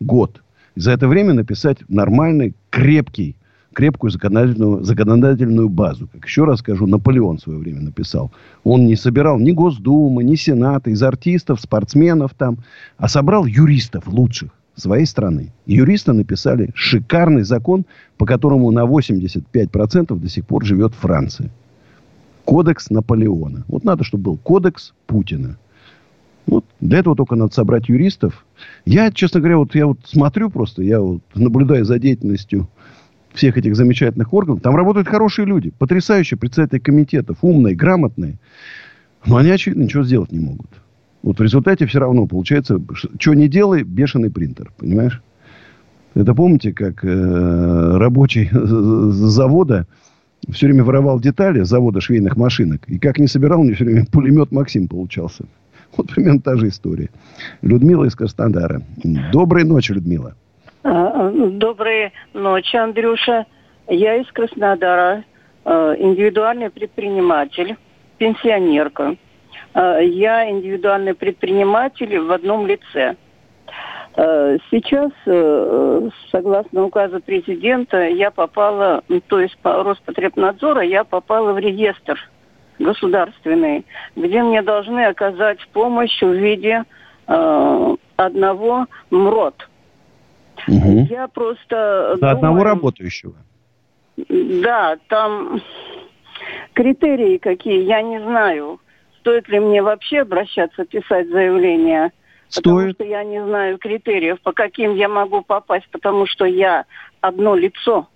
год, 0.00 0.42
и 0.74 0.80
за 0.80 0.90
это 0.90 1.06
время 1.06 1.34
написать 1.34 1.78
нормальный, 1.88 2.54
крепкий 2.70 3.36
крепкую 3.74 4.10
законодательную, 4.10 4.84
законодательную 4.84 5.68
базу. 5.68 6.08
Как 6.12 6.24
еще 6.24 6.44
раз 6.44 6.60
скажу, 6.60 6.86
Наполеон 6.86 7.38
в 7.38 7.42
свое 7.42 7.58
время 7.58 7.80
написал. 7.80 8.32
Он 8.62 8.86
не 8.86 8.96
собирал 8.96 9.38
ни 9.38 9.52
Госдумы, 9.52 10.24
ни 10.24 10.36
Сената, 10.36 10.90
из 10.90 11.02
артистов, 11.02 11.60
спортсменов 11.60 12.32
там, 12.34 12.58
а 12.96 13.08
собрал 13.08 13.44
юристов 13.44 14.06
лучших 14.06 14.50
своей 14.76 15.06
страны. 15.06 15.52
И 15.66 15.74
юристы 15.74 16.12
написали 16.12 16.70
шикарный 16.74 17.42
закон, 17.42 17.84
по 18.16 18.26
которому 18.26 18.70
на 18.70 18.84
85% 18.84 20.18
до 20.18 20.28
сих 20.28 20.46
пор 20.46 20.64
живет 20.64 20.94
Франция. 20.94 21.50
Кодекс 22.44 22.90
Наполеона. 22.90 23.64
Вот 23.68 23.84
надо, 23.84 24.04
чтобы 24.04 24.24
был 24.24 24.36
кодекс 24.36 24.92
Путина. 25.06 25.56
Вот 26.46 26.64
для 26.80 26.98
этого 26.98 27.16
только 27.16 27.36
надо 27.36 27.54
собрать 27.54 27.88
юристов. 27.88 28.44
Я, 28.84 29.10
честно 29.10 29.40
говоря, 29.40 29.58
вот 29.58 29.74
я 29.74 29.86
вот 29.86 29.98
смотрю 30.04 30.50
просто, 30.50 30.82
я 30.82 31.00
вот 31.00 31.22
наблюдаю 31.34 31.84
за 31.84 31.98
деятельностью 31.98 32.68
всех 33.34 33.58
этих 33.58 33.76
замечательных 33.76 34.32
органов, 34.32 34.62
там 34.62 34.76
работают 34.76 35.08
хорошие 35.08 35.46
люди, 35.46 35.70
потрясающие 35.78 36.38
председатели 36.38 36.78
комитетов, 36.78 37.38
умные, 37.42 37.74
грамотные. 37.74 38.38
Но 39.26 39.36
они, 39.36 39.50
очевидно, 39.50 39.82
ничего 39.82 40.04
сделать 40.04 40.32
не 40.32 40.38
могут. 40.38 40.70
Вот 41.22 41.38
в 41.38 41.42
результате 41.42 41.86
все 41.86 41.98
равно 42.00 42.26
получается, 42.26 42.80
что 43.18 43.34
не 43.34 43.48
делай, 43.48 43.82
бешеный 43.82 44.30
принтер, 44.30 44.72
понимаешь? 44.76 45.22
Это 46.14 46.34
помните, 46.34 46.72
как 46.72 47.04
э, 47.04 47.96
рабочий 47.96 48.48
завода 48.52 49.86
все 50.50 50.66
время 50.66 50.84
воровал 50.84 51.18
детали 51.18 51.62
завода 51.62 52.00
швейных 52.00 52.36
машинок. 52.36 52.82
И 52.88 52.98
как 52.98 53.18
не 53.18 53.26
собирал, 53.26 53.60
у 53.60 53.64
него 53.64 53.74
все 53.74 53.84
время 53.84 54.06
пулемет 54.06 54.52
Максим 54.52 54.88
получался. 54.88 55.44
Вот 55.96 56.12
примерно 56.12 56.40
та 56.40 56.56
же 56.56 56.68
история. 56.68 57.08
Людмила 57.62 58.04
из 58.04 58.16
Краснодара. 58.16 58.82
Доброй 59.32 59.62
ночи, 59.62 59.92
Людмила. 59.92 60.34
А, 60.86 61.30
доброй 61.30 62.12
ночи, 62.34 62.76
Андрюша. 62.76 63.46
Я 63.88 64.16
из 64.16 64.30
Краснодара, 64.32 65.24
а, 65.64 65.94
индивидуальный 65.96 66.68
предприниматель, 66.68 67.76
пенсионерка. 68.18 69.16
А, 69.72 69.98
я 69.98 70.50
индивидуальный 70.50 71.14
предприниматель 71.14 72.18
в 72.18 72.30
одном 72.30 72.66
лице. 72.66 73.16
Сейчас, 74.70 75.10
э, 75.26 76.08
согласно 76.30 76.84
указу 76.84 77.20
президента, 77.20 78.06
я 78.06 78.30
попала, 78.30 79.02
то 79.26 79.40
есть 79.40 79.58
по 79.58 79.82
Роспотребнадзора, 79.82 80.82
я 80.82 81.02
попала 81.02 81.52
в 81.52 81.58
реестр 81.58 82.16
государственный, 82.78 83.84
где 84.14 84.40
мне 84.44 84.62
должны 84.62 85.06
оказать 85.06 85.58
помощь 85.72 86.22
в 86.22 86.30
виде 86.30 86.84
одного 87.26 88.86
МРОД– 89.10 89.68
Угу. 90.68 91.06
Я 91.10 91.28
просто... 91.28 92.10
За 92.14 92.16
думаю, 92.16 92.34
одного 92.36 92.64
работающего? 92.64 93.34
Да, 94.16 94.96
там... 95.08 95.60
критерии 96.72 97.38
какие, 97.38 97.82
я 97.84 98.02
не 98.02 98.20
знаю. 98.20 98.80
Стоит 99.20 99.48
ли 99.48 99.58
мне 99.58 99.82
вообще 99.82 100.20
обращаться, 100.20 100.84
писать 100.84 101.28
заявление? 101.28 102.12
Потому 102.54 102.80
Стоит. 102.80 102.94
что 102.96 103.04
я 103.04 103.24
не 103.24 103.42
знаю 103.42 103.78
критериев, 103.78 104.40
по 104.42 104.52
каким 104.52 104.94
я 104.94 105.08
могу 105.08 105.42
попасть, 105.42 105.88
потому 105.90 106.26
что 106.26 106.44
я 106.44 106.84
одно 107.20 107.54
лицо. 107.54 108.06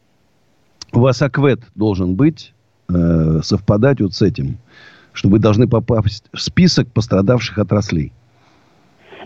У 0.92 1.00
вас 1.00 1.22
аквет 1.22 1.60
должен 1.74 2.14
быть, 2.14 2.52
э, 2.88 3.40
совпадать 3.42 4.00
вот 4.00 4.14
с 4.14 4.22
этим, 4.22 4.58
что 5.12 5.28
вы 5.28 5.38
должны 5.38 5.66
попасть 5.66 6.28
в 6.32 6.40
список 6.40 6.92
пострадавших 6.92 7.58
отраслей. 7.58 8.12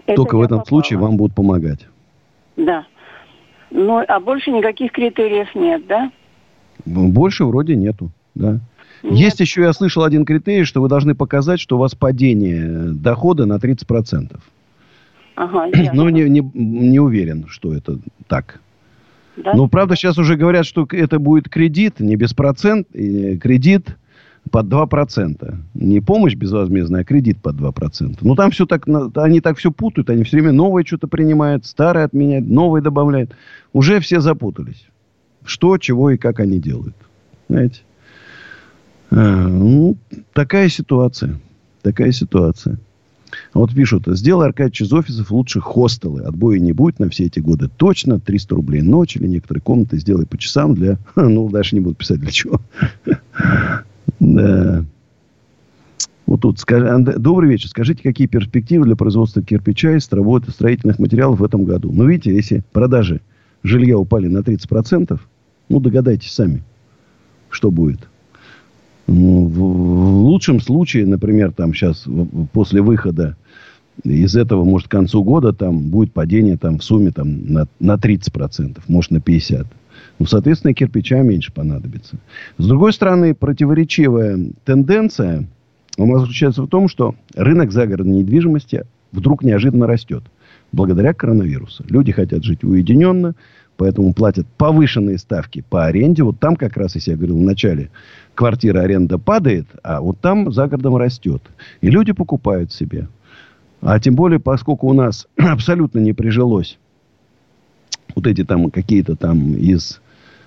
Это 0.07 0.17
Только 0.17 0.37
в 0.37 0.43
этом 0.43 0.59
попала. 0.59 0.69
случае 0.69 0.99
вам 0.99 1.17
будут 1.17 1.35
помогать. 1.35 1.87
Да. 2.57 2.87
Ну, 3.75 4.05
а 4.07 4.21
больше 4.21 4.51
никаких 4.51 4.93
критериев 4.93 5.55
нет, 5.55 5.87
да? 5.87 6.13
Больше 6.85 7.45
вроде 7.45 7.75
нету, 7.75 8.11
да. 8.35 8.61
Есть 9.03 9.41
еще, 9.41 9.63
я 9.63 9.73
слышал 9.73 10.05
один 10.05 10.25
критерий, 10.25 10.65
что 10.65 10.81
вы 10.81 10.89
должны 10.89 11.15
показать, 11.15 11.59
что 11.59 11.77
у 11.77 11.79
вас 11.81 11.95
падение 11.95 12.93
дохода 12.93 13.47
на 13.47 13.55
30%. 13.55 14.39
Ага, 15.35 15.67
ясно. 15.75 15.93
Но 15.93 16.11
не, 16.11 16.29
не, 16.29 16.41
не 16.55 17.01
уверен, 17.01 17.47
что 17.49 17.75
это 17.75 17.99
так. 18.29 18.61
Да? 19.37 19.55
Но, 19.55 19.67
правда, 19.67 19.97
сейчас 19.97 20.19
уже 20.19 20.37
говорят, 20.37 20.67
что 20.67 20.87
это 20.91 21.19
будет 21.19 21.49
кредит, 21.49 21.99
не 21.99 22.17
без 22.17 22.35
процент, 22.35 22.87
кредит 22.93 23.97
под 24.51 24.67
2%. 24.67 25.55
Не 25.75 26.01
помощь 26.01 26.35
безвозмездная, 26.35 27.03
а 27.03 27.05
кредит 27.05 27.39
под 27.41 27.57
2%. 27.57 28.19
Ну, 28.21 28.35
там 28.35 28.51
все 28.51 28.67
так, 28.67 28.87
они 29.15 29.41
так 29.41 29.59
все 29.59 29.71
путают, 29.71 30.11
они 30.11 30.25
все 30.25 30.37
время 30.37 30.53
новое 30.53 30.85
что-то 30.85 31.07
принимают, 31.07 31.65
старое 31.65 32.05
отменяют, 32.05 32.49
новое 32.49 32.83
добавляют. 32.83 33.35
Уже 33.73 34.01
все 34.01 34.21
запутались. 34.21 34.87
Что, 35.45 35.79
чего 35.79 36.11
и 36.11 36.17
как 36.17 36.41
они 36.41 36.59
делают. 36.59 36.97
Знаете? 37.49 37.81
А, 39.11 39.49
ну, 39.49 39.97
такая 40.33 40.69
ситуация. 40.69 41.41
Такая 41.83 42.13
ситуация. 42.13 42.79
Вот 43.55 43.75
пишут, 43.75 44.05
сделай 44.07 44.49
Аркадьевич 44.49 44.83
из 44.83 44.93
офисов 44.93 45.31
лучше 45.31 45.61
хостелы. 45.61 46.23
Отбоя 46.23 46.59
не 46.59 46.73
будет 46.73 46.99
на 46.99 47.09
все 47.09 47.25
эти 47.25 47.41
годы. 47.41 47.69
Точно 47.77 48.21
300 48.21 48.55
рублей 48.55 48.83
ночь 48.83 49.17
или 49.17 49.27
некоторые 49.27 49.63
комнаты 49.63 49.99
сделай 49.99 50.27
по 50.27 50.39
часам 50.39 50.75
для... 50.75 50.99
Ну, 51.17 51.49
дальше 51.49 51.75
не 51.75 51.81
буду 51.81 51.95
писать 51.95 52.21
для 52.21 52.31
чего. 52.31 52.61
Да. 54.23 54.85
Вот 56.27 56.43
тут, 56.43 56.61
скажи, 56.61 56.89
добрый 57.19 57.51
вечер. 57.51 57.69
Скажите, 57.69 58.03
какие 58.05 58.29
перспективы 58.29 58.85
для 58.85 58.95
производства 58.95 59.43
кирпича 59.43 59.97
и 59.97 60.01
строительных 60.01 61.01
материалов 61.01 61.41
в 61.41 61.45
этом 61.45 61.65
году? 61.65 61.91
Ну, 61.93 62.07
видите, 62.07 62.33
если 62.33 62.63
продажи 62.73 63.21
жилья 63.65 63.99
упали 63.99 64.29
на 64.29 64.39
30%, 64.39 65.19
ну, 65.69 65.81
догадайтесь 65.81 66.33
сами, 66.33 66.63
что 67.51 67.73
будет. 67.73 68.09
Ну, 69.09 69.47
в, 69.47 69.57
в 69.57 70.25
лучшем 70.25 70.61
случае, 70.61 71.05
например, 71.07 71.51
там 71.51 71.75
сейчас 71.75 72.07
после 72.53 72.81
выхода 72.81 73.37
из 74.05 74.37
этого, 74.37 74.65
может, 74.65 74.87
к 74.87 74.93
концу 74.93 75.25
года 75.25 75.53
там 75.53 75.91
будет 75.91 76.13
падение 76.13 76.57
там 76.57 76.79
в 76.79 76.85
сумме 76.85 77.11
там 77.11 77.45
на, 77.53 77.67
на 77.81 77.97
30%, 77.97 78.79
может, 78.87 79.11
на 79.11 79.17
50%. 79.17 79.67
Ну, 80.19 80.27
соответственно, 80.27 80.75
кирпича 80.75 81.23
меньше 81.23 81.53
понадобится. 81.53 82.17
С 82.59 82.67
другой 82.67 82.93
стороны, 82.93 83.35
противоречивая 83.35 84.39
тенденция 84.65 85.47
у 85.99 86.07
нас 86.07 86.21
заключается 86.21 86.63
в 86.63 86.69
том, 86.69 86.89
что 86.89 87.15
рынок 87.35 87.73
загородной 87.73 88.19
недвижимости 88.19 88.85
вдруг 89.13 89.43
неожиданно 89.43 89.87
растет. 89.87 90.23
Благодаря 90.73 91.13
коронавирусу. 91.13 91.85
Люди 91.89 92.13
хотят 92.13 92.45
жить 92.45 92.65
уединенно, 92.65 93.35
поэтому 93.77 94.15
платят 94.15 94.47
повышенные 94.57 95.19
ставки 95.19 95.65
по 95.69 95.85
аренде. 95.85 96.23
Вот 96.23 96.39
там 96.39 96.57
как 96.57 96.77
раз, 96.77 96.95
если 96.95 97.11
я 97.11 97.17
говорил 97.17 97.37
в 97.37 97.43
начале, 97.43 97.91
квартира 98.35 98.81
аренда 98.81 99.19
падает, 99.19 99.67
а 99.83 100.01
вот 100.01 100.21
там 100.21 100.51
за 100.51 100.67
городом 100.67 100.97
растет. 100.97 101.43
И 101.83 101.91
люди 101.91 102.13
покупают 102.13 102.73
себе. 102.73 103.09
А 103.83 103.99
тем 104.01 104.15
более, 104.15 104.39
поскольку 104.39 104.89
у 104.89 104.93
нас 104.95 105.27
абсолютно 105.37 105.99
не 105.99 106.15
прижилось 106.15 106.79
вот 108.15 108.27
эти 108.27 108.45
там 108.45 108.71
какие-то 108.71 109.17
там 109.17 109.55
из 109.55 110.02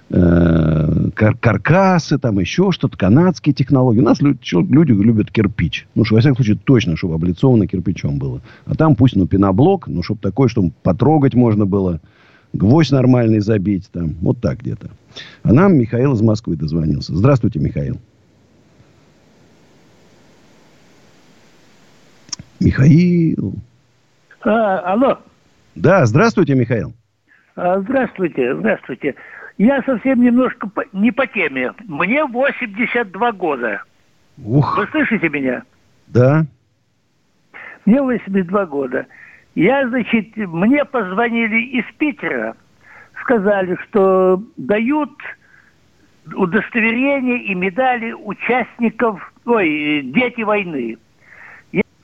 кар- 0.10 1.38
каркасы, 1.40 2.18
там 2.20 2.40
еще 2.40 2.72
что-то, 2.72 2.98
канадские 2.98 3.54
технологии. 3.56 4.00
У 4.00 4.04
нас 4.04 4.22
лю- 4.22 4.38
чё- 4.40 4.62
люди 4.62 4.92
любят 4.92 5.32
кирпич. 5.32 5.88
Ну, 5.96 6.06
что, 6.06 6.16
во 6.16 6.22
всяком 6.22 6.36
случае, 6.38 6.58
точно, 6.64 6.96
чтобы 6.96 7.16
облицовано 7.16 7.68
кирпичом 7.68 8.20
было. 8.20 8.42
А 8.66 8.76
там 8.76 8.96
пусть, 8.96 9.16
ну, 9.16 9.28
пеноблок, 9.28 9.88
ну, 9.88 10.04
чтобы 10.04 10.20
такой, 10.22 10.48
чтобы 10.48 10.72
потрогать 10.84 11.34
можно 11.34 11.66
было, 11.66 12.02
гвоздь 12.54 12.92
нормальный 12.92 13.40
забить 13.40 13.90
там. 13.92 14.14
Вот 14.22 14.40
так 14.42 14.60
где-то. 14.60 14.90
А 15.44 15.54
нам 15.54 15.76
Михаил 15.76 16.14
из 16.14 16.22
Москвы 16.22 16.56
дозвонился. 16.56 17.16
Здравствуйте, 17.16 17.60
Михаил. 17.60 17.98
Михаил. 22.60 23.56
А, 24.44 24.80
алло. 24.94 25.20
Да, 25.76 26.06
здравствуйте, 26.06 26.56
Михаил. 26.56 26.94
А, 27.56 27.80
Здравствуйте, 27.82 28.56
здравствуйте. 28.58 29.16
Я 29.58 29.82
совсем 29.84 30.22
немножко 30.22 30.68
по- 30.68 30.84
не 30.92 31.12
по 31.12 31.26
теме. 31.28 31.74
Мне 31.88 32.26
82 32.26 33.32
года. 33.32 33.82
Ух. 34.44 34.78
Вы 34.78 34.88
слышите 34.88 35.30
меня? 35.30 35.64
Да. 36.08 36.46
Мне 37.86 38.02
82 38.02 38.66
года. 38.66 39.06
Я, 39.56 39.88
значит, 39.88 40.36
мне 40.36 40.84
позвонили 40.84 41.80
из 41.80 41.86
Питера, 41.98 42.56
сказали, 43.22 43.78
что 43.88 44.44
дают 44.58 45.12
удостоверения 46.36 47.38
и 47.38 47.54
медали 47.54 48.12
участников, 48.12 49.32
ой, 49.46 50.02
дети 50.04 50.42
войны. 50.42 50.98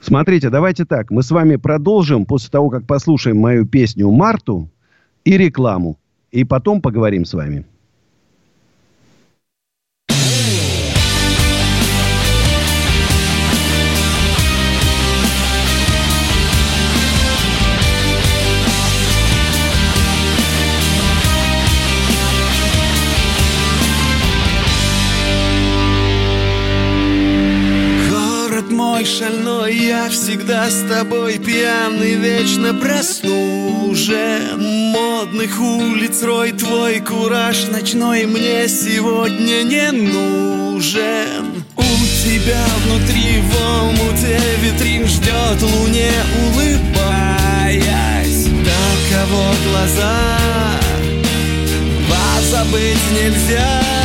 Смотрите, 0.00 0.50
давайте 0.50 0.84
так. 0.84 1.10
Мы 1.10 1.22
с 1.22 1.30
вами 1.30 1.56
продолжим 1.56 2.24
после 2.24 2.50
того, 2.50 2.70
как 2.70 2.86
послушаем 2.86 3.38
мою 3.38 3.66
песню 3.66 4.10
«Марту» 4.10 4.68
и 5.24 5.36
рекламу. 5.36 5.96
И 6.32 6.44
потом 6.44 6.80
поговорим 6.80 7.24
с 7.24 7.34
вами. 7.34 7.66
Мой 29.02 29.10
шальной, 29.10 29.74
я 29.74 30.08
всегда 30.10 30.70
с 30.70 30.84
тобой 30.88 31.36
пьяный, 31.38 32.14
вечно 32.14 32.72
проснужен 32.72 34.62
Модных 34.92 35.60
улиц 35.60 36.22
рой, 36.22 36.52
твой 36.52 37.00
кураж 37.00 37.66
ночной 37.66 38.26
мне 38.26 38.68
сегодня 38.68 39.64
не 39.64 39.90
нужен. 39.90 41.64
У 41.76 41.82
тебя 41.82 42.64
внутри 42.84 43.40
в 43.40 43.56
омуте 43.80 44.38
витрин 44.62 45.04
ждет 45.08 45.60
луне, 45.62 46.12
улыбаясь. 46.54 48.46
Таково 48.64 49.52
глаза, 49.66 50.14
позабыть 52.08 53.10
нельзя 53.20 54.01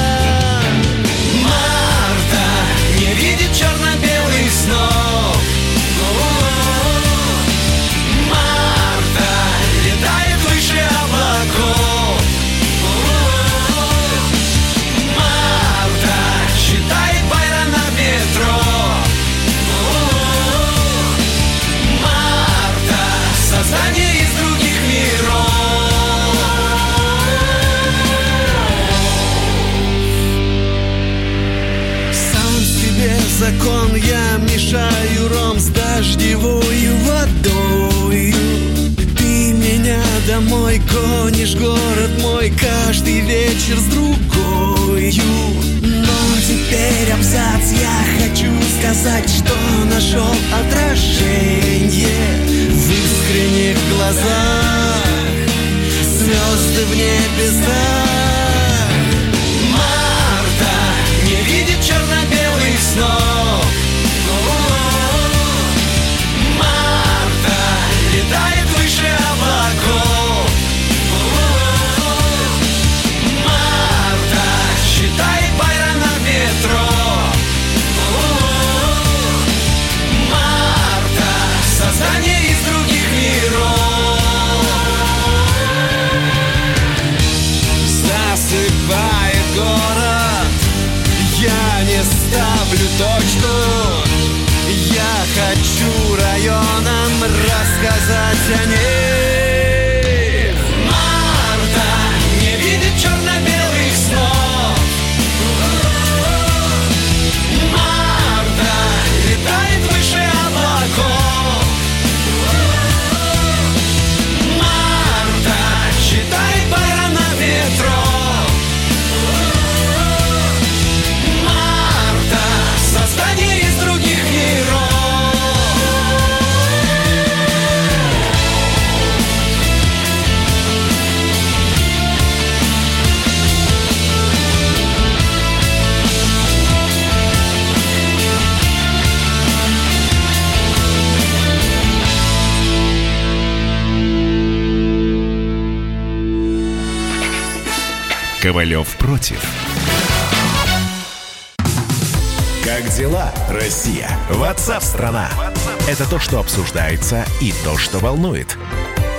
обсуждается 156.58 157.24
и 157.40 157.54
то, 157.64 157.78
что 157.78 158.00
волнует. 158.00 158.58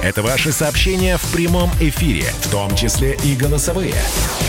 Это 0.02 0.22
ваши 0.22 0.50
сообщения 0.50 1.16
в 1.16 1.32
прямом 1.32 1.70
эфире, 1.80 2.24
в 2.42 2.50
том 2.50 2.74
числе 2.74 3.16
и 3.22 3.36
голосовые. 3.36 3.94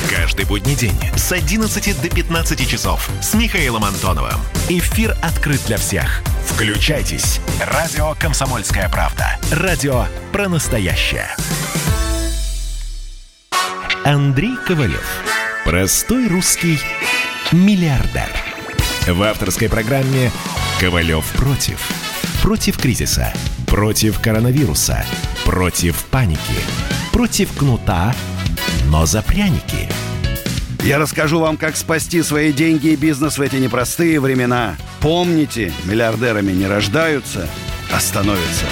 Каждый 0.10 0.46
будний 0.46 0.76
день 0.76 1.00
с 1.16 1.32
11 1.32 2.02
до 2.02 2.10
15 2.10 2.68
часов 2.68 3.08
с 3.22 3.36
Михаилом 3.36 3.84
Антоновым. 3.84 4.40
Эфир 4.70 5.16
открыт 5.22 5.62
для 5.68 5.78
всех. 5.78 6.24
Включайтесь. 6.48 7.40
Радио 7.60 8.16
«Комсомольская 8.20 8.90
правда». 8.90 9.38
Радио 9.52 10.06
про 10.32 10.50
настоящее. 10.50 11.28
Андрей 14.04 14.56
Ковалев. 14.68 15.06
Простой 15.64 16.28
русский 16.28 16.80
миллиардер. 17.52 18.30
В 19.08 19.22
авторской 19.22 19.70
программе 19.70 20.32
«Ковалев 20.80 21.26
против». 21.34 21.99
Против 22.42 22.78
кризиса. 22.78 23.34
Против 23.68 24.20
коронавируса. 24.22 25.04
Против 25.46 26.06
паники. 26.06 26.40
Против 27.12 27.52
кнута, 27.52 28.16
но 28.90 29.06
за 29.06 29.22
пряники. 29.22 29.90
Я 30.84 31.00
расскажу 31.00 31.40
вам, 31.40 31.58
как 31.58 31.76
спасти 31.76 32.22
свои 32.22 32.54
деньги 32.54 32.88
и 32.88 32.96
бизнес 32.96 33.38
в 33.38 33.42
эти 33.42 33.58
непростые 33.58 34.22
времена. 34.22 34.78
Помните, 35.02 35.74
миллиардерами 35.86 36.54
не 36.54 36.66
рождаются, 36.66 37.46
а 37.94 38.00
становятся. 38.00 38.66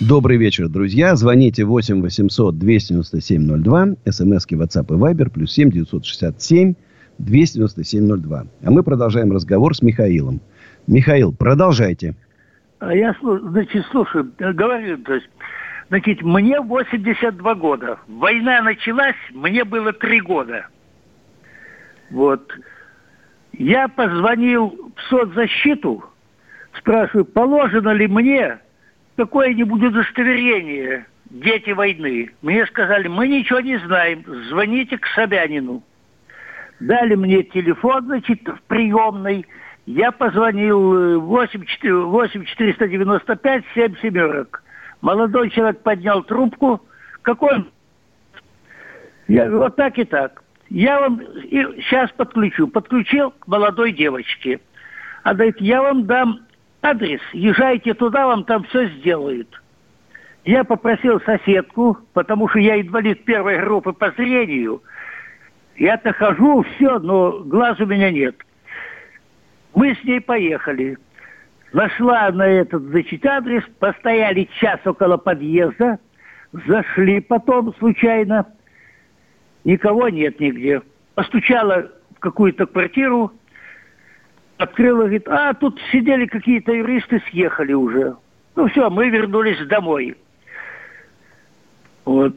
Добрый 0.00 0.38
вечер, 0.38 0.68
друзья. 0.68 1.14
Звоните 1.16 1.64
8 1.64 2.00
800 2.00 2.58
297 2.58 3.62
02. 3.62 3.88
СМСки 4.10 4.54
WhatsApp 4.54 4.86
и 4.86 4.98
Viber. 4.98 5.28
Плюс 5.28 5.52
7 5.52 5.70
967 5.70 6.74
297 7.18 8.22
02. 8.22 8.46
А 8.62 8.70
мы 8.70 8.82
продолжаем 8.82 9.32
разговор 9.32 9.76
с 9.76 9.82
Михаилом. 9.82 10.40
Михаил, 10.88 11.34
продолжайте. 11.34 12.14
А 12.80 12.94
я, 12.94 13.14
значит, 13.20 13.84
слушаю, 13.86 14.32
э, 14.38 14.52
говорю, 14.52 14.96
то 14.98 15.14
есть, 15.14 15.28
значит, 15.90 16.22
мне 16.22 16.60
82 16.60 17.54
года. 17.56 17.98
Война 18.08 18.62
началась, 18.62 19.16
мне 19.32 19.64
было 19.64 19.92
3 19.92 20.20
года. 20.22 20.66
Вот. 22.10 22.50
Я 23.52 23.88
позвонил 23.88 24.92
в 24.96 25.02
соцзащиту, 25.10 26.04
спрашиваю, 26.78 27.26
положено 27.26 27.90
ли 27.90 28.06
мне 28.06 28.58
какое-нибудь 29.16 29.82
удостоверение 29.82 31.06
«Дети 31.28 31.70
войны». 31.70 32.30
Мне 32.40 32.64
сказали, 32.66 33.08
мы 33.08 33.28
ничего 33.28 33.60
не 33.60 33.76
знаем, 33.80 34.24
звоните 34.48 34.96
к 34.96 35.06
Собянину. 35.08 35.82
Дали 36.80 37.14
мне 37.14 37.42
телефон, 37.42 38.06
значит, 38.06 38.40
в 38.46 38.62
приемной. 38.68 39.44
Я 39.88 40.12
позвонил 40.12 41.14
э, 41.14 41.16
8 41.16 41.64
4 41.64 41.94
8 41.94 42.44
495 42.44 43.64
7 43.74 43.96
семерок. 44.02 44.62
Молодой 45.00 45.48
человек 45.48 45.80
поднял 45.80 46.22
трубку. 46.24 46.82
Какой? 47.22 47.64
Я 49.28 49.46
говорю, 49.46 49.60
вот 49.60 49.76
так 49.76 49.98
и 49.98 50.04
так. 50.04 50.42
Я 50.68 51.00
вам 51.00 51.22
и 51.22 51.80
сейчас 51.80 52.10
подключу. 52.10 52.68
Подключил 52.68 53.30
к 53.30 53.46
молодой 53.46 53.92
девочке. 53.92 54.60
А 55.22 55.32
говорит, 55.32 55.58
я 55.58 55.80
вам 55.80 56.04
дам 56.04 56.40
адрес, 56.82 57.22
езжайте 57.32 57.94
туда, 57.94 58.26
вам 58.26 58.44
там 58.44 58.64
все 58.64 58.88
сделают. 58.88 59.48
Я 60.44 60.64
попросил 60.64 61.18
соседку, 61.22 61.96
потому 62.12 62.46
что 62.50 62.58
я 62.58 62.78
инвалид 62.78 63.24
первой 63.24 63.58
группы 63.58 63.94
по 63.94 64.10
зрению. 64.10 64.82
Я-то 65.76 66.12
хожу, 66.12 66.62
все, 66.74 66.98
но 66.98 67.38
глаз 67.38 67.80
у 67.80 67.86
меня 67.86 68.10
нет. 68.10 68.36
Мы 69.74 69.94
с 69.94 70.04
ней 70.04 70.20
поехали. 70.20 70.96
Нашла 71.72 72.30
на 72.30 72.46
этот, 72.46 72.82
значит, 72.82 73.24
адрес, 73.26 73.62
постояли 73.78 74.48
час 74.58 74.80
около 74.86 75.18
подъезда, 75.18 75.98
зашли 76.52 77.20
потом 77.20 77.74
случайно, 77.74 78.46
никого 79.64 80.08
нет 80.08 80.40
нигде. 80.40 80.80
Постучала 81.14 81.90
в 82.16 82.20
какую-то 82.20 82.66
квартиру, 82.66 83.32
открыла, 84.56 85.00
говорит, 85.00 85.28
а 85.28 85.52
тут 85.54 85.78
сидели 85.92 86.26
какие-то 86.26 86.72
юристы, 86.72 87.22
съехали 87.30 87.74
уже. 87.74 88.16
Ну 88.56 88.66
все, 88.68 88.88
мы 88.88 89.10
вернулись 89.10 89.64
домой. 89.66 90.16
Вот. 92.04 92.34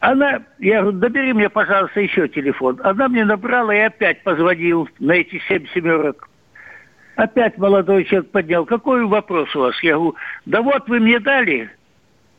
Она, 0.00 0.42
я 0.58 0.82
говорю, 0.82 0.98
набери 0.98 1.32
мне, 1.32 1.48
пожалуйста, 1.48 2.00
еще 2.00 2.28
телефон. 2.28 2.78
Она 2.84 3.08
мне 3.08 3.24
набрала 3.24 3.74
и 3.74 3.78
опять 3.78 4.22
позвонил 4.22 4.88
на 4.98 5.12
эти 5.12 5.40
семь 5.48 5.66
семерок. 5.74 6.28
Опять 7.16 7.58
молодой 7.58 8.04
человек 8.04 8.30
поднял. 8.30 8.64
Какой 8.64 9.04
вопрос 9.04 9.54
у 9.54 9.60
вас? 9.60 9.82
Я 9.82 9.94
говорю, 9.94 10.16
да 10.46 10.62
вот 10.62 10.88
вы 10.88 10.98
мне 10.98 11.20
дали 11.20 11.70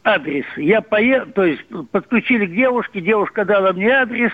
адрес. 0.03 0.45
Я 0.57 0.81
поехал, 0.81 1.31
то 1.31 1.45
есть 1.45 1.64
подключили 1.91 2.45
к 2.45 2.52
девушке, 2.52 3.02
девушка 3.02 3.45
дала 3.45 3.72
мне 3.73 3.89
адрес, 3.89 4.31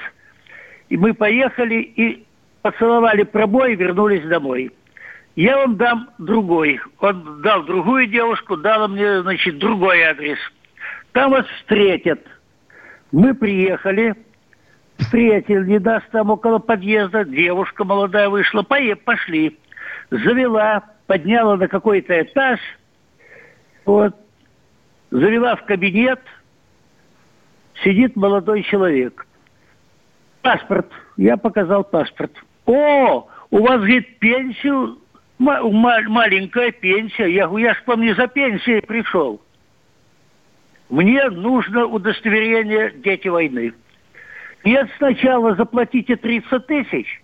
и 0.89 0.97
мы 0.97 1.13
поехали 1.13 1.75
и 1.75 2.25
поцеловали 2.61 3.23
пробой 3.23 3.73
и 3.73 3.75
вернулись 3.75 4.27
домой. 4.27 4.71
Я 5.35 5.57
вам 5.57 5.77
дам 5.77 6.09
другой. 6.17 6.81
Он 6.99 7.41
дал 7.41 7.63
другую 7.63 8.07
девушку, 8.07 8.57
дала 8.57 8.87
мне, 8.87 9.21
значит, 9.21 9.59
другой 9.59 10.01
адрес. 10.01 10.37
Там 11.13 11.31
вас 11.31 11.45
встретят. 11.59 12.19
Мы 13.11 13.33
приехали, 13.33 14.15
встретили, 14.97 15.65
не 15.65 15.79
даст 15.79 16.09
там 16.11 16.29
около 16.29 16.59
подъезда, 16.59 17.25
девушка 17.25 17.83
молодая 17.83 18.29
вышла, 18.29 18.63
пошли. 18.63 19.57
Завела, 20.11 20.83
подняла 21.07 21.55
на 21.57 21.67
какой-то 21.67 22.21
этаж, 22.21 22.59
вот, 23.85 24.15
завела 25.09 25.55
в 25.55 25.63
кабинет, 25.63 26.19
сидит 27.83 28.15
молодой 28.15 28.63
человек. 28.63 29.25
Паспорт. 30.41 30.91
Я 31.17 31.37
показал 31.37 31.83
паспорт. 31.83 32.31
О, 32.65 33.27
у 33.51 33.57
вас, 33.57 33.77
говорит, 33.77 34.19
пенсию, 34.19 34.99
ма- 35.39 35.63
ма- 35.63 36.01
маленькая 36.07 36.71
пенсия. 36.71 37.27
Я 37.27 37.47
говорю, 37.47 37.65
я 37.67 37.73
ж 37.73 37.83
вам 37.85 38.01
не 38.01 38.13
за 38.13 38.27
пенсией 38.27 38.81
пришел. 38.81 39.41
Мне 40.89 41.29
нужно 41.29 41.85
удостоверение 41.85 42.91
«Дети 42.97 43.29
войны». 43.29 43.73
Нет, 44.65 44.89
сначала 44.97 45.55
заплатите 45.55 46.17
30 46.17 46.67
тысяч, 46.67 47.20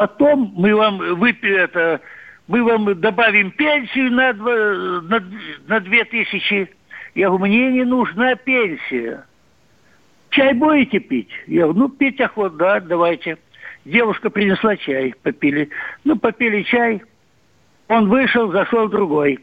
потом 0.00 0.54
мы 0.56 0.74
вам 0.74 0.98
выпи- 1.20 1.54
это, 1.54 2.00
мы 2.48 2.62
вам 2.64 2.98
добавим 2.98 3.50
пенсию 3.50 4.10
на, 4.10 4.32
два- 4.32 5.02
на, 5.02 5.22
на 5.66 5.80
2 5.80 6.04
тысячи. 6.04 6.70
Я 7.14 7.26
говорю, 7.28 7.44
мне 7.44 7.70
не 7.70 7.84
нужна 7.84 8.34
пенсия. 8.34 9.26
Чай 10.30 10.54
будете 10.54 11.00
пить? 11.00 11.28
Я 11.46 11.64
говорю, 11.64 11.80
ну, 11.80 11.88
пить 11.90 12.18
охотно, 12.18 12.56
да, 12.58 12.80
давайте. 12.80 13.36
Девушка 13.84 14.30
принесла 14.30 14.74
чай, 14.78 15.14
попили. 15.22 15.68
Ну, 16.04 16.16
попили 16.16 16.62
чай. 16.62 17.02
Он 17.88 18.08
вышел, 18.08 18.50
зашел 18.52 18.88
другой. 18.88 19.38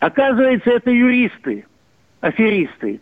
Оказывается, 0.00 0.70
это 0.70 0.90
юристы, 0.90 1.66
аферисты. 2.20 3.00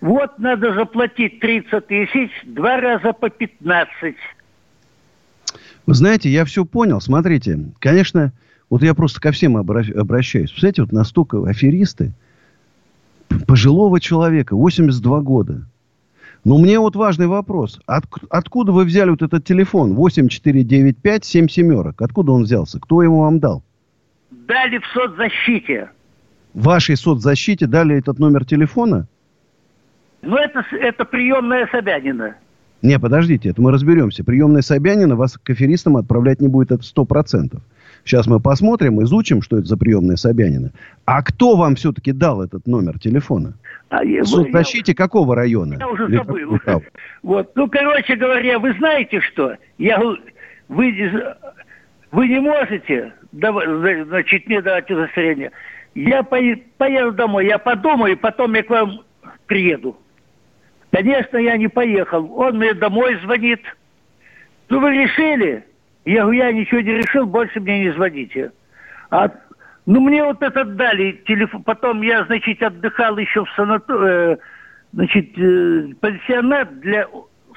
Вот 0.00 0.38
надо 0.38 0.72
заплатить 0.72 1.38
30 1.40 1.86
тысяч, 1.86 2.30
два 2.44 2.80
раза 2.80 3.12
по 3.12 3.28
15. 3.28 4.16
Вы 5.86 5.94
знаете, 5.94 6.30
я 6.30 6.44
все 6.44 6.64
понял. 6.64 7.00
Смотрите, 7.00 7.58
конечно, 7.78 8.32
Вот 8.70 8.82
я 8.82 8.94
просто 8.94 9.20
ко 9.20 9.30
всем 9.30 9.56
обра- 9.56 9.92
обращаюсь. 9.92 10.50
Представляете, 10.50 10.82
вот 10.82 10.92
настолько 10.92 11.44
аферисты, 11.46 12.12
пожилого 13.46 14.00
человека, 14.00 14.56
82 14.56 15.20
года. 15.20 15.66
Но 16.44 16.58
мне 16.58 16.78
вот 16.78 16.96
важный 16.96 17.26
вопрос. 17.26 17.80
От, 17.86 18.04
откуда 18.30 18.72
вы 18.72 18.84
взяли 18.84 19.10
вот 19.10 19.22
этот 19.22 19.44
телефон? 19.44 19.94
8495 19.96 21.24
7 21.24 21.48
семерок. 21.48 22.02
Откуда 22.02 22.32
он 22.32 22.42
взялся? 22.44 22.78
Кто 22.80 23.02
его 23.02 23.20
вам 23.20 23.38
дал? 23.38 23.62
Дали 24.30 24.78
в 24.78 24.86
соцзащите. 24.92 25.90
В 26.52 26.64
вашей 26.64 26.96
соцзащите 26.96 27.66
дали 27.66 27.96
этот 27.96 28.18
номер 28.18 28.44
телефона? 28.44 29.06
Ну, 30.22 30.36
это, 30.36 30.64
это 30.72 31.04
приемная 31.04 31.66
Собянина. 31.70 32.36
Не, 32.84 32.98
подождите, 32.98 33.48
это 33.48 33.62
мы 33.62 33.72
разберемся. 33.72 34.24
Приемная 34.24 34.60
Собянина 34.60 35.16
вас 35.16 35.38
к 35.42 35.48
аферистам 35.48 35.96
отправлять 35.96 36.42
не 36.42 36.48
будет, 36.48 36.70
это 36.70 36.82
сто 36.82 37.06
процентов. 37.06 37.62
Сейчас 38.04 38.26
мы 38.26 38.40
посмотрим, 38.40 39.02
изучим, 39.02 39.40
что 39.40 39.56
это 39.56 39.66
за 39.66 39.78
приемная 39.78 40.16
Собянина. 40.16 40.70
А 41.06 41.22
кто 41.22 41.56
вам 41.56 41.76
все-таки 41.76 42.12
дал 42.12 42.42
этот 42.42 42.66
номер 42.66 42.98
телефона? 42.98 43.54
А 43.88 44.04
я- 44.04 44.22
соцзащите 44.22 44.94
какого 44.94 45.34
района? 45.34 45.76
Я 45.78 45.88
уже 45.88 46.04
Или 46.08 46.16
забыл. 46.16 46.58
Вот, 47.22 47.52
ну, 47.56 47.70
короче 47.70 48.16
говоря, 48.16 48.58
вы 48.58 48.74
знаете 48.74 49.20
что? 49.20 49.56
Я, 49.78 49.98
вы, 49.98 50.18
вы 52.12 52.28
не 52.28 52.38
можете, 52.38 53.14
значит, 53.32 54.46
мне 54.46 54.60
давать 54.60 54.90
удостоверение. 54.90 55.52
Я 55.94 56.20
пое- 56.20 56.62
поеду 56.76 57.12
домой, 57.12 57.46
я 57.46 57.56
подумаю, 57.56 58.18
потом 58.18 58.52
я 58.52 58.62
к 58.62 58.68
вам 58.68 59.00
приеду. 59.46 59.96
Конечно, 60.94 61.38
я 61.38 61.56
не 61.56 61.66
поехал. 61.66 62.30
Он 62.38 62.58
мне 62.58 62.72
домой 62.72 63.18
звонит. 63.24 63.60
Ну, 64.68 64.78
вы 64.78 64.92
решили? 64.92 65.64
Я 66.04 66.22
говорю, 66.22 66.38
я 66.38 66.52
ничего 66.52 66.80
не 66.80 66.92
решил, 66.98 67.26
больше 67.26 67.58
мне 67.58 67.80
не 67.80 67.92
звоните. 67.92 68.52
А, 69.10 69.28
ну, 69.86 70.00
мне 70.00 70.22
вот 70.22 70.40
этот 70.40 70.76
дали 70.76 71.20
телефон. 71.26 71.64
Потом 71.64 72.00
я, 72.02 72.24
значит, 72.26 72.62
отдыхал 72.62 73.18
еще 73.18 73.44
в 73.44 73.50
санатории, 73.56 74.38
значит, 74.92 75.36
э, 75.36 75.94
пансионат 76.00 76.78
для 76.78 77.08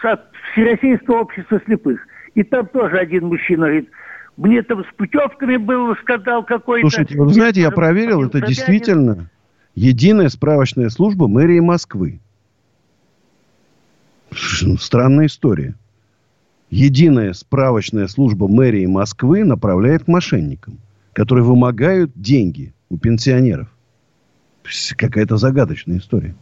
со- 0.02 0.24
Всероссийского 0.54 1.20
общества 1.20 1.62
слепых. 1.66 2.00
И 2.34 2.42
там 2.42 2.66
тоже 2.66 2.98
один 2.98 3.28
мужчина 3.28 3.68
говорит, 3.68 3.90
мне 4.36 4.64
там 4.64 4.84
с 4.84 4.88
путевками 4.96 5.58
был 5.58 5.96
скандал 5.98 6.44
какой-то. 6.44 6.90
Слушайте, 6.90 7.20
вы 7.20 7.32
знаете, 7.34 7.62
я 7.62 7.70
проверил, 7.70 8.24
это 8.24 8.42
действительно 8.42 9.30
единая 9.76 10.30
справочная 10.30 10.90
служба 10.90 11.28
мэрии 11.28 11.60
Москвы. 11.60 12.20
Странная 14.80 15.28
история. 15.28 15.76
Единая 16.70 17.34
справочная 17.34 18.08
служба 18.08 18.48
мэрии 18.48 18.86
Москвы 18.86 19.44
направляет 19.44 20.04
к 20.04 20.08
мошенникам, 20.08 20.80
которые 21.14 21.46
вымогают 21.46 22.12
деньги 22.16 22.74
у 22.90 22.98
пенсионеров. 22.98 23.70
Какая-то 24.98 25.38
загадочная 25.38 26.00
история. 26.00 26.36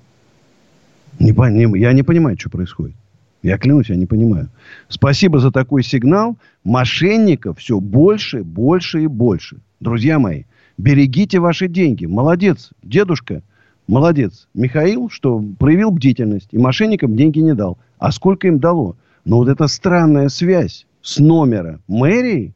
Не 1.20 1.32
не- 1.32 1.80
я 1.80 1.94
не 1.94 2.04
понимаю, 2.04 2.38
что 2.40 2.50
происходит. 2.50 2.96
Я 3.44 3.60
клянусь, 3.60 3.90
я 3.90 3.96
не 3.96 4.08
понимаю. 4.08 4.50
Спасибо 4.90 5.40
за 5.40 5.52
такой 5.52 5.84
сигнал. 5.84 6.36
Мошенников 6.64 7.60
все 7.60 7.80
больше, 7.80 8.44
больше 8.44 9.04
и 9.04 9.08
больше. 9.08 9.58
Друзья 9.80 10.18
мои, 10.18 10.46
берегите 10.80 11.40
ваши 11.40 11.68
деньги. 11.68 12.08
Молодец, 12.08 12.72
дедушка. 12.82 13.44
Молодец. 13.88 14.48
Михаил, 14.54 15.10
что 15.10 15.44
проявил 15.60 15.92
бдительность 15.92 16.50
и 16.52 16.58
мошенникам 16.58 17.16
деньги 17.16 17.40
не 17.40 17.54
дал. 17.54 17.78
А 18.00 18.12
сколько 18.12 18.48
им 18.48 18.60
дало? 18.60 18.96
Но 19.26 19.38
вот 19.38 19.48
эта 19.48 19.68
странная 19.68 20.30
связь 20.30 20.86
с 21.02 21.20
номера 21.20 21.80
мэрии, 21.88 22.54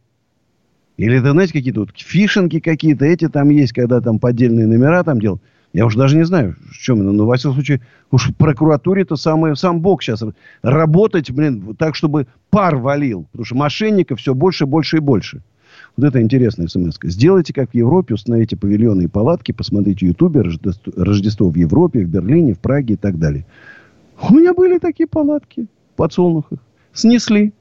или 0.98 1.18
это, 1.18 1.32
знаете, 1.32 1.54
какие-то 1.54 1.82
вот 1.82 1.92
фишинги 1.96 2.60
какие-то, 2.60 3.06
эти 3.06 3.30
там 3.30 3.50
есть, 3.50 3.74
когда 3.74 4.02
там 4.02 4.20
поддельные 4.20 4.68
номера 4.68 5.04
там 5.04 5.20
делают. 5.20 5.42
Я 5.72 5.86
уже 5.86 5.98
даже 5.98 6.18
не 6.18 6.26
знаю, 6.26 6.56
в 6.72 6.78
чем 6.78 6.98
именно. 6.98 7.12
Но, 7.12 7.26
во 7.26 7.38
всяком 7.38 7.54
случае, 7.54 7.82
уж 8.12 8.30
в 8.30 8.36
прокуратуре 8.36 9.04
это 9.04 9.16
самое, 9.16 9.56
сам 9.56 9.82
Бог 9.82 10.02
сейчас 10.02 10.24
работать, 10.64 11.30
блин, 11.32 11.76
так, 11.78 11.96
чтобы 11.96 12.26
пар 12.50 12.76
валил. 12.76 13.28
Потому 13.32 13.46
что 13.46 13.56
мошенников 13.56 14.20
все 14.20 14.34
больше, 14.34 14.66
больше 14.66 14.98
и 14.98 15.00
больше. 15.00 15.42
Вот 15.98 16.06
это 16.06 16.22
интересная 16.22 16.68
смс 16.68 16.98
-ка. 16.98 17.10
Сделайте, 17.10 17.54
как 17.54 17.72
в 17.72 17.76
Европе, 17.76 18.14
установите 18.14 18.56
павильоны 18.56 19.04
и 19.04 19.08
палатки, 19.08 19.52
посмотрите 19.52 20.06
Ютубе 20.06 20.42
Рождество, 20.42 20.94
Рождество 20.96 21.50
в 21.50 21.56
Европе, 21.56 22.06
в 22.06 22.10
Берлине, 22.10 22.54
в 22.54 22.60
Праге 22.60 22.94
и 22.94 22.98
так 22.98 23.20
далее. 23.20 23.46
У 24.30 24.34
меня 24.34 24.54
были 24.54 24.80
такие 24.80 25.08
палатки 25.08 25.68
в 25.94 25.98
подсолнухах. 25.98 26.60
Снесли. 26.94 27.54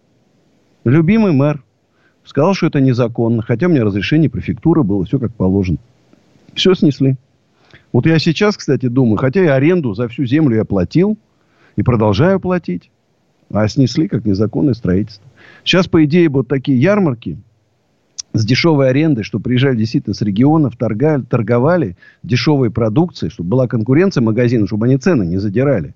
Любимый 0.85 1.33
мэр. 1.33 1.63
Сказал, 2.25 2.55
что 2.55 2.67
это 2.67 2.81
незаконно. 2.81 3.43
Хотя 3.43 3.67
у 3.67 3.71
меня 3.71 3.85
разрешение 3.85 4.29
префектуры 4.29 4.83
было. 4.83 5.05
Все 5.05 5.19
как 5.19 5.35
положено. 5.35 5.79
Все 6.55 6.75
снесли. 6.75 7.17
Вот 7.93 8.07
я 8.07 8.19
сейчас, 8.19 8.57
кстати, 8.57 8.87
думаю, 8.87 9.17
хотя 9.17 9.43
и 9.43 9.47
аренду 9.47 9.95
за 9.95 10.09
всю 10.09 10.25
землю 10.25 10.57
я 10.57 10.65
платил 10.65 11.17
и 11.77 11.83
продолжаю 11.83 12.41
платить, 12.41 12.91
а 13.51 13.67
снесли 13.69 14.09
как 14.09 14.25
незаконное 14.25 14.75
строительство. 14.75 15.25
Сейчас, 15.65 15.89
по 15.89 16.05
идее, 16.05 16.29
вот 16.29 16.49
такие 16.49 16.81
ярмарки 16.81 17.39
с 18.33 18.45
дешевой 18.45 18.91
арендой, 18.91 19.25
что 19.25 19.41
приезжали 19.41 19.77
действительно 19.77 20.15
с 20.15 20.23
регионов, 20.23 20.77
торгали, 20.77 21.23
торговали 21.23 21.97
дешевой 22.23 22.71
продукцией, 22.71 23.31
чтобы 23.31 23.51
была 23.51 23.67
конкуренция 23.67 24.23
магазина, 24.23 24.67
чтобы 24.67 24.87
они 24.87 24.97
цены 24.99 25.25
не 25.25 25.39
задирали. 25.39 25.95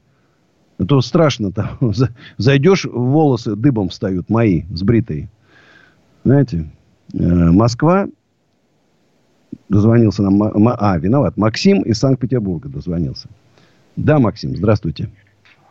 А 0.79 0.85
то 0.85 1.01
страшно 1.01 1.53
там. 1.53 1.79
За- 1.95 2.11
Зайдешь, 2.39 2.85
волосы 2.87 3.55
дыбом 3.55 3.89
встают 3.91 4.31
мои, 4.31 4.63
сбритые. 4.73 5.29
Знаете, 6.25 6.71
э, 7.13 7.19
Москва 7.19 8.09
дозвонился 9.69 10.23
нам... 10.23 10.43
А, 10.43 10.99
виноват. 10.99 11.37
Максим 11.37 11.83
из 11.83 11.99
Санкт-Петербурга 11.99 12.69
дозвонился. 12.69 13.29
Да, 13.97 14.19
Максим, 14.19 14.57
здравствуйте. 14.57 15.11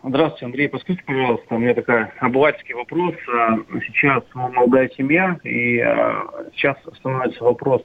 Здравствуйте, 0.04 0.46
Андрей. 0.46 0.68
Подскажите, 0.68 1.04
пожалуйста, 1.06 1.54
у 1.54 1.60
меня 1.60 1.76
такой 1.76 2.06
обывательский 2.20 2.74
вопрос. 2.74 3.14
А, 3.32 3.56
Сейчас 3.86 4.24
молодая 4.34 4.90
семья, 4.98 5.38
и 5.44 5.78
а, 5.80 6.28
сейчас 6.56 6.76
становится 6.98 7.44
вопрос, 7.44 7.84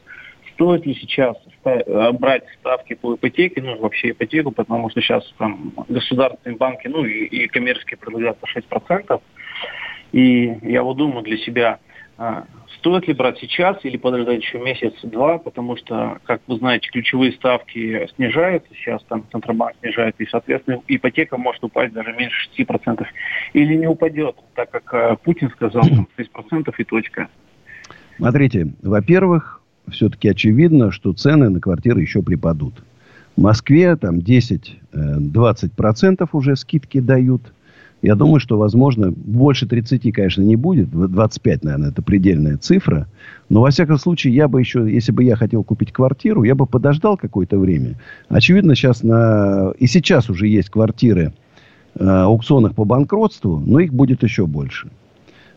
стоит 0.55 0.87
ли 0.87 0.95
сейчас 0.95 1.37
а, 1.65 2.13
брать 2.13 2.45
ставки 2.59 2.95
по 2.95 3.17
ипотеке, 3.17 3.61
ну, 3.61 3.79
вообще 3.79 4.11
ипотеку, 4.11 4.51
потому 4.51 4.89
что 4.89 5.03
сейчас 5.03 5.31
там 5.37 5.75
государственные 5.89 6.57
банки, 6.57 6.89
ну, 6.89 7.05
и, 7.05 7.27
и 7.27 7.49
коммерческие 7.49 7.99
предлагают 7.99 8.39
по 8.39 8.47
6%. 8.47 9.21
И 10.13 10.57
я 10.63 10.83
вот 10.83 10.97
думаю 10.97 11.23
для 11.23 11.37
себя, 11.37 11.81
стоит 12.79 13.09
ли 13.09 13.15
брать 13.15 13.39
сейчас 13.39 13.79
или 13.85 13.97
подождать 13.97 14.43
еще 14.43 14.59
месяц-два, 14.59 15.39
потому 15.39 15.77
что, 15.77 16.19
как 16.25 16.41
вы 16.47 16.57
знаете, 16.57 16.89
ключевые 16.89 17.33
ставки 17.33 18.09
снижаются, 18.15 18.69
сейчас 18.75 19.03
там 19.09 19.25
Центробанк 19.31 19.75
снижает, 19.81 20.15
и, 20.19 20.27
соответственно, 20.27 20.81
ипотека 20.89 21.37
может 21.37 21.63
упасть 21.65 21.93
даже 21.93 22.13
меньше 22.13 22.49
6%. 22.57 23.05
Или 23.53 23.75
не 23.75 23.87
упадет, 23.87 24.37
так 24.55 24.71
как 24.71 24.95
а, 24.95 25.17
Путин 25.17 25.51
сказал, 25.51 25.83
там, 25.83 26.09
6% 26.17 26.75
и 26.79 26.85
точка. 26.85 27.29
Смотрите, 28.17 28.73
во-первых, 28.83 29.61
все-таки 29.91 30.29
очевидно, 30.29 30.91
что 30.91 31.13
цены 31.13 31.51
на 31.51 31.61
квартиры 31.61 32.01
еще 32.01 32.23
припадут. 32.23 32.83
В 33.37 33.43
Москве 33.43 33.95
там 33.97 34.19
10-20% 34.19 36.29
уже 36.33 36.57
скидки 36.57 37.01
дают. 37.01 37.53
Я 38.03 38.15
думаю, 38.15 38.41
что, 38.41 38.59
возможно, 38.59 39.11
больше 39.11 39.67
30, 39.67 40.13
конечно, 40.13 40.43
не 40.43 40.57
будет. 40.57 40.91
25, 40.91 41.65
наверное, 41.65 41.91
это 41.91 42.03
предельная 42.03 42.57
цифра. 42.57 43.09
Но, 43.49 43.63
во 43.63 43.71
всяком 43.71 43.97
случае, 43.97 44.35
я 44.35 44.49
бы 44.49 44.61
еще, 44.61 44.87
если 44.93 45.13
бы 45.13 45.25
я 45.25 45.35
хотел 45.37 45.65
купить 45.65 45.93
квартиру, 45.93 46.43
я 46.43 46.55
бы 46.55 46.67
подождал 46.67 47.17
какое-то 47.17 47.59
время. 47.59 47.95
Очевидно, 48.29 48.75
сейчас 48.75 49.03
на... 49.03 49.73
И 49.79 49.87
сейчас 49.87 50.29
уже 50.29 50.47
есть 50.47 50.69
квартиры 50.69 51.33
э, 51.95 52.07
аукционах 52.07 52.75
по 52.75 52.85
банкротству, 52.85 53.63
но 53.65 53.81
их 53.81 53.93
будет 53.93 54.23
еще 54.23 54.47
больше. 54.47 54.91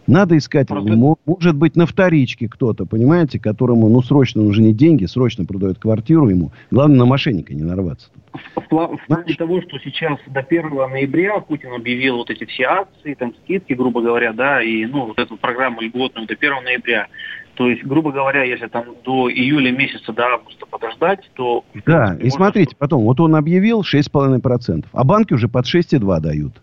Надо 0.09 0.37
искать, 0.37 0.69
мо- 0.69 1.17
может 1.25 1.55
быть, 1.55 1.75
на 1.75 1.85
вторичке 1.85 2.47
кто-то, 2.47 2.85
понимаете, 2.85 3.39
которому, 3.39 3.89
ну, 3.89 4.01
срочно 4.01 4.41
нужны 4.41 4.73
деньги, 4.73 5.05
срочно 5.05 5.45
продает 5.45 5.79
квартиру 5.79 6.29
ему. 6.29 6.51
Главное, 6.71 6.97
на 6.97 7.05
мошенника 7.05 7.53
не 7.53 7.63
нарваться. 7.63 8.09
В, 8.55 8.69
в 8.69 9.07
плане 9.07 9.33
того, 9.35 9.61
что 9.61 9.79
сейчас 9.79 10.17
до 10.27 10.39
1 10.41 10.69
ноября 10.69 11.39
Путин 11.39 11.73
объявил 11.73 12.17
вот 12.17 12.29
эти 12.29 12.45
все 12.45 12.63
акции, 12.63 13.13
там 13.13 13.33
скидки, 13.43 13.73
грубо 13.73 14.01
говоря, 14.01 14.33
да, 14.33 14.61
и 14.61 14.85
ну 14.85 15.07
вот 15.07 15.19
эту 15.19 15.37
программу 15.37 15.81
льготную 15.81 16.27
до 16.27 16.33
1 16.33 16.63
ноября. 16.63 17.07
То 17.55 17.69
есть, 17.69 17.83
грубо 17.83 18.11
говоря, 18.11 18.43
если 18.43 18.67
там 18.67 18.85
до 19.03 19.29
июля 19.29 19.71
месяца, 19.71 20.13
до 20.13 20.23
августа 20.27 20.65
подождать, 20.65 21.29
то 21.33 21.65
Да, 21.85 22.15
и 22.21 22.29
смотрите, 22.29 22.75
потом, 22.77 23.03
вот 23.03 23.19
он 23.19 23.35
объявил 23.35 23.81
6,5%, 23.81 24.85
а 24.93 25.03
банки 25.03 25.33
уже 25.33 25.49
под 25.49 25.65
6,2 25.65 26.21
дают. 26.21 26.53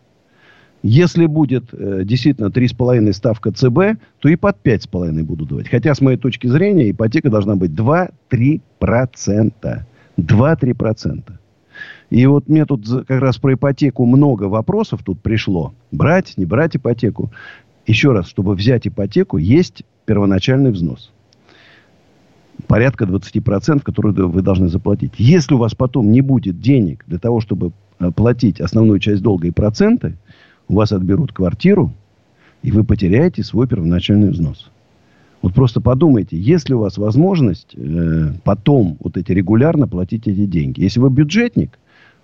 Если 0.89 1.27
будет 1.27 1.71
э, 1.73 2.03
действительно 2.05 2.47
3,5 2.47 3.13
ставка 3.13 3.51
ЦБ, 3.51 4.01
то 4.21 4.29
и 4.29 4.37
под 4.37 4.59
5,5 4.63 5.21
будут 5.25 5.49
давать. 5.49 5.69
Хотя, 5.69 5.93
с 5.93 6.01
моей 6.01 6.17
точки 6.17 6.47
зрения, 6.47 6.93
ипотека 6.93 7.29
должна 7.29 7.57
быть 7.57 7.73
2-3%. 7.73 8.61
2-3%. 10.17 11.33
И 12.11 12.27
вот 12.27 12.49
мне 12.49 12.65
тут 12.67 12.87
как 13.09 13.21
раз 13.21 13.37
про 13.39 13.55
ипотеку 13.55 14.07
много 14.07 14.45
вопросов 14.45 15.01
тут 15.05 15.21
пришло. 15.21 15.75
Брать, 15.91 16.35
не 16.37 16.47
брать 16.47 16.77
ипотеку. 16.77 17.33
Еще 17.85 18.13
раз, 18.13 18.29
чтобы 18.29 18.55
взять 18.55 18.87
ипотеку, 18.87 19.39
есть 19.39 19.83
первоначальный 20.05 20.71
взнос. 20.71 21.11
порядка 22.69 23.07
20%, 23.07 23.83
которые 23.83 24.15
вы 24.15 24.41
должны 24.41 24.69
заплатить. 24.69 25.15
Если 25.19 25.55
у 25.55 25.59
вас 25.59 25.75
потом 25.75 26.13
не 26.13 26.21
будет 26.21 26.61
денег 26.61 27.03
для 27.09 27.19
того, 27.19 27.41
чтобы 27.41 27.73
э, 27.99 28.13
платить 28.13 28.61
основную 28.61 29.01
часть 29.01 29.23
долга 29.23 29.49
и 29.49 29.51
проценты, 29.51 30.17
у 30.69 30.75
вас 30.75 30.93
отберут 30.93 31.33
квартиру, 31.33 31.93
и 32.63 32.73
вы 32.73 32.85
потеряете 32.85 33.43
свой 33.43 33.67
первоначальный 33.69 34.31
взнос. 34.31 34.71
Вот 35.43 35.55
просто 35.55 35.81
подумайте, 35.81 36.37
есть 36.37 36.69
ли 36.69 36.75
у 36.75 36.81
вас 36.81 36.99
возможность 36.99 37.75
э, 37.77 38.33
потом 38.43 38.97
вот 39.01 39.17
эти 39.17 39.33
регулярно 39.33 39.87
платить 39.87 40.27
эти 40.27 40.47
деньги. 40.47 40.81
Если 40.81 40.99
вы 40.99 41.11
бюджетник, 41.11 41.79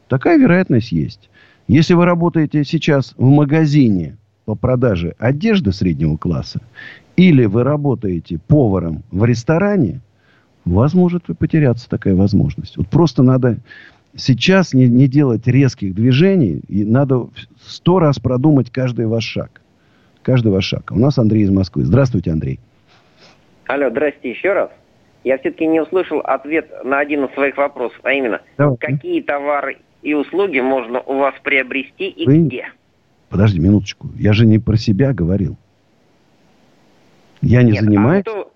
такая 0.08 0.38
вероятность 0.38 0.92
есть. 0.92 1.30
Если 1.68 1.94
вы 1.94 2.04
работаете 2.04 2.64
сейчас 2.64 3.14
в 3.16 3.28
магазине 3.28 4.16
по 4.44 4.54
продаже 4.54 5.14
одежды 5.18 5.72
среднего 5.72 6.16
класса, 6.16 6.60
или 7.16 7.44
вы 7.44 7.62
работаете 7.62 8.40
поваром 8.46 9.04
в 9.10 9.24
ресторане, 9.24 10.00
у 10.64 10.70
вас 10.70 10.94
может 10.94 11.24
потеряться 11.38 11.88
такая 11.88 12.14
возможность. 12.14 12.76
Вот 12.76 12.88
просто 12.88 13.22
надо 13.22 13.58
сейчас 14.16 14.74
не, 14.74 14.88
не 14.88 15.08
делать 15.08 15.46
резких 15.46 15.94
движений, 15.94 16.62
и 16.68 16.84
надо 16.84 17.28
сто 17.60 17.98
раз 17.98 18.18
продумать 18.18 18.70
каждый 18.70 19.06
ваш 19.06 19.24
шаг. 19.24 19.60
Каждый 20.22 20.52
ваш 20.52 20.64
шаг. 20.64 20.90
У 20.92 20.98
нас 20.98 21.18
Андрей 21.18 21.42
из 21.42 21.50
Москвы. 21.50 21.84
Здравствуйте, 21.84 22.30
Андрей. 22.30 22.60
Алло, 23.66 23.90
здрасте 23.90 24.30
еще 24.30 24.52
раз. 24.52 24.70
Я 25.24 25.38
все-таки 25.38 25.66
не 25.66 25.80
услышал 25.80 26.20
ответ 26.20 26.70
на 26.84 26.98
один 26.98 27.24
из 27.24 27.34
своих 27.34 27.56
вопросов, 27.56 27.98
а 28.02 28.12
именно, 28.12 28.40
Давайте. 28.58 28.86
какие 28.86 29.22
товары 29.22 29.78
и 30.02 30.14
услуги 30.14 30.58
можно 30.60 31.00
у 31.00 31.18
вас 31.18 31.34
приобрести 31.42 32.08
и 32.08 32.26
Вы... 32.26 32.38
где? 32.38 32.72
Подожди 33.28 33.60
минуточку. 33.60 34.08
Я 34.16 34.32
же 34.32 34.46
не 34.46 34.58
про 34.58 34.76
себя 34.76 35.12
говорил. 35.12 35.56
Я 37.40 37.62
не 37.62 37.72
Нет, 37.72 37.82
занимаюсь... 37.82 38.24
А 38.26 38.30
то... 38.30 38.52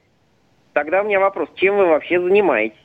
Тогда 0.73 1.03
у 1.03 1.07
меня 1.07 1.19
вопрос. 1.19 1.49
Чем 1.55 1.77
вы 1.77 1.87
вообще 1.87 2.20
занимаетесь? 2.20 2.77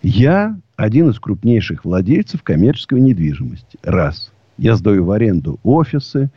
Я 0.00 0.56
один 0.76 1.10
из 1.10 1.18
крупнейших 1.18 1.84
владельцев 1.84 2.42
коммерческой 2.42 3.00
недвижимости. 3.00 3.78
Раз. 3.82 4.32
Я 4.58 4.76
сдаю 4.76 5.04
в 5.04 5.10
аренду 5.10 5.58
офисы, 5.62 6.30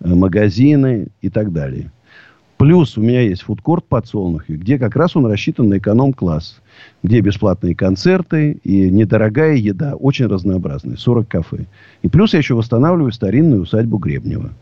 э, 0.00 0.14
магазины 0.14 1.08
и 1.20 1.28
так 1.28 1.52
далее. 1.52 1.90
Плюс 2.58 2.96
у 2.96 3.02
меня 3.02 3.20
есть 3.20 3.42
фудкорт 3.42 3.84
подсолнухи, 3.84 4.52
где 4.52 4.78
как 4.78 4.96
раз 4.96 5.14
он 5.14 5.26
рассчитан 5.26 5.68
на 5.68 5.76
эконом-класс. 5.76 6.60
Где 7.02 7.20
бесплатные 7.20 7.74
концерты 7.74 8.52
и 8.64 8.90
недорогая 8.90 9.56
еда, 9.56 9.94
очень 9.94 10.26
разнообразная, 10.26 10.96
40 10.96 11.28
кафе. 11.28 11.66
И 12.02 12.08
плюс 12.08 12.32
я 12.32 12.38
еще 12.38 12.54
восстанавливаю 12.54 13.12
старинную 13.12 13.62
усадьбу 13.62 13.98
Гребнева. 13.98 14.52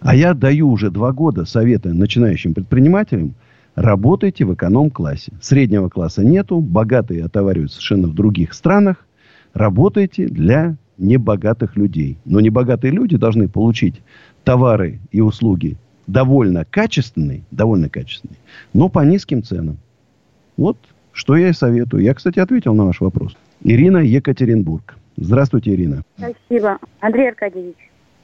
А 0.00 0.14
я 0.16 0.34
даю 0.34 0.68
уже 0.68 0.90
два 0.90 1.12
года 1.12 1.44
советы 1.44 1.92
начинающим 1.92 2.54
предпринимателям, 2.54 3.34
работайте 3.74 4.44
в 4.44 4.54
эконом-классе. 4.54 5.32
Среднего 5.40 5.88
класса 5.88 6.24
нету, 6.24 6.60
богатые 6.60 7.24
отоваривают 7.24 7.72
совершенно 7.72 8.08
в 8.08 8.14
других 8.14 8.54
странах. 8.54 9.06
Работайте 9.52 10.26
для 10.26 10.76
небогатых 10.98 11.76
людей. 11.76 12.18
Но 12.24 12.40
небогатые 12.40 12.92
люди 12.92 13.16
должны 13.16 13.48
получить 13.48 14.00
товары 14.44 15.00
и 15.10 15.20
услуги 15.20 15.76
довольно 16.06 16.64
качественный, 16.64 17.44
довольно 17.50 17.88
качественный, 17.88 18.36
но 18.72 18.88
по 18.88 19.00
низким 19.00 19.42
ценам. 19.42 19.78
Вот 20.56 20.76
что 21.12 21.36
я 21.36 21.48
и 21.48 21.52
советую. 21.52 22.02
Я, 22.02 22.12
кстати, 22.14 22.40
ответил 22.40 22.74
на 22.74 22.84
ваш 22.84 23.00
вопрос. 23.00 23.36
Ирина 23.62 23.98
Екатеринбург. 23.98 24.96
Здравствуйте, 25.16 25.72
Ирина. 25.72 26.02
Спасибо. 26.16 26.78
Андрей 27.00 27.28
Аркадьевич. 27.28 27.76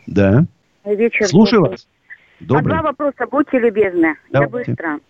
Да. 0.06 0.44
Вечер. 0.84 1.26
Слушаю 1.26 1.60
добрый. 1.60 1.70
вас. 1.72 1.88
Добрый. 2.40 2.60
А 2.60 2.80
два 2.80 2.82
вопроса, 2.82 3.26
будьте 3.30 3.58
любезны. 3.58 4.14
Давайте. 4.32 4.72
Я 4.72 4.74
быстро. 4.74 5.00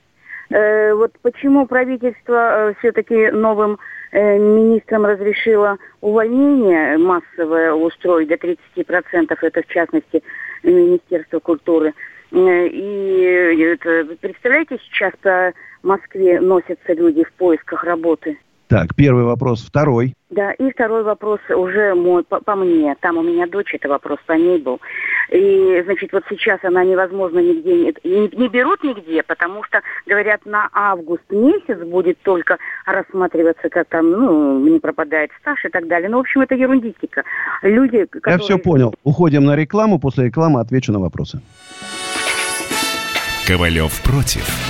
Э, 0.51 0.95
вот 0.95 1.13
почему 1.23 1.67
правительство 1.67 2.71
э, 2.71 2.75
все-таки 2.81 3.31
новым 3.31 3.79
э, 4.11 4.37
министрам 4.37 5.07
разрешило 5.07 5.79
увольнение 6.01 6.99
массовое 6.99 7.73
устроить 7.73 8.29
до 8.29 8.35
30%, 8.35 9.37
это 9.41 9.63
в 9.63 9.67
частности 9.69 10.23
Министерство 10.65 11.39
культуры. 11.39 11.95
Э, 12.33 12.67
и 12.67 13.77
представляете, 14.21 14.79
сейчас 14.79 15.13
по 15.23 15.53
Москве 15.85 16.41
носятся 16.41 16.95
люди 16.95 17.23
в 17.23 17.33
поисках 17.35 17.85
работы. 17.85 18.37
Так, 18.71 18.95
первый 18.95 19.25
вопрос. 19.25 19.65
Второй. 19.67 20.15
Да, 20.31 20.53
и 20.53 20.71
второй 20.71 21.03
вопрос 21.03 21.41
уже 21.51 21.93
мой, 21.97 22.23
по, 22.23 22.39
по 22.41 22.55
мне. 22.55 22.95
Там 23.01 23.19
у 23.19 23.23
меня 23.23 23.49
дочь, 23.49 23.75
это 23.75 23.89
вопрос 23.89 24.21
по 24.27 24.35
ней 24.35 24.61
был. 24.61 24.81
И, 25.33 25.83
значит, 25.85 26.13
вот 26.13 26.23
сейчас 26.31 26.61
она 26.63 26.85
невозможно 26.85 27.41
нигде, 27.41 27.93
не, 28.05 28.37
не 28.37 28.49
берут 28.49 28.85
нигде, 28.85 29.25
потому 29.25 29.65
что, 29.65 29.81
говорят, 30.07 30.47
на 30.47 30.69
август 30.73 31.25
месяц 31.31 31.85
будет 31.85 32.21
только 32.23 32.59
рассматриваться, 32.87 33.69
как 33.71 33.89
там, 33.89 34.09
ну, 34.09 34.61
не 34.61 34.79
пропадает 34.79 35.33
стаж 35.41 35.65
и 35.65 35.69
так 35.69 35.89
далее. 35.89 36.09
Ну, 36.09 36.19
в 36.19 36.21
общем, 36.21 36.43
это 36.43 36.55
ерундистика. 36.55 37.25
Люди, 37.63 38.05
которые... 38.05 38.39
Я 38.39 38.39
все 38.39 38.57
понял. 38.57 38.95
Уходим 39.03 39.45
на 39.45 39.57
рекламу, 39.57 39.99
после 39.99 40.27
рекламы 40.27 40.61
отвечу 40.61 40.93
на 40.93 41.01
вопросы. 41.01 41.41
Ковалев 43.49 44.01
против. 44.05 44.70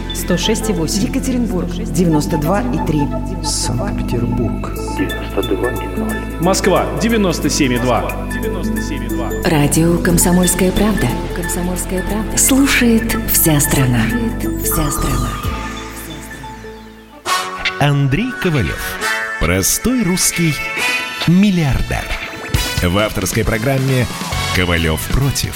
106,8. 0.13 1.07
Екатеринбург, 1.07 1.69
92,3. 1.69 3.43
Санкт-Петербург, 3.43 4.73
92,0. 4.97 6.43
Москва, 6.43 6.85
97,2. 7.01 8.31
97,2. 8.31 9.49
Радио 9.49 9.97
«Комсомольская 9.99 10.71
правда». 10.71 11.07
«Комсомольская 11.35 12.03
правда». 12.03 12.37
Слушает 12.37 13.17
вся 13.31 13.59
страна. 13.59 14.03
Слушает 14.09 14.63
вся 14.63 14.91
страна. 14.91 15.29
Андрей 17.79 18.31
Ковалев. 18.41 18.79
Простой 19.39 20.03
русский 20.03 20.53
миллиардер. 21.27 22.05
В 22.83 22.97
авторской 22.97 23.43
программе 23.43 24.05
«Ковалев 24.55 25.01
против». 25.07 25.55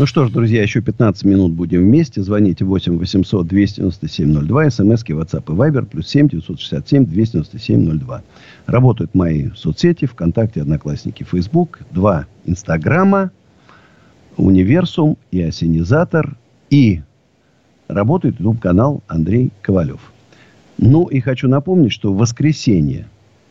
Ну 0.00 0.06
что 0.06 0.24
ж, 0.24 0.30
друзья, 0.30 0.62
еще 0.62 0.80
15 0.80 1.26
минут 1.26 1.52
будем 1.52 1.80
вместе. 1.80 2.22
Звоните 2.22 2.64
8 2.64 2.96
800 2.96 3.46
297 3.46 4.46
02. 4.46 4.70
СМСки 4.70 5.12
WhatsApp 5.12 5.42
и 5.42 5.54
Viber. 5.54 5.84
Плюс 5.84 6.08
7 6.08 6.26
967 6.26 7.04
297 7.04 7.98
02. 7.98 8.22
Работают 8.64 9.14
мои 9.14 9.50
соцсети. 9.54 10.06
ВКонтакте, 10.06 10.62
Одноклассники, 10.62 11.22
Facebook. 11.22 11.80
Два 11.90 12.24
Инстаграма. 12.46 13.30
Универсум 14.38 15.18
и 15.32 15.42
Осенизатор. 15.42 16.34
И 16.70 17.02
работает 17.86 18.40
YouTube-канал 18.40 19.02
Андрей 19.06 19.50
Ковалев. 19.60 20.00
Ну 20.78 21.08
и 21.08 21.20
хочу 21.20 21.46
напомнить, 21.46 21.92
что 21.92 22.10
в 22.10 22.16
воскресенье 22.16 23.06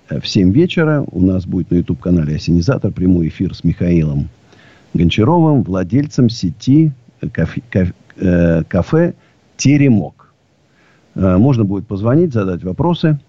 в 0.09 0.27
7 0.27 0.51
вечера 0.51 1.05
у 1.11 1.21
нас 1.21 1.45
будет 1.45 1.69
на 1.69 1.75
YouTube-канале 1.75 2.37
Осенизатор 2.37 2.91
прямой 2.91 3.27
эфир 3.27 3.53
с 3.53 3.63
Михаилом 3.63 4.29
Гончаровым, 4.93 5.63
владельцем 5.63 6.29
сети 6.29 6.91
кафе, 7.31 7.61
кафе, 7.69 7.93
э, 8.17 8.63
кафе 8.67 9.13
«Теремок». 9.57 10.33
Э, 11.15 11.37
можно 11.37 11.63
будет 11.63 11.87
позвонить, 11.87 12.33
задать 12.33 12.63
вопросы. 12.63 13.19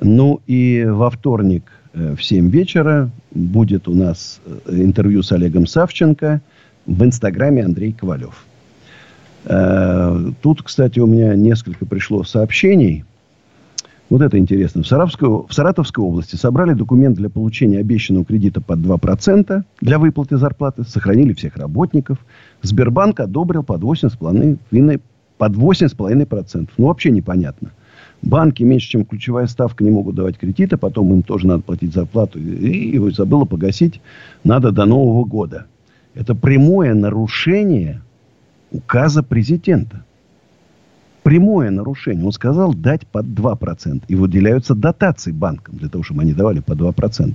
Ну 0.00 0.40
и 0.46 0.84
во 0.86 1.10
вторник 1.10 1.64
э, 1.92 2.14
в 2.16 2.24
7 2.24 2.50
вечера 2.50 3.10
будет 3.32 3.88
у 3.88 3.94
нас 3.94 4.40
интервью 4.66 5.22
с 5.22 5.32
Олегом 5.32 5.66
Савченко– 5.66 6.40
в 6.86 7.04
Инстаграме 7.04 7.64
Андрей 7.64 7.92
Ковалев. 7.92 8.44
Э, 9.44 10.30
тут, 10.42 10.62
кстати, 10.62 10.98
у 10.98 11.06
меня 11.06 11.34
несколько 11.34 11.86
пришло 11.86 12.24
сообщений. 12.24 13.04
Вот 14.14 14.22
это 14.22 14.38
интересно. 14.38 14.84
В 14.84 14.86
Саратовской, 14.86 15.28
в 15.28 15.48
Саратовской 15.50 16.04
области 16.04 16.36
собрали 16.36 16.72
документ 16.74 17.16
для 17.16 17.28
получения 17.28 17.80
обещанного 17.80 18.24
кредита 18.24 18.60
под 18.60 18.78
2% 18.78 19.64
для 19.80 19.98
выплаты 19.98 20.36
зарплаты. 20.36 20.84
Сохранили 20.84 21.32
всех 21.32 21.56
работников. 21.56 22.18
Сбербанк 22.62 23.18
одобрил 23.18 23.64
под 23.64 23.82
8,5%. 23.82 25.00
Под 25.36 25.52
8,5%. 25.56 26.68
Ну, 26.78 26.86
вообще 26.86 27.10
непонятно. 27.10 27.72
Банки 28.22 28.62
меньше, 28.62 28.90
чем 28.90 29.04
ключевая 29.04 29.48
ставка, 29.48 29.82
не 29.82 29.90
могут 29.90 30.14
давать 30.14 30.38
кредиты. 30.38 30.76
Потом 30.76 31.12
им 31.12 31.22
тоже 31.24 31.48
надо 31.48 31.64
платить 31.64 31.92
зарплату. 31.92 32.38
И 32.38 32.90
его 32.94 33.10
забыло 33.10 33.46
погасить. 33.46 34.00
Надо 34.44 34.70
до 34.70 34.84
Нового 34.84 35.24
года. 35.24 35.66
Это 36.14 36.36
прямое 36.36 36.94
нарушение 36.94 38.00
указа 38.70 39.24
президента. 39.24 40.04
Прямое 41.24 41.70
нарушение. 41.70 42.22
Он 42.26 42.32
сказал 42.32 42.74
дать 42.74 43.06
под 43.06 43.24
2%. 43.24 44.02
И 44.08 44.14
выделяются 44.14 44.74
дотации 44.74 45.32
банкам 45.32 45.78
для 45.78 45.88
того, 45.88 46.04
чтобы 46.04 46.20
они 46.20 46.34
давали 46.34 46.60
по 46.60 46.72
2%. 46.72 47.34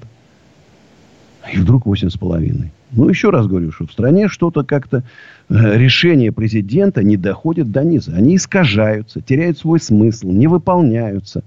И 1.52 1.58
вдруг 1.58 1.88
8,5%. 1.88 2.68
Ну, 2.92 3.10
еще 3.10 3.32
раз 3.32 3.48
говорю, 3.48 3.72
что 3.72 3.88
в 3.88 3.92
стране 3.92 4.28
что-то 4.28 4.64
как-то... 4.64 5.04
Э, 5.50 5.76
решения 5.76 6.32
президента 6.32 7.02
не 7.04 7.18
доходят 7.18 7.72
до 7.72 7.84
низа. 7.84 8.14
Они 8.14 8.36
искажаются, 8.36 9.22
теряют 9.22 9.58
свой 9.58 9.80
смысл, 9.80 10.30
не 10.30 10.46
выполняются. 10.46 11.44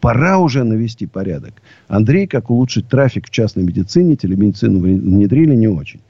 Пора 0.00 0.38
уже 0.38 0.64
навести 0.64 1.06
порядок. 1.06 1.52
Андрей, 1.88 2.26
как 2.26 2.48
улучшить 2.48 2.88
трафик 2.88 3.26
в 3.26 3.30
частной 3.30 3.62
медицине, 3.62 4.16
телемедицину 4.16 4.80
внедрили 4.80 5.54
не 5.54 5.68
очень. 5.68 6.00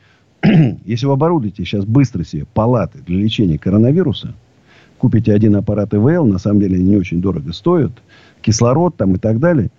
Если 0.85 1.07
вы 1.07 1.15
оборудуете 1.15 1.65
сейчас 1.65 1.85
быстро 1.85 2.23
себе 2.23 2.45
палаты 2.55 3.01
для 3.05 3.19
лечения 3.19 3.59
коронавируса, 3.59 4.35
купите 5.05 5.35
один 5.35 5.55
аппарат 5.55 5.93
ИВЛ, 5.93 6.25
на 6.25 6.39
самом 6.39 6.61
деле 6.61 6.77
они 6.77 6.85
не 6.85 6.97
очень 6.97 7.21
дорого 7.21 7.53
стоят, 7.53 7.93
кислород 8.41 8.97
там 8.97 9.17
и 9.17 9.19
так 9.19 9.39
далее. 9.39 9.71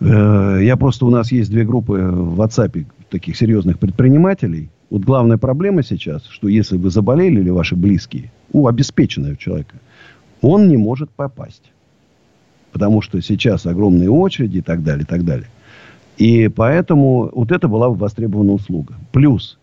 Э, 0.00 0.58
я 0.60 0.76
просто, 0.76 1.06
у 1.06 1.10
нас 1.10 1.30
есть 1.30 1.52
две 1.52 1.64
группы 1.64 1.92
в 1.92 2.40
WhatsApp 2.40 2.84
таких 3.10 3.36
серьезных 3.36 3.78
предпринимателей. 3.78 4.68
Вот 4.90 5.02
главная 5.02 5.38
проблема 5.38 5.84
сейчас, 5.84 6.24
что 6.24 6.48
если 6.48 6.76
вы 6.78 6.90
заболели 6.90 7.38
или 7.38 7.50
ваши 7.50 7.76
близкие, 7.76 8.32
у 8.52 8.66
обеспеченного 8.66 9.36
человека, 9.36 9.76
он 10.42 10.66
не 10.66 10.76
может 10.76 11.10
попасть. 11.10 11.70
Потому 12.72 13.02
что 13.02 13.22
сейчас 13.22 13.66
огромные 13.66 14.10
очереди 14.10 14.58
и 14.58 14.62
так 14.62 14.82
далее, 14.82 15.04
и 15.04 15.06
так 15.06 15.24
далее. 15.24 15.46
И 16.16 16.48
поэтому 16.48 17.30
вот 17.32 17.52
это 17.52 17.68
была 17.68 17.88
востребована 17.88 18.54
услуга. 18.54 18.94
Плюс 19.12 19.59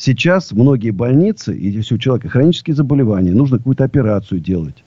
сейчас 0.00 0.52
многие 0.52 0.90
больницы, 0.90 1.52
если 1.52 1.94
у 1.94 1.98
человека 1.98 2.28
хронические 2.28 2.74
заболевания, 2.74 3.32
нужно 3.32 3.58
какую-то 3.58 3.84
операцию 3.84 4.40
делать. 4.40 4.82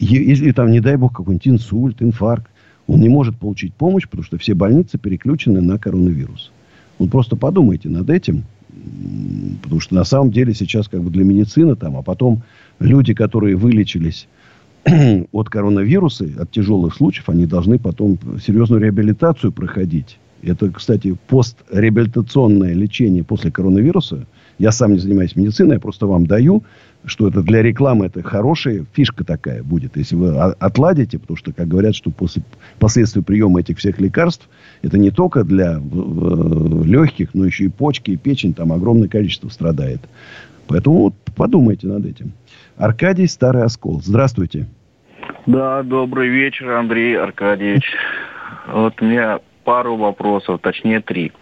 Если 0.00 0.50
там, 0.52 0.70
не 0.70 0.80
дай 0.80 0.96
бог, 0.96 1.12
какой-нибудь 1.12 1.46
инсульт, 1.46 2.02
инфаркт, 2.02 2.48
он 2.86 3.00
не 3.00 3.08
может 3.08 3.36
получить 3.36 3.74
помощь, 3.74 4.04
потому 4.04 4.24
что 4.24 4.38
все 4.38 4.54
больницы 4.54 4.98
переключены 4.98 5.60
на 5.60 5.78
коронавирус. 5.78 6.50
Вот 6.98 7.10
просто 7.10 7.36
подумайте 7.36 7.88
над 7.88 8.10
этим. 8.10 8.44
Потому 9.62 9.80
что 9.80 9.94
на 9.94 10.04
самом 10.04 10.30
деле 10.30 10.52
сейчас 10.52 10.88
как 10.88 11.02
бы 11.02 11.10
для 11.10 11.24
медицины 11.24 11.76
там, 11.76 11.96
а 11.96 12.02
потом 12.02 12.42
люди, 12.80 13.14
которые 13.14 13.56
вылечились 13.56 14.28
от 15.32 15.48
коронавируса, 15.48 16.28
от 16.38 16.50
тяжелых 16.50 16.94
случаев, 16.94 17.28
они 17.28 17.46
должны 17.46 17.78
потом 17.78 18.18
серьезную 18.44 18.82
реабилитацию 18.82 19.52
проходить. 19.52 20.18
Это, 20.42 20.70
кстати, 20.70 21.16
постреабилитационное 21.28 22.74
лечение 22.74 23.24
после 23.24 23.50
коронавируса. 23.50 24.26
Я 24.58 24.72
сам 24.72 24.92
не 24.92 24.98
занимаюсь 24.98 25.36
медициной, 25.36 25.74
я 25.74 25.80
просто 25.80 26.06
вам 26.06 26.26
даю 26.26 26.62
что 27.06 27.28
это 27.28 27.42
для 27.42 27.62
рекламы 27.62 28.06
это 28.06 28.22
хорошая 28.22 28.84
фишка 28.92 29.24
такая 29.24 29.62
будет, 29.62 29.96
если 29.96 30.16
вы 30.16 30.36
отладите, 30.38 31.18
потому 31.18 31.36
что, 31.36 31.52
как 31.52 31.68
говорят, 31.68 31.94
что 31.94 32.10
после 32.10 32.42
последствий 32.78 33.22
приема 33.22 33.60
этих 33.60 33.78
всех 33.78 34.00
лекарств, 34.00 34.48
это 34.82 34.98
не 34.98 35.10
только 35.10 35.44
для 35.44 35.74
легких, 35.74 37.34
но 37.34 37.44
еще 37.44 37.64
и 37.64 37.68
почки, 37.68 38.12
и 38.12 38.16
печень, 38.16 38.54
там 38.54 38.72
огромное 38.72 39.08
количество 39.08 39.48
страдает. 39.48 40.00
Поэтому 40.66 40.98
вот 40.98 41.14
подумайте 41.36 41.86
над 41.86 42.06
этим. 42.06 42.32
Аркадий 42.76 43.26
Старый 43.26 43.64
Оскол. 43.64 44.00
Здравствуйте. 44.02 44.66
Да, 45.46 45.82
добрый 45.82 46.28
вечер, 46.28 46.70
Андрей 46.70 47.18
Аркадьевич. 47.18 47.84
Вот 48.72 49.00
у 49.02 49.04
меня 49.04 49.40
пару 49.64 49.96
вопросов, 49.96 50.60
точнее 50.62 51.00
три. 51.00 51.32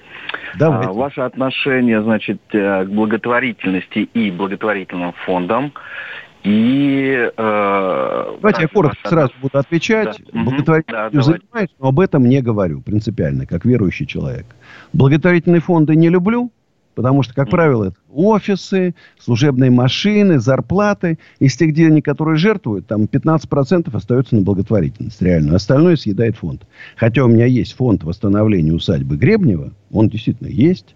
Давайте. 0.59 0.89
А, 0.89 0.93
ваше 0.93 1.21
отношение, 1.21 2.03
значит, 2.03 2.41
э, 2.53 2.85
к 2.85 2.89
благотворительности 2.89 3.99
и 4.15 4.31
благотворительным 4.31 5.13
фондам. 5.25 5.73
И, 6.45 7.31
э, 7.37 8.37
Давайте 8.41 8.63
я 8.63 8.69
коротко 8.69 9.09
сразу 9.09 9.33
буду 9.41 9.59
отвечать. 9.59 10.21
Да. 10.33 10.43
Благотворительностью 10.43 11.21
да, 11.21 11.23
занимаюсь, 11.23 11.71
но 11.79 11.89
об 11.89 12.01
этом 12.01 12.25
не 12.29 12.41
говорю 12.41 12.81
принципиально, 12.81 13.47
как 13.47 13.65
верующий 13.65 14.07
человек. 14.07 14.47
Благотворительные 14.93 15.61
фонды 15.61 15.95
не 15.95 16.09
люблю, 16.09 16.51
Потому 16.95 17.23
что, 17.23 17.35
как 17.35 17.49
правило, 17.49 17.85
это 17.85 17.97
офисы, 18.13 18.95
служебные 19.19 19.71
машины, 19.71 20.39
зарплаты. 20.39 21.19
Из 21.39 21.57
тех 21.57 21.73
денег, 21.73 22.05
которые 22.05 22.37
жертвуют, 22.37 22.87
там 22.87 23.05
15% 23.05 23.95
остается 23.97 24.37
на 24.37 24.43
благотворительность 24.43 25.21
реально. 25.23 25.57
Остальное 25.57 25.97
съедает 25.97 26.37
фонд. 26.37 26.67
Хотя 26.97 27.25
у 27.25 27.29
меня 27.29 27.47
есть 27.47 27.75
фонд 27.75 28.05
восстановления 28.05 28.73
усадьбы 28.73 29.17
Гребнева. 29.17 29.73
Он 29.91 30.09
действительно 30.09 30.49
есть. 30.49 30.95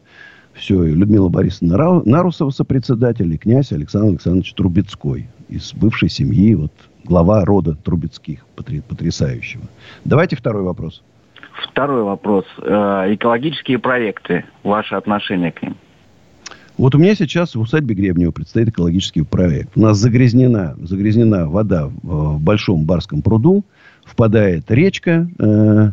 Все, 0.52 0.84
и 0.84 0.94
Людмила 0.94 1.28
Борисовна 1.28 2.02
Нарусова 2.04 2.50
сопредседатель, 2.50 3.32
и 3.32 3.36
князь 3.36 3.72
Александр 3.72 4.08
Александрович 4.08 4.54
Трубецкой. 4.54 5.28
Из 5.48 5.74
бывшей 5.74 6.08
семьи, 6.08 6.54
вот, 6.54 6.72
глава 7.04 7.44
рода 7.44 7.74
Трубецких, 7.74 8.46
потрясающего. 8.56 9.64
Давайте 10.04 10.34
второй 10.36 10.62
вопрос. 10.62 11.02
Второй 11.70 12.02
вопрос. 12.02 12.44
Э, 12.58 13.14
экологические 13.14 13.78
проекты. 13.78 14.44
Ваше 14.62 14.94
отношение 14.94 15.52
к 15.52 15.62
ним? 15.62 15.76
Вот 16.78 16.94
у 16.94 16.98
меня 16.98 17.14
сейчас 17.14 17.54
в 17.54 17.60
усадьбе 17.60 17.94
Гребнева 17.94 18.32
предстоит 18.32 18.68
экологический 18.68 19.22
проект. 19.22 19.70
У 19.76 19.80
нас 19.80 19.96
загрязнена, 19.96 20.76
загрязнена 20.82 21.48
вода 21.48 21.90
в, 22.02 22.38
большом 22.38 22.84
барском 22.84 23.22
пруду. 23.22 23.64
Впадает 24.04 24.70
речка, 24.70 25.28
э, 25.38 25.90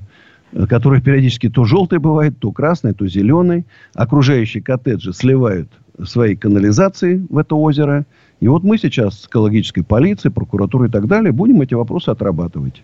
которая 0.67 0.99
периодически 0.99 1.49
то 1.49 1.63
желтой 1.63 1.99
бывает, 1.99 2.37
то 2.37 2.51
красной, 2.51 2.93
то 2.93 3.07
зеленой. 3.07 3.65
Окружающие 3.95 4.61
коттеджи 4.61 5.13
сливают 5.13 5.69
свои 6.03 6.35
канализации 6.35 7.25
в 7.29 7.37
это 7.37 7.55
озеро. 7.55 8.05
И 8.41 8.49
вот 8.49 8.63
мы 8.63 8.77
сейчас 8.77 9.21
с 9.21 9.27
экологической 9.27 9.83
полицией, 9.83 10.33
прокуратурой 10.33 10.89
и 10.89 10.91
так 10.91 11.07
далее 11.07 11.31
будем 11.31 11.61
эти 11.61 11.75
вопросы 11.75 12.09
отрабатывать. 12.09 12.83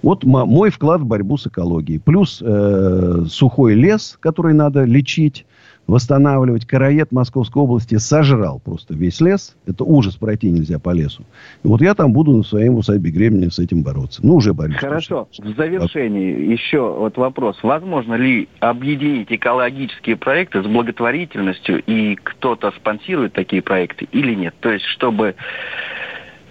Вот 0.00 0.24
мой 0.24 0.70
вклад 0.70 1.02
в 1.02 1.06
борьбу 1.06 1.36
с 1.36 1.46
экологией. 1.46 2.00
Плюс 2.00 2.42
э, 2.42 3.24
сухой 3.28 3.74
лес, 3.74 4.16
который 4.20 4.54
надо 4.54 4.84
лечить 4.84 5.44
восстанавливать. 5.86 6.66
Караед 6.66 7.12
Московской 7.12 7.62
области 7.62 7.96
сожрал 7.96 8.60
просто 8.60 8.94
весь 8.94 9.20
лес. 9.20 9.56
Это 9.66 9.84
ужас, 9.84 10.16
пройти 10.16 10.50
нельзя 10.50 10.78
по 10.78 10.90
лесу. 10.90 11.24
И 11.62 11.68
вот 11.68 11.80
я 11.80 11.94
там 11.94 12.12
буду 12.12 12.32
на 12.32 12.42
своем 12.42 12.76
усадьбе 12.76 13.10
Гребня 13.10 13.50
с 13.50 13.58
этим 13.58 13.82
бороться. 13.82 14.24
Ну, 14.24 14.36
уже 14.36 14.54
борюсь. 14.54 14.76
Хорошо. 14.76 15.28
В 15.38 15.56
завершении 15.56 16.50
еще 16.52 16.80
вот 16.80 17.16
вопрос. 17.16 17.58
Возможно 17.62 18.14
ли 18.14 18.48
объединить 18.60 19.30
экологические 19.30 20.16
проекты 20.16 20.62
с 20.62 20.66
благотворительностью, 20.66 21.82
и 21.84 22.16
кто-то 22.16 22.72
спонсирует 22.72 23.34
такие 23.34 23.62
проекты 23.62 24.06
или 24.12 24.34
нет? 24.34 24.54
То 24.60 24.70
есть, 24.70 24.86
чтобы 24.86 25.34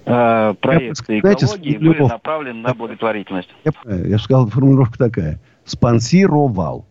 э, 0.05 0.53
проекты 0.61 1.19
Знаете, 1.19 1.45
экологии 1.45 1.77
были 1.77 2.01
направлены 2.03 2.61
на 2.61 2.73
благотворительность. 2.73 3.49
Я, 3.65 3.95
я 3.95 4.17
сказал, 4.19 4.47
формулировка 4.47 4.97
такая. 4.97 5.39
Спонсировал. 5.65 6.85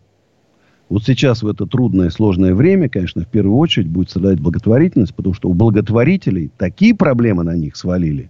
Вот 0.89 1.03
сейчас 1.03 1.41
в 1.41 1.47
это 1.47 1.65
трудное, 1.65 2.09
сложное 2.09 2.53
время, 2.53 2.89
конечно, 2.89 3.23
в 3.23 3.27
первую 3.27 3.57
очередь 3.57 3.87
будет 3.87 4.09
страдать 4.09 4.39
благотворительность, 4.39 5.15
потому 5.15 5.33
что 5.33 5.49
у 5.49 5.53
благотворителей 5.53 6.51
такие 6.57 6.93
проблемы 6.93 7.43
на 7.43 7.55
них 7.55 7.75
свалили, 7.75 8.29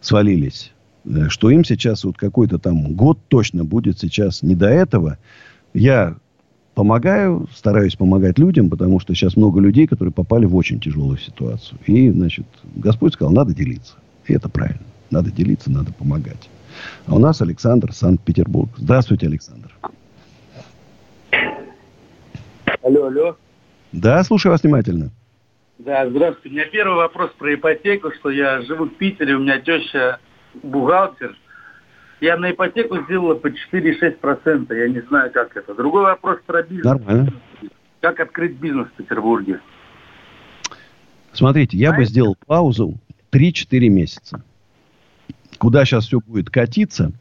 свалились, 0.00 0.72
э, 1.04 1.28
что 1.28 1.50
им 1.50 1.64
сейчас 1.64 2.04
вот 2.04 2.16
какой-то 2.16 2.58
там 2.58 2.94
год 2.94 3.18
точно 3.28 3.64
будет 3.64 3.98
сейчас 3.98 4.42
не 4.42 4.54
до 4.54 4.68
этого. 4.68 5.18
Я 5.72 6.16
помогаю, 6.74 7.48
стараюсь 7.54 7.96
помогать 7.96 8.38
людям, 8.38 8.70
потому 8.70 9.00
что 9.00 9.14
сейчас 9.14 9.36
много 9.36 9.60
людей, 9.60 9.86
которые 9.86 10.12
попали 10.12 10.46
в 10.46 10.56
очень 10.56 10.80
тяжелую 10.80 11.18
ситуацию. 11.18 11.78
И, 11.86 12.10
значит, 12.10 12.46
Господь 12.74 13.14
сказал, 13.14 13.32
надо 13.32 13.54
делиться. 13.54 13.94
И 14.26 14.32
это 14.32 14.48
правильно. 14.48 14.80
Надо 15.10 15.30
делиться, 15.30 15.70
надо 15.70 15.92
помогать. 15.92 16.48
А 17.06 17.14
у 17.14 17.18
нас 17.18 17.42
Александр, 17.42 17.92
Санкт-Петербург. 17.92 18.70
Здравствуйте, 18.78 19.26
Александр. 19.26 19.70
Алло, 22.82 23.06
алло. 23.06 23.36
Да, 23.92 24.22
слушаю 24.24 24.52
вас 24.52 24.62
внимательно. 24.62 25.10
Да, 25.78 26.08
здравствуйте. 26.08 26.48
У 26.48 26.52
меня 26.52 26.66
первый 26.66 26.96
вопрос 26.96 27.30
про 27.38 27.54
ипотеку, 27.54 28.10
что 28.12 28.30
я 28.30 28.62
живу 28.62 28.86
в 28.86 28.94
Питере, 28.96 29.34
у 29.34 29.40
меня 29.40 29.60
теща 29.60 30.18
бухгалтер. 30.62 31.36
Я 32.20 32.36
на 32.36 32.50
ипотеку 32.50 33.02
сделала 33.04 33.34
по 33.34 33.48
4-6%. 33.48 34.74
Я 34.74 34.88
не 34.88 35.00
знаю, 35.08 35.30
как 35.32 35.56
это. 35.56 35.74
Другой 35.74 36.02
вопрос 36.02 36.38
про 36.46 36.62
бизнес. 36.62 36.84
Нормально. 36.84 37.32
Как 38.00 38.20
открыть 38.20 38.56
бизнес 38.56 38.88
в 38.88 38.92
Петербурге? 38.92 39.60
Смотрите, 41.32 41.76
я 41.76 41.92
бы 41.92 42.04
сделал 42.04 42.36
паузу 42.46 42.98
3-4 43.32 43.88
месяца. 43.88 44.42
Куда 45.58 45.84
сейчас 45.84 46.06
все 46.06 46.20
будет 46.20 46.50
катиться, 46.50 47.12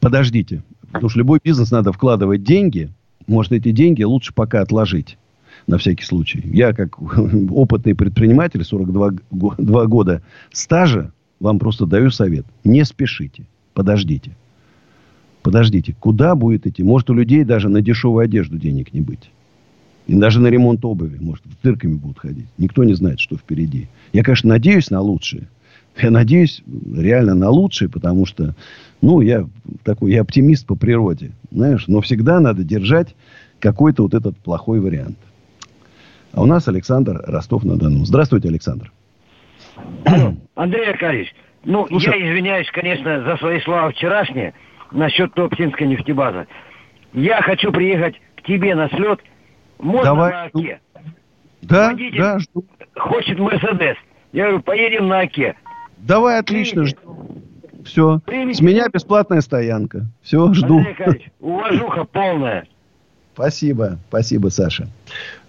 подождите. 0.00 0.62
Потому 0.86 1.10
что 1.10 1.18
любой 1.18 1.40
бизнес 1.42 1.70
надо 1.70 1.92
вкладывать 1.92 2.42
деньги– 2.42 2.90
может, 3.28 3.52
эти 3.52 3.70
деньги 3.70 4.02
лучше 4.02 4.32
пока 4.34 4.62
отложить 4.62 5.16
на 5.66 5.78
всякий 5.78 6.04
случай. 6.04 6.42
Я, 6.44 6.72
как 6.72 7.00
опытный 7.50 7.94
предприниматель, 7.94 8.64
42 8.64 9.10
года 9.30 10.22
стажа, 10.50 11.12
вам 11.38 11.58
просто 11.58 11.86
даю 11.86 12.10
совет. 12.10 12.46
Не 12.64 12.84
спешите. 12.84 13.44
Подождите. 13.74 14.32
Подождите, 15.42 15.94
куда 15.98 16.34
будет 16.34 16.66
идти? 16.66 16.82
Может, 16.82 17.10
у 17.10 17.14
людей 17.14 17.44
даже 17.44 17.68
на 17.68 17.80
дешевую 17.80 18.24
одежду 18.24 18.58
денег 18.58 18.92
не 18.92 19.00
быть. 19.00 19.30
И 20.06 20.14
даже 20.14 20.40
на 20.40 20.48
ремонт 20.48 20.84
обуви, 20.84 21.18
может, 21.20 21.44
в 21.44 21.62
цирками 21.62 21.94
будут 21.94 22.18
ходить. 22.18 22.46
Никто 22.56 22.82
не 22.82 22.94
знает, 22.94 23.20
что 23.20 23.36
впереди. 23.36 23.88
Я, 24.12 24.24
конечно, 24.24 24.48
надеюсь 24.48 24.90
на 24.90 25.00
лучшее. 25.00 25.48
Я 25.98 26.10
надеюсь 26.10 26.62
реально 26.94 27.34
на 27.34 27.50
лучшее, 27.50 27.88
потому 27.88 28.24
что, 28.24 28.54
ну, 29.02 29.20
я 29.20 29.46
такой, 29.84 30.12
я 30.12 30.22
оптимист 30.22 30.66
по 30.66 30.76
природе, 30.76 31.32
знаешь. 31.50 31.88
Но 31.88 32.00
всегда 32.00 32.38
надо 32.40 32.62
держать 32.62 33.14
какой-то 33.58 34.04
вот 34.04 34.14
этот 34.14 34.36
плохой 34.38 34.80
вариант. 34.80 35.18
А 36.32 36.42
у 36.42 36.46
нас 36.46 36.68
Александр 36.68 37.20
Ростов-на-Дону. 37.26 38.04
Здравствуйте, 38.04 38.48
Александр. 38.48 38.92
Андрей 40.54 40.90
Аркадьевич, 40.90 41.34
ну, 41.64 41.86
Слушай. 41.88 42.20
я 42.20 42.30
извиняюсь, 42.30 42.70
конечно, 42.70 43.22
за 43.24 43.36
свои 43.38 43.60
слова 43.60 43.90
вчерашние 43.90 44.54
насчет 44.92 45.34
Топтинской 45.34 45.86
нефтебазы. 45.86 46.46
Я 47.12 47.42
хочу 47.42 47.72
приехать 47.72 48.20
к 48.36 48.42
тебе 48.42 48.74
на 48.74 48.88
слет. 48.90 49.20
Можно 49.78 50.04
Давай. 50.04 50.32
на 50.32 50.42
Оке? 50.44 50.80
Да, 51.62 51.88
Водитель 51.90 52.18
да, 52.18 52.38
жду. 52.38 52.64
хочет 52.96 53.38
Мерседес. 53.38 53.96
Я 54.32 54.44
говорю, 54.44 54.62
поедем 54.62 55.08
на 55.08 55.20
Оке. 55.20 55.54
Давай, 56.02 56.38
отлично, 56.38 56.84
жду. 56.84 56.98
Все. 57.84 58.20
Примите. 58.26 58.58
С 58.58 58.60
меня 58.60 58.88
бесплатная 58.92 59.40
стоянка. 59.40 60.06
Все, 60.22 60.52
жду. 60.52 60.80
Уважуха 61.40 62.04
полная. 62.04 62.66
Спасибо, 63.38 63.98
спасибо, 64.08 64.48
Саша. 64.48 64.88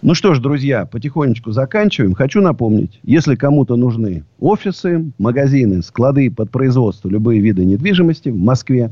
Ну 0.03 0.13
что 0.13 0.35
ж, 0.35 0.39
друзья, 0.39 0.85
потихонечку 0.85 1.51
заканчиваем. 1.51 2.13
Хочу 2.13 2.39
напомнить, 2.39 2.99
если 3.01 3.34
кому-то 3.34 3.77
нужны 3.77 4.23
офисы, 4.39 5.11
магазины, 5.17 5.81
склады 5.81 6.30
под 6.30 6.51
производство, 6.51 7.09
любые 7.09 7.41
виды 7.41 7.65
недвижимости 7.65 8.30
в 8.30 8.38
Москве, 8.38 8.91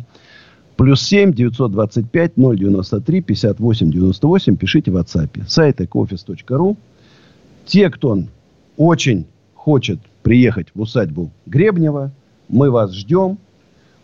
плюс 0.78 1.04
7 1.04 1.32
925 1.32 2.34
093 2.36 3.22
58 3.22 3.92
98, 3.92 4.56
пишите 4.56 4.90
в 4.90 4.98
WhatsApp. 4.98 5.44
Сайт 5.48 5.80
ecooffice.ru. 5.80 6.76
Те, 7.68 7.92
кто 7.92 8.24
очень 8.78 9.28
хочет 9.54 10.00
приехать 10.28 10.68
в 10.74 10.82
усадьбу 10.82 11.32
Гребнева, 11.46 12.12
мы 12.50 12.70
вас 12.70 12.94
ждем. 12.94 13.38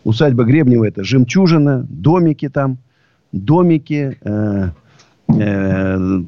Усадьба 0.04 0.44
Гребнева– 0.44 0.84
это 0.88 1.04
жемчужина, 1.04 1.86
домики 1.88 2.48
там, 2.48 2.78
домики, 3.32 4.18
э, 4.20 4.70
Э, 5.28 6.22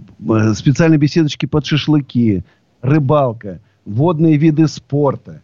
специальные 0.55 0.99
беседочки 0.99 1.47
под 1.47 1.67
шашлыки, 1.67 2.45
рыбалка, 2.83 3.61
водные 3.85 4.37
виды 4.37 4.67
спорта. 4.69 5.43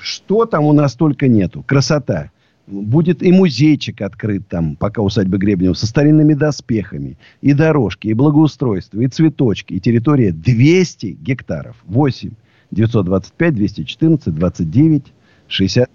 Что 0.00 0.44
там 0.46 0.64
у 0.64 0.72
нас 0.72 0.94
только 0.94 1.26
нету. 1.28 1.64
Красота. 1.66 2.30
Будет 2.66 3.22
и 3.22 3.32
музейчик 3.32 4.02
открыт 4.02 4.48
там, 4.48 4.76
пока 4.76 5.00
усадьба 5.00 5.36
Гребнева, 5.36 5.74
со 5.74 5.86
старинными 5.86 6.34
доспехами. 6.34 7.16
И 7.40 7.52
дорожки, 7.52 8.08
и 8.08 8.14
благоустройство, 8.14 9.00
и 9.00 9.08
цветочки. 9.08 9.74
И 9.74 9.80
территория 9.80 10.32
200 10.32 11.18
гектаров. 11.20 11.76
8 11.84 12.30
925 12.76 13.54
214 13.54 14.34
29 14.34 15.02
60. 15.48 15.90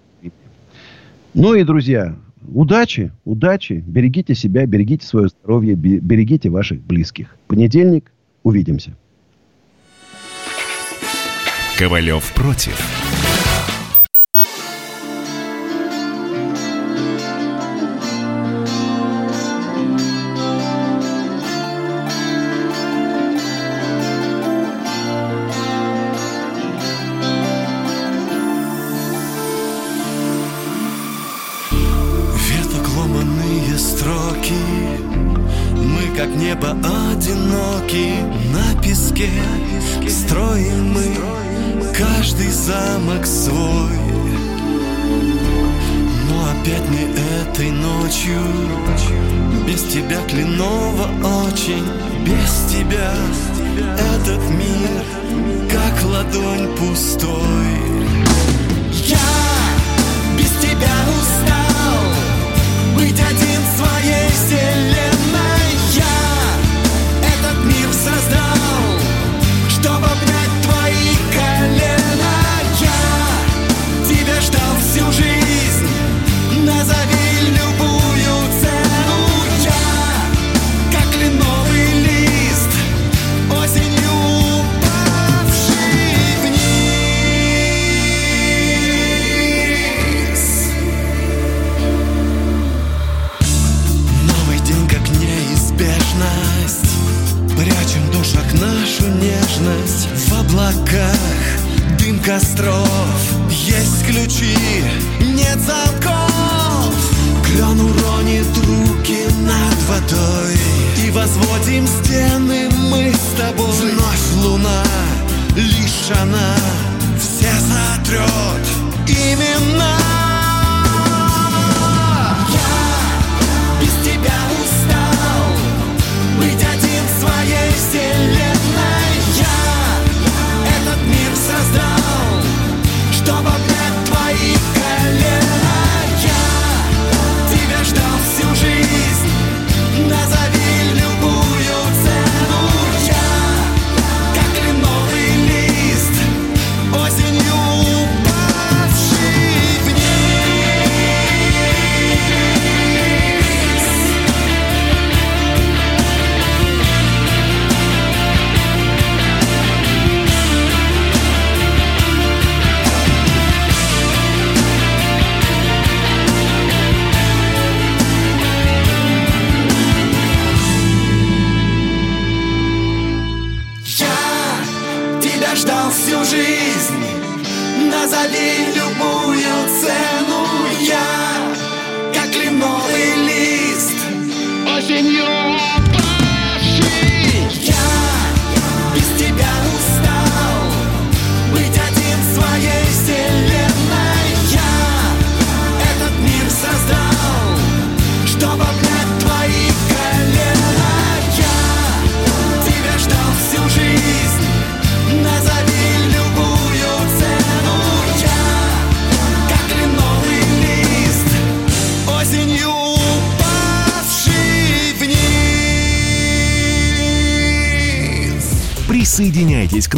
Ну 1.34 1.54
и, 1.54 1.64
друзья, 1.64 2.14
Удачи, 2.48 3.12
удачи. 3.24 3.84
Берегите 3.86 4.34
себя, 4.34 4.66
берегите 4.66 5.06
свое 5.06 5.28
здоровье, 5.28 5.74
берегите 5.74 6.50
ваших 6.50 6.82
близких. 6.82 7.36
Понедельник. 7.46 8.10
Увидимся. 8.42 8.96
Ковалев 11.78 12.32
против. 12.34 13.21